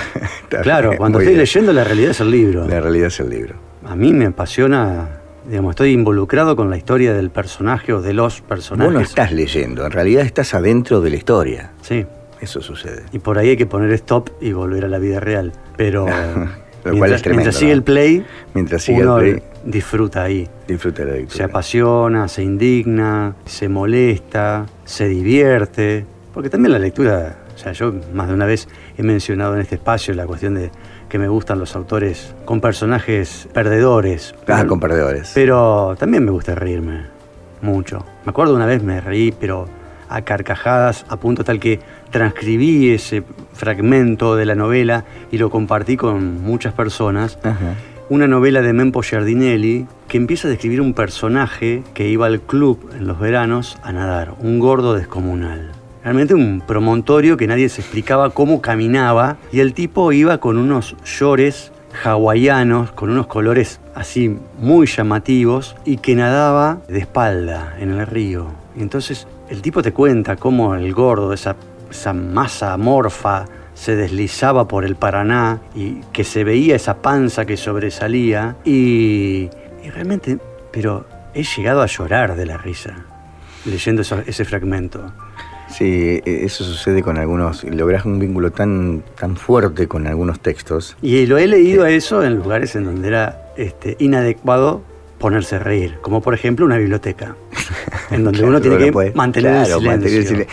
claro, 0.61 0.91
cuando 0.97 1.19
estoy 1.19 1.35
leyendo, 1.35 1.71
la 1.71 1.83
realidad 1.83 2.11
es 2.11 2.19
el 2.19 2.31
libro. 2.31 2.67
La 2.67 2.81
realidad 2.81 3.07
es 3.07 3.19
el 3.19 3.29
libro. 3.29 3.55
A 3.85 3.95
mí 3.95 4.13
me 4.13 4.25
apasiona, 4.25 5.20
digamos, 5.51 5.71
estoy 5.71 5.91
involucrado 5.91 6.55
con 6.55 6.69
la 6.69 6.77
historia 6.77 7.13
del 7.13 7.29
personaje 7.29 7.91
o 7.91 8.01
de 8.01 8.13
los 8.13 8.39
personajes. 8.39 8.85
Vos 8.85 8.93
no 8.93 9.01
estás 9.01 9.33
leyendo, 9.33 9.85
en 9.85 9.91
realidad 9.91 10.23
estás 10.23 10.53
adentro 10.53 11.01
de 11.01 11.09
la 11.09 11.17
historia. 11.17 11.71
Sí. 11.81 12.05
Eso 12.39 12.61
sucede. 12.61 13.03
Y 13.11 13.19
por 13.19 13.37
ahí 13.37 13.49
hay 13.49 13.57
que 13.57 13.65
poner 13.65 13.91
stop 13.91 14.29
y 14.39 14.53
volver 14.53 14.85
a 14.85 14.87
la 14.87 14.97
vida 14.97 15.19
real. 15.19 15.51
Pero 15.75 16.07
Lo 16.85 16.97
cual 16.97 17.13
es 17.13 17.21
tremendo, 17.21 17.43
mientras 17.43 17.55
sigue 17.57 17.71
el 17.73 17.83
play, 17.83 18.25
mientras 18.53 18.81
sigue 18.81 19.01
el 19.01 19.13
play, 19.13 19.43
disfruta 19.65 20.23
ahí. 20.23 20.47
Disfruta 20.67 21.03
la 21.03 21.11
lectura. 21.11 21.35
Se 21.35 21.43
apasiona, 21.43 22.27
se 22.29 22.43
indigna, 22.43 23.35
se 23.45 23.67
molesta, 23.67 24.65
se 24.85 25.07
divierte. 25.07 26.05
Porque 26.33 26.49
también 26.49 26.71
la 26.71 26.79
lectura 26.79 27.41
o 27.61 27.63
sea, 27.63 27.73
yo 27.73 27.93
más 28.13 28.27
de 28.27 28.33
una 28.33 28.45
vez 28.45 28.67
he 28.97 29.03
mencionado 29.03 29.53
en 29.53 29.61
este 29.61 29.75
espacio 29.75 30.13
la 30.15 30.25
cuestión 30.25 30.55
de 30.55 30.71
que 31.11 31.19
me 31.19 31.27
gustan 31.27 31.59
los 31.59 31.75
autores 31.75 32.33
con 32.45 32.61
personajes 32.61 33.49
perdedores. 33.53 34.33
Ah, 34.47 34.65
con 34.65 34.79
perdedores. 34.79 35.33
Pero 35.35 35.93
también 35.99 36.23
me 36.23 36.31
gusta 36.31 36.55
reírme, 36.55 37.01
mucho. 37.61 38.05
Me 38.23 38.29
acuerdo 38.29 38.55
una 38.55 38.65
vez 38.65 38.81
me 38.81 39.01
reí, 39.01 39.33
pero 39.37 39.67
a 40.07 40.21
carcajadas, 40.21 41.05
a 41.09 41.17
punto 41.17 41.43
tal 41.43 41.59
que 41.59 41.81
transcribí 42.11 42.91
ese 42.91 43.23
fragmento 43.51 44.37
de 44.37 44.45
la 44.45 44.55
novela 44.55 45.03
y 45.33 45.37
lo 45.37 45.49
compartí 45.49 45.97
con 45.97 46.41
muchas 46.43 46.73
personas. 46.73 47.37
Una 48.07 48.29
novela 48.29 48.61
de 48.61 48.71
Mempo 48.71 49.01
Giardinelli 49.01 49.87
que 50.07 50.15
empieza 50.15 50.47
a 50.47 50.51
describir 50.51 50.79
un 50.79 50.93
personaje 50.93 51.83
que 51.93 52.07
iba 52.07 52.25
al 52.25 52.39
club 52.39 52.89
en 52.97 53.05
los 53.05 53.19
veranos 53.19 53.77
a 53.83 53.91
nadar, 53.91 54.33
un 54.39 54.59
gordo 54.59 54.93
descomunal 54.93 55.80
realmente 56.03 56.33
un 56.33 56.61
promontorio 56.61 57.37
que 57.37 57.47
nadie 57.47 57.69
se 57.69 57.81
explicaba 57.81 58.31
cómo 58.31 58.61
caminaba 58.61 59.37
y 59.51 59.59
el 59.59 59.73
tipo 59.73 60.11
iba 60.11 60.39
con 60.39 60.57
unos 60.57 60.95
llores 61.05 61.71
hawaianos, 62.03 62.91
con 62.91 63.09
unos 63.09 63.27
colores 63.27 63.79
así 63.95 64.37
muy 64.59 64.87
llamativos 64.87 65.75
y 65.85 65.97
que 65.97 66.15
nadaba 66.15 66.79
de 66.87 66.99
espalda 66.99 67.75
en 67.79 67.91
el 67.91 68.07
río. 68.07 68.47
Entonces 68.77 69.27
el 69.49 69.61
tipo 69.61 69.81
te 69.81 69.91
cuenta 69.91 70.37
cómo 70.37 70.75
el 70.75 70.93
gordo, 70.93 71.33
esa, 71.33 71.55
esa 71.89 72.13
masa 72.13 72.73
amorfa, 72.73 73.45
se 73.73 73.95
deslizaba 73.95 74.67
por 74.67 74.85
el 74.85 74.95
Paraná 74.95 75.59
y 75.75 76.01
que 76.13 76.23
se 76.23 76.43
veía 76.43 76.75
esa 76.75 77.01
panza 77.01 77.45
que 77.45 77.57
sobresalía 77.57 78.55
y 78.63 79.49
realmente, 79.93 80.37
pero 80.71 81.05
he 81.33 81.43
llegado 81.43 81.81
a 81.81 81.87
llorar 81.87 82.35
de 82.35 82.45
la 82.45 82.57
risa 82.57 83.05
leyendo 83.65 84.01
ese 84.01 84.45
fragmento. 84.45 85.11
Sí, 85.71 86.21
e, 86.25 86.45
eso 86.45 86.63
sucede 86.63 87.01
con 87.01 87.17
algunos, 87.17 87.63
logras 87.63 88.05
un 88.05 88.19
vínculo 88.19 88.51
tan, 88.51 89.03
tan 89.19 89.35
fuerte 89.35 89.87
con 89.87 90.07
algunos 90.07 90.39
textos. 90.39 90.97
Y 91.01 91.25
lo 91.25 91.37
he 91.37 91.47
leído 91.47 91.83
a 91.83 91.89
eso 91.89 92.23
en 92.23 92.35
lugares 92.35 92.75
en 92.75 92.85
donde 92.85 93.07
era 93.07 93.53
este, 93.57 93.95
inadecuado 93.99 94.81
ponerse 95.17 95.57
a 95.57 95.59
reír, 95.59 95.99
como 96.01 96.21
por 96.21 96.33
ejemplo 96.33 96.65
una 96.65 96.77
biblioteca, 96.77 97.35
en 98.11 98.23
donde 98.23 98.43
uno 98.43 98.59
tiene 98.59 98.77
que 98.77 99.11
mantener, 99.13 99.67
el 99.67 99.67
silencio. 100.27 100.45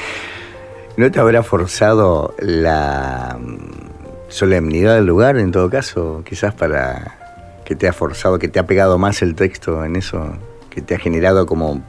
¿No 0.97 1.11
te 1.11 1.21
habrá 1.21 1.43
forzado 1.43 2.35
la 2.41 3.39
mm, 3.41 4.29
solemnidad 4.29 4.97
del 4.97 5.07
lugar 5.07 5.39
en 5.39 5.53
todo 5.53 5.71
caso? 5.71 6.23
Quizás 6.25 6.55
para 6.55 7.19
que 7.65 7.77
te 7.77 7.87
ha 7.87 7.93
forzado, 7.93 8.39
que 8.39 8.49
te 8.49 8.59
ha 8.59 8.67
pegado 8.67 8.99
más 8.99 9.23
el 9.23 9.35
texto 9.35 9.85
en 9.85 9.97
eso 9.97 10.37
te 10.83 10.95
ha 10.95 10.99
generado 10.99 11.47
como 11.47 11.83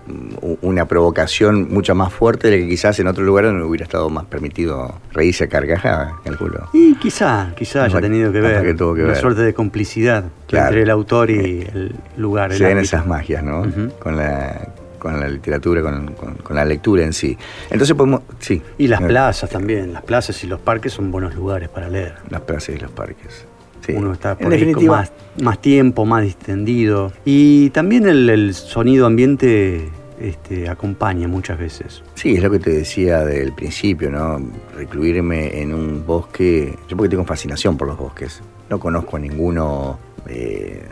una 0.61 0.85
provocación 0.85 1.71
mucho 1.71 1.95
más 1.95 2.13
fuerte 2.13 2.49
de 2.49 2.59
que 2.59 2.67
quizás 2.67 2.99
en 2.99 3.07
otro 3.07 3.23
lugar 3.23 3.45
no 3.45 3.65
hubiera 3.65 3.83
estado 3.83 4.09
más 4.09 4.25
permitido 4.25 4.95
reírse 5.11 5.45
a 5.45 5.47
carcajada, 5.47 6.15
calculo. 6.23 6.69
Y 6.73 6.95
quizá, 6.95 7.53
quizá 7.55 7.85
haya 7.85 8.01
tenido 8.01 8.31
que 8.31 8.41
ver, 8.41 8.75
que 8.75 8.83
una 8.83 9.15
suerte 9.15 9.41
de 9.41 9.53
complicidad 9.53 10.25
entre 10.51 10.83
el 10.83 10.89
autor 10.89 11.29
y 11.29 11.61
el 11.61 11.95
lugar. 12.17 12.53
Se 12.53 12.63
ven 12.63 12.77
esas 12.77 13.05
magias, 13.05 13.43
¿no? 13.43 13.63
Con 13.99 14.17
la 14.17 14.69
con 14.99 15.19
la 15.19 15.27
literatura, 15.27 15.81
con, 15.81 16.55
la 16.55 16.65
lectura 16.65 17.03
en 17.03 17.13
sí. 17.13 17.37
Entonces 17.71 17.95
podemos, 17.95 18.21
sí. 18.39 18.61
Y 18.77 18.87
las 18.87 19.01
plazas 19.01 19.49
también, 19.49 19.93
las 19.93 20.03
plazas 20.03 20.43
y 20.43 20.47
los 20.47 20.59
parques 20.59 20.93
son 20.93 21.09
buenos 21.09 21.33
lugares 21.33 21.69
para 21.69 21.89
leer. 21.89 22.15
Las 22.29 22.41
plazas 22.41 22.75
y 22.75 22.79
los 22.79 22.91
parques. 22.91 23.45
Uno 23.95 24.13
está 24.13 24.37
por 24.37 24.51
ahí 24.51 24.71
con 24.71 24.85
más, 24.87 25.11
más, 25.41 25.61
tiempo, 25.61 26.05
más 26.05 26.23
distendido. 26.23 27.11
Y 27.25 27.69
también 27.71 28.07
el, 28.07 28.53
sonido 28.53 29.05
ambiente 29.05 29.89
este, 30.19 30.69
acompaña 30.69 31.27
muchas 31.27 31.59
veces. 31.59 32.03
Sí, 32.15 32.35
es 32.35 32.43
lo 32.43 32.51
que 32.51 32.59
te 32.59 32.71
decía 32.71 33.23
del 33.25 33.53
principio, 33.53 34.09
¿no? 34.09 34.41
Recluirme 34.75 35.61
en 35.61 35.73
un 35.73 36.05
bosque. 36.05 36.75
Yo 36.87 36.97
porque 36.97 37.09
tengo 37.09 37.25
fascinación 37.25 37.77
por 37.77 37.87
los 37.87 37.97
bosques. 37.97 38.41
No 38.69 38.79
conozco 38.79 39.17
a 39.17 39.19
ninguno 39.19 39.97
eh, 40.27 40.83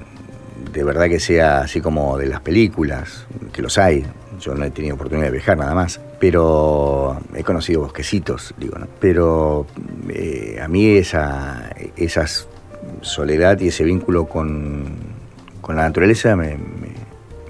de 0.74 0.84
verdad 0.84 1.08
que 1.08 1.20
sea 1.20 1.62
así 1.62 1.82
como 1.82 2.18
de 2.18 2.28
las 2.28 2.42
películas, 2.42 3.26
que 3.52 3.62
los 3.62 3.78
hay. 3.78 4.06
Yo 4.40 4.54
no 4.54 4.66
he 4.66 4.72
tenido 4.72 4.96
oportunidad 4.96 5.28
de 5.28 5.32
viajar 5.32 5.58
nada 5.58 5.74
más, 5.74 6.00
pero 6.20 7.20
he 7.34 7.44
conocido 7.44 7.82
bosquecitos, 7.82 8.54
digo, 8.58 8.78
¿no? 8.78 8.88
Pero 9.00 9.66
eh, 10.10 10.60
a 10.62 10.68
mí 10.68 10.86
esa, 10.98 11.72
esas 11.96 12.48
soledad 13.02 13.60
y 13.60 13.68
ese 13.68 13.84
vínculo 13.84 14.26
con, 14.26 14.86
la 15.68 15.76
naturaleza 15.76 16.36
me, 16.36 16.58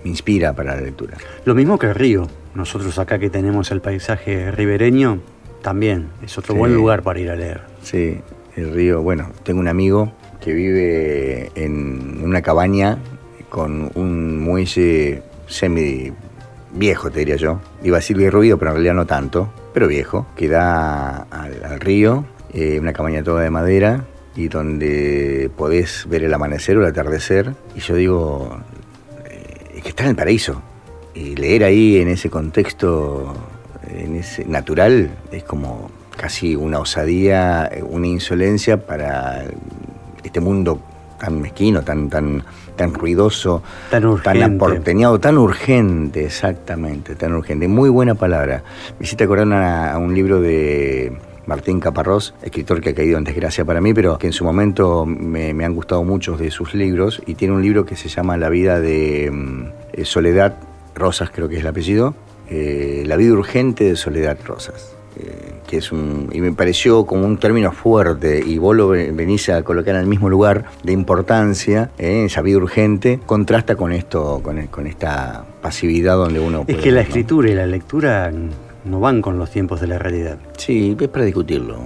inspira 0.03 0.53
para 0.53 0.75
la 0.75 0.81
lectura. 0.81 1.17
Lo 1.45 1.53
mismo 1.53 1.77
que 1.77 1.87
el 1.87 1.95
río. 1.95 2.27
Nosotros 2.55 2.97
acá 2.97 3.19
que 3.19 3.29
tenemos 3.29 3.71
el 3.71 3.81
paisaje 3.81 4.51
ribereño, 4.51 5.19
también 5.61 6.07
es 6.23 6.37
otro 6.37 6.55
buen 6.55 6.73
lugar 6.73 7.03
para 7.03 7.19
ir 7.19 7.29
a 7.29 7.35
leer. 7.35 7.61
Sí, 7.83 8.19
el 8.55 8.73
río. 8.73 9.01
Bueno, 9.01 9.29
tengo 9.43 9.59
un 9.59 9.67
amigo 9.67 10.13
que 10.41 10.53
vive 10.53 11.51
en 11.55 12.21
una 12.23 12.41
cabaña 12.41 12.97
con 13.49 13.91
un 13.95 14.39
muelle 14.39 15.21
semi 15.47 16.11
viejo, 16.73 17.11
te 17.11 17.19
diría 17.19 17.35
yo. 17.35 17.59
Iba 17.83 17.97
a 17.97 17.99
decir 17.99 18.17
bien 18.17 18.31
ruido, 18.31 18.57
pero 18.57 18.71
en 18.71 18.75
realidad 18.75 18.93
no 18.93 19.05
tanto, 19.05 19.49
pero 19.73 19.87
viejo, 19.87 20.27
que 20.35 20.47
da 20.47 21.27
al, 21.29 21.79
río, 21.79 22.25
eh, 22.53 22.79
una 22.79 22.93
cabaña 22.93 23.23
toda 23.23 23.43
de 23.43 23.49
madera, 23.49 24.05
y 24.37 24.47
donde 24.49 25.49
podés 25.57 26.07
ver 26.07 26.23
el 26.23 26.33
amanecer 26.33 26.77
o 26.77 26.81
el 26.81 26.87
atardecer. 26.87 27.53
Y 27.75 27.79
yo 27.79 27.95
digo, 27.95 28.57
eh, 29.25 29.81
que 29.81 29.89
está 29.89 30.03
en 30.03 30.11
el 30.11 30.15
paraíso. 30.15 30.61
Y 31.15 31.35
leer 31.35 31.63
ahí 31.63 31.97
en 31.97 32.07
ese 32.07 32.29
contexto 32.29 33.33
en 33.89 34.15
ese 34.15 34.45
natural 34.45 35.09
es 35.31 35.43
como 35.43 35.89
casi 36.15 36.55
una 36.55 36.79
osadía, 36.79 37.69
una 37.89 38.05
insolencia 38.05 38.85
para 38.85 39.45
este 40.23 40.39
mundo 40.39 40.79
tan 41.19 41.41
mezquino, 41.41 41.81
tan, 41.81 42.09
tan, 42.09 42.43
tan 42.75 42.93
ruidoso, 42.93 43.63
tan, 43.89 44.05
urgente. 44.05 44.39
tan 44.39 44.53
aporteñado, 44.53 45.19
tan 45.19 45.39
urgente, 45.39 46.25
exactamente, 46.25 47.15
tan 47.15 47.33
urgente. 47.33 47.67
Muy 47.67 47.89
buena 47.89 48.13
palabra. 48.13 48.61
Me 48.99 49.05
hiciste 49.05 49.23
acordar 49.23 49.51
a 49.51 49.97
un 49.97 50.13
libro 50.13 50.39
de 50.41 51.17
Martín 51.47 51.79
Caparrós, 51.79 52.33
escritor 52.43 52.81
que 52.81 52.89
ha 52.89 52.93
caído 52.93 53.17
en 53.17 53.23
desgracia 53.23 53.65
para 53.65 53.81
mí, 53.81 53.93
pero 53.93 54.17
que 54.17 54.27
en 54.27 54.33
su 54.33 54.43
momento 54.43 55.05
me, 55.05 55.51
han 55.63 55.73
gustado 55.73 56.03
muchos 56.03 56.39
de 56.39 56.51
sus 56.51 56.73
libros 56.75 57.21
y 57.25 57.35
tiene 57.35 57.55
un 57.55 57.61
libro 57.61 57.85
que 57.85 57.95
se 57.95 58.09
llama 58.09 58.37
La 58.37 58.49
vida 58.49 58.79
de 58.79 59.31
mm, 59.31 60.03
Soledad 60.03 60.57
Rosas, 60.93 61.31
creo 61.33 61.47
que 61.47 61.55
es 61.55 61.61
el 61.61 61.67
apellido, 61.67 62.13
eh, 62.49 63.03
La 63.07 63.15
vida 63.15 63.33
urgente 63.33 63.85
de 63.85 63.95
Soledad 63.95 64.37
Rosas. 64.45 64.93
Eh, 65.19 65.53
que 65.67 65.77
es 65.77 65.91
un, 65.91 66.29
y 66.31 66.41
me 66.41 66.51
pareció 66.53 67.05
como 67.05 67.25
un 67.25 67.37
término 67.37 67.71
fuerte, 67.71 68.41
y 68.45 68.57
vos 68.57 68.75
lo 68.75 68.89
venís 68.89 69.49
a 69.49 69.63
colocar 69.63 69.95
en 69.95 70.01
el 70.01 70.07
mismo 70.07 70.29
lugar 70.29 70.65
de 70.83 70.93
importancia, 70.93 71.89
eh, 71.97 72.23
esa 72.25 72.41
vida 72.41 72.57
urgente, 72.57 73.19
contrasta 73.25 73.75
con 73.75 73.91
esto, 73.91 74.41
con, 74.43 74.65
con 74.67 74.87
esta 74.87 75.43
pasividad 75.61 76.15
donde 76.15 76.39
uno... 76.39 76.63
Es 76.67 76.77
que 76.77 76.91
la 76.91 77.01
escritura 77.01 77.49
y 77.49 77.55
la 77.55 77.65
lectura 77.65 78.31
no 78.85 78.99
van 78.99 79.21
con 79.21 79.37
los 79.37 79.49
tiempos 79.51 79.81
de 79.81 79.87
la 79.87 79.99
realidad. 79.99 80.37
Sí, 80.57 80.95
es 80.99 81.07
para 81.07 81.25
discutirlo, 81.25 81.77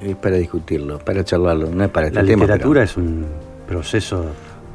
es 0.00 0.16
para 0.16 0.36
discutirlo, 0.36 0.98
para 0.98 1.24
charlarlo, 1.24 1.70
no 1.70 1.84
es 1.84 1.90
para 1.90 2.08
este 2.08 2.22
La 2.22 2.22
literatura 2.22 2.82
es 2.82 2.96
un 2.96 3.26
proceso 3.66 4.26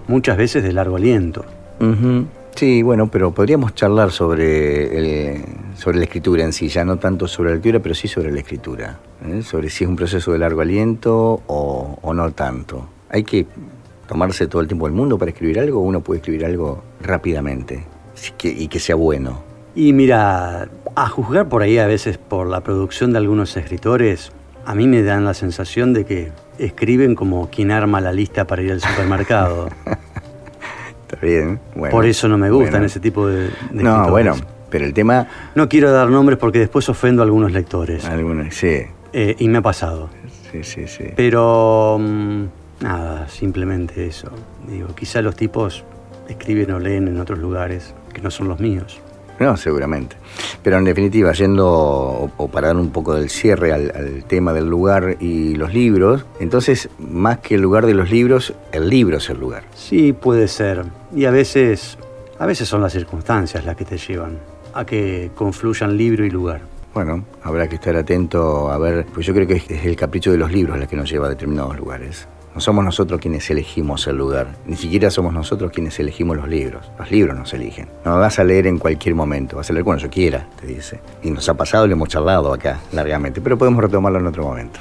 muchas 0.07 0.37
veces 0.37 0.63
de 0.63 0.73
largo 0.73 0.97
aliento. 0.97 1.45
Sí, 2.55 2.83
bueno, 2.83 3.09
pero 3.09 3.31
podríamos 3.31 3.73
charlar 3.73 4.11
sobre, 4.11 5.41
sobre 5.75 5.97
la 5.97 6.03
escritura 6.03 6.43
en 6.43 6.53
sí, 6.53 6.67
ya 6.67 6.85
no 6.85 6.97
tanto 6.97 7.27
sobre 7.27 7.49
la 7.49 7.55
lectura, 7.55 7.79
pero 7.79 7.95
sí 7.95 8.07
sobre 8.07 8.31
la 8.31 8.39
escritura, 8.39 8.99
¿eh? 9.25 9.41
sobre 9.41 9.69
si 9.69 9.83
es 9.83 9.89
un 9.89 9.95
proceso 9.95 10.31
de 10.31 10.39
largo 10.39 10.61
aliento 10.61 11.41
o, 11.47 12.13
no 12.13 12.31
tanto. 12.33 12.87
Hay 13.09 13.23
que 13.23 13.47
tomarse 14.07 14.47
todo 14.47 14.61
el 14.61 14.67
tiempo 14.67 14.85
del 14.85 14.93
mundo 14.93 15.17
para 15.17 15.31
escribir 15.31 15.59
algo, 15.59 15.79
o 15.79 15.83
uno 15.83 16.01
puede 16.01 16.19
escribir 16.19 16.45
algo 16.45 16.83
rápidamente 17.01 17.85
y 18.43 18.67
que 18.67 18.79
sea 18.79 18.95
bueno. 18.95 19.41
Y 19.73 19.93
mira, 19.93 20.67
a 20.95 21.07
juzgar 21.07 21.47
por 21.47 21.61
ahí 21.61 21.77
a 21.77 21.87
veces 21.87 22.17
por 22.17 22.47
la 22.47 22.61
producción 22.61 23.11
de 23.11 23.17
algunos 23.17 23.55
escritores, 23.57 24.31
a 24.65 24.75
mí 24.75 24.87
me 24.87 25.01
dan 25.03 25.25
la 25.25 25.33
sensación 25.33 25.93
de 25.93 26.05
que 26.05 26.31
escriben 26.57 27.15
como 27.15 27.49
quien 27.49 27.71
arma 27.71 28.01
la 28.01 28.13
lista 28.13 28.45
para 28.45 28.61
ir 28.61 28.71
al 28.71 28.81
supermercado. 28.81 29.69
bien. 31.21 31.59
Por 31.91 32.05
eso 32.05 32.27
no 32.27 32.37
me 32.37 32.49
gustan 32.49 32.83
ese 32.83 32.99
tipo 32.99 33.27
de, 33.27 33.49
No, 33.71 34.09
bueno, 34.09 34.35
pero 34.69 34.85
el 34.85 34.93
tema... 34.93 35.27
No 35.55 35.67
quiero 35.67 35.91
dar 35.91 36.09
nombres 36.09 36.37
porque 36.37 36.59
después 36.59 36.87
ofendo 36.89 37.21
a 37.21 37.25
algunos 37.25 37.51
lectores. 37.51 38.05
Algunos, 38.05 38.53
sí. 38.53 38.81
Eh, 39.13 39.35
y 39.39 39.47
me 39.49 39.59
ha 39.59 39.61
pasado. 39.61 40.09
Sí, 40.51 40.63
sí, 40.63 40.87
sí. 40.87 41.05
Pero... 41.15 41.97
Mm, 41.99 42.45
nada, 42.81 43.27
simplemente 43.27 44.05
eso. 44.07 44.29
Digo, 44.67 44.95
quizá 44.95 45.21
los 45.21 45.35
tipos 45.35 45.83
escriben 46.27 46.71
o 46.71 46.79
leen 46.79 47.07
en 47.07 47.19
otros 47.19 47.39
lugares 47.39 47.93
que 48.13 48.21
no 48.21 48.31
son 48.31 48.47
los 48.47 48.59
míos. 48.59 49.01
No, 49.41 49.57
seguramente. 49.57 50.15
Pero 50.61 50.77
en 50.77 50.83
definitiva, 50.83 51.31
yendo 51.31 51.67
o, 51.67 52.47
para 52.51 52.67
dar 52.67 52.77
un 52.77 52.91
poco 52.91 53.15
del 53.15 53.31
cierre 53.31 53.73
al, 53.73 54.23
tema 54.27 54.53
del 54.53 54.67
lugar 54.67 55.17
y 55.19 55.55
los 55.55 55.73
libros, 55.73 56.27
entonces 56.39 56.89
más 56.99 57.39
que 57.39 57.55
el 57.55 57.61
lugar 57.61 57.87
de 57.87 57.95
los 57.95 58.11
libros, 58.11 58.53
el 58.71 58.87
libro 58.87 59.17
es 59.17 59.27
el 59.31 59.39
lugar. 59.39 59.63
Sí, 59.73 60.13
puede 60.13 60.47
ser. 60.47 60.83
Y 61.15 61.25
a 61.25 61.31
veces, 61.31 61.97
a 62.37 62.45
veces 62.45 62.69
son 62.69 62.83
las 62.83 62.93
circunstancias 62.93 63.65
las 63.65 63.75
que 63.75 63.83
te 63.83 63.97
llevan 63.97 64.37
a 64.75 64.85
que 64.85 65.31
confluyan 65.33 65.97
libro 65.97 66.23
y 66.23 66.29
lugar. 66.29 66.61
Bueno, 66.93 67.25
habrá 67.41 67.67
que 67.67 67.75
estar 67.75 67.95
atento 67.95 68.69
a 68.69 68.77
ver, 68.77 69.07
pues 69.11 69.25
yo 69.25 69.33
creo 69.33 69.47
que 69.47 69.55
es 69.55 69.85
el 69.85 69.95
capricho 69.95 70.31
de 70.31 70.37
los 70.37 70.51
libros 70.51 70.77
la 70.77 70.85
que 70.85 70.95
nos 70.95 71.09
lleva 71.09 71.25
a 71.25 71.29
determinados 71.31 71.75
lugares. 71.77 72.27
No 72.53 72.59
somos 72.59 72.83
nosotros 72.83 73.21
quienes 73.21 73.49
elegimos 73.49 74.07
el 74.07 74.17
lugar, 74.17 74.55
ni 74.65 74.75
siquiera 74.75 75.09
somos 75.09 75.33
nosotros 75.33 75.71
quienes 75.71 75.97
elegimos 75.99 76.35
los 76.35 76.49
libros. 76.49 76.91
Los 76.99 77.09
libros 77.09 77.37
nos 77.37 77.53
eligen. 77.53 77.87
No 78.03 78.17
vas 78.17 78.39
a 78.39 78.43
leer 78.43 78.67
en 78.67 78.77
cualquier 78.77 79.15
momento, 79.15 79.55
vas 79.55 79.69
a 79.69 79.73
leer 79.73 79.85
cuando 79.85 80.03
yo 80.03 80.09
quiera, 80.09 80.47
te 80.59 80.67
dice. 80.67 80.99
Y 81.23 81.31
nos 81.31 81.47
ha 81.47 81.53
pasado, 81.53 81.87
lo 81.87 81.93
hemos 81.93 82.09
charlado 82.09 82.53
acá 82.53 82.79
largamente, 82.91 83.39
pero 83.39 83.57
podemos 83.57 83.81
retomarlo 83.81 84.19
en 84.19 84.27
otro 84.27 84.43
momento. 84.43 84.79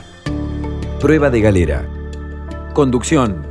Prueba 1.00 1.30
de 1.30 1.40
galera. 1.40 1.86
Conducción. 2.74 3.46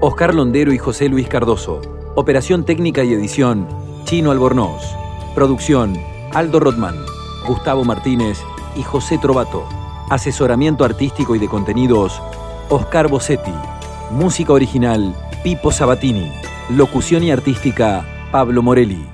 Oscar 0.00 0.34
Londero 0.34 0.72
y 0.72 0.78
José 0.78 1.08
Luis 1.08 1.28
Cardoso. 1.28 1.80
Operación 2.14 2.64
técnica 2.64 3.02
y 3.02 3.14
edición. 3.14 3.66
Chino 4.04 4.30
Albornoz. 4.30 4.84
Producción. 5.34 5.96
Aldo 6.34 6.58
Rodman, 6.58 6.96
Gustavo 7.46 7.84
Martínez 7.84 8.38
y 8.76 8.82
José 8.82 9.18
Trovato. 9.18 9.64
Asesoramiento 10.10 10.84
artístico 10.84 11.36
y 11.36 11.38
de 11.38 11.48
contenidos. 11.48 12.20
Oscar 12.70 13.08
Bossetti. 13.08 13.52
Música 14.10 14.52
original, 14.52 15.14
Pipo 15.42 15.70
Sabatini. 15.70 16.32
Locución 16.70 17.22
y 17.22 17.30
artística, 17.30 18.04
Pablo 18.32 18.62
Morelli. 18.62 19.06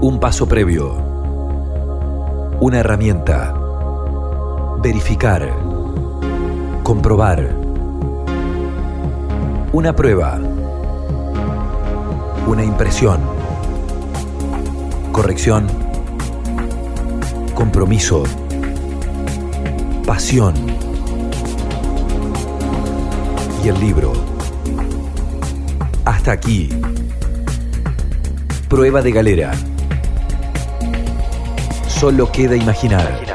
Un 0.00 0.18
paso 0.20 0.46
previo. 0.46 0.94
Una 2.60 2.80
herramienta. 2.80 3.54
Verificar. 4.82 5.50
Comprobar. 6.82 7.48
Una 9.72 9.96
prueba. 9.96 10.38
Una 12.46 12.62
impresión. 12.62 13.20
Corrección. 15.12 15.66
Compromiso 17.54 18.24
pasión. 20.08 20.54
Y 23.62 23.68
el 23.68 23.78
libro. 23.78 24.14
Hasta 26.06 26.32
aquí. 26.32 26.70
Prueba 28.70 29.02
de 29.02 29.12
galera. 29.12 29.52
Solo 31.86 32.32
queda 32.32 32.56
imaginar. 32.56 33.27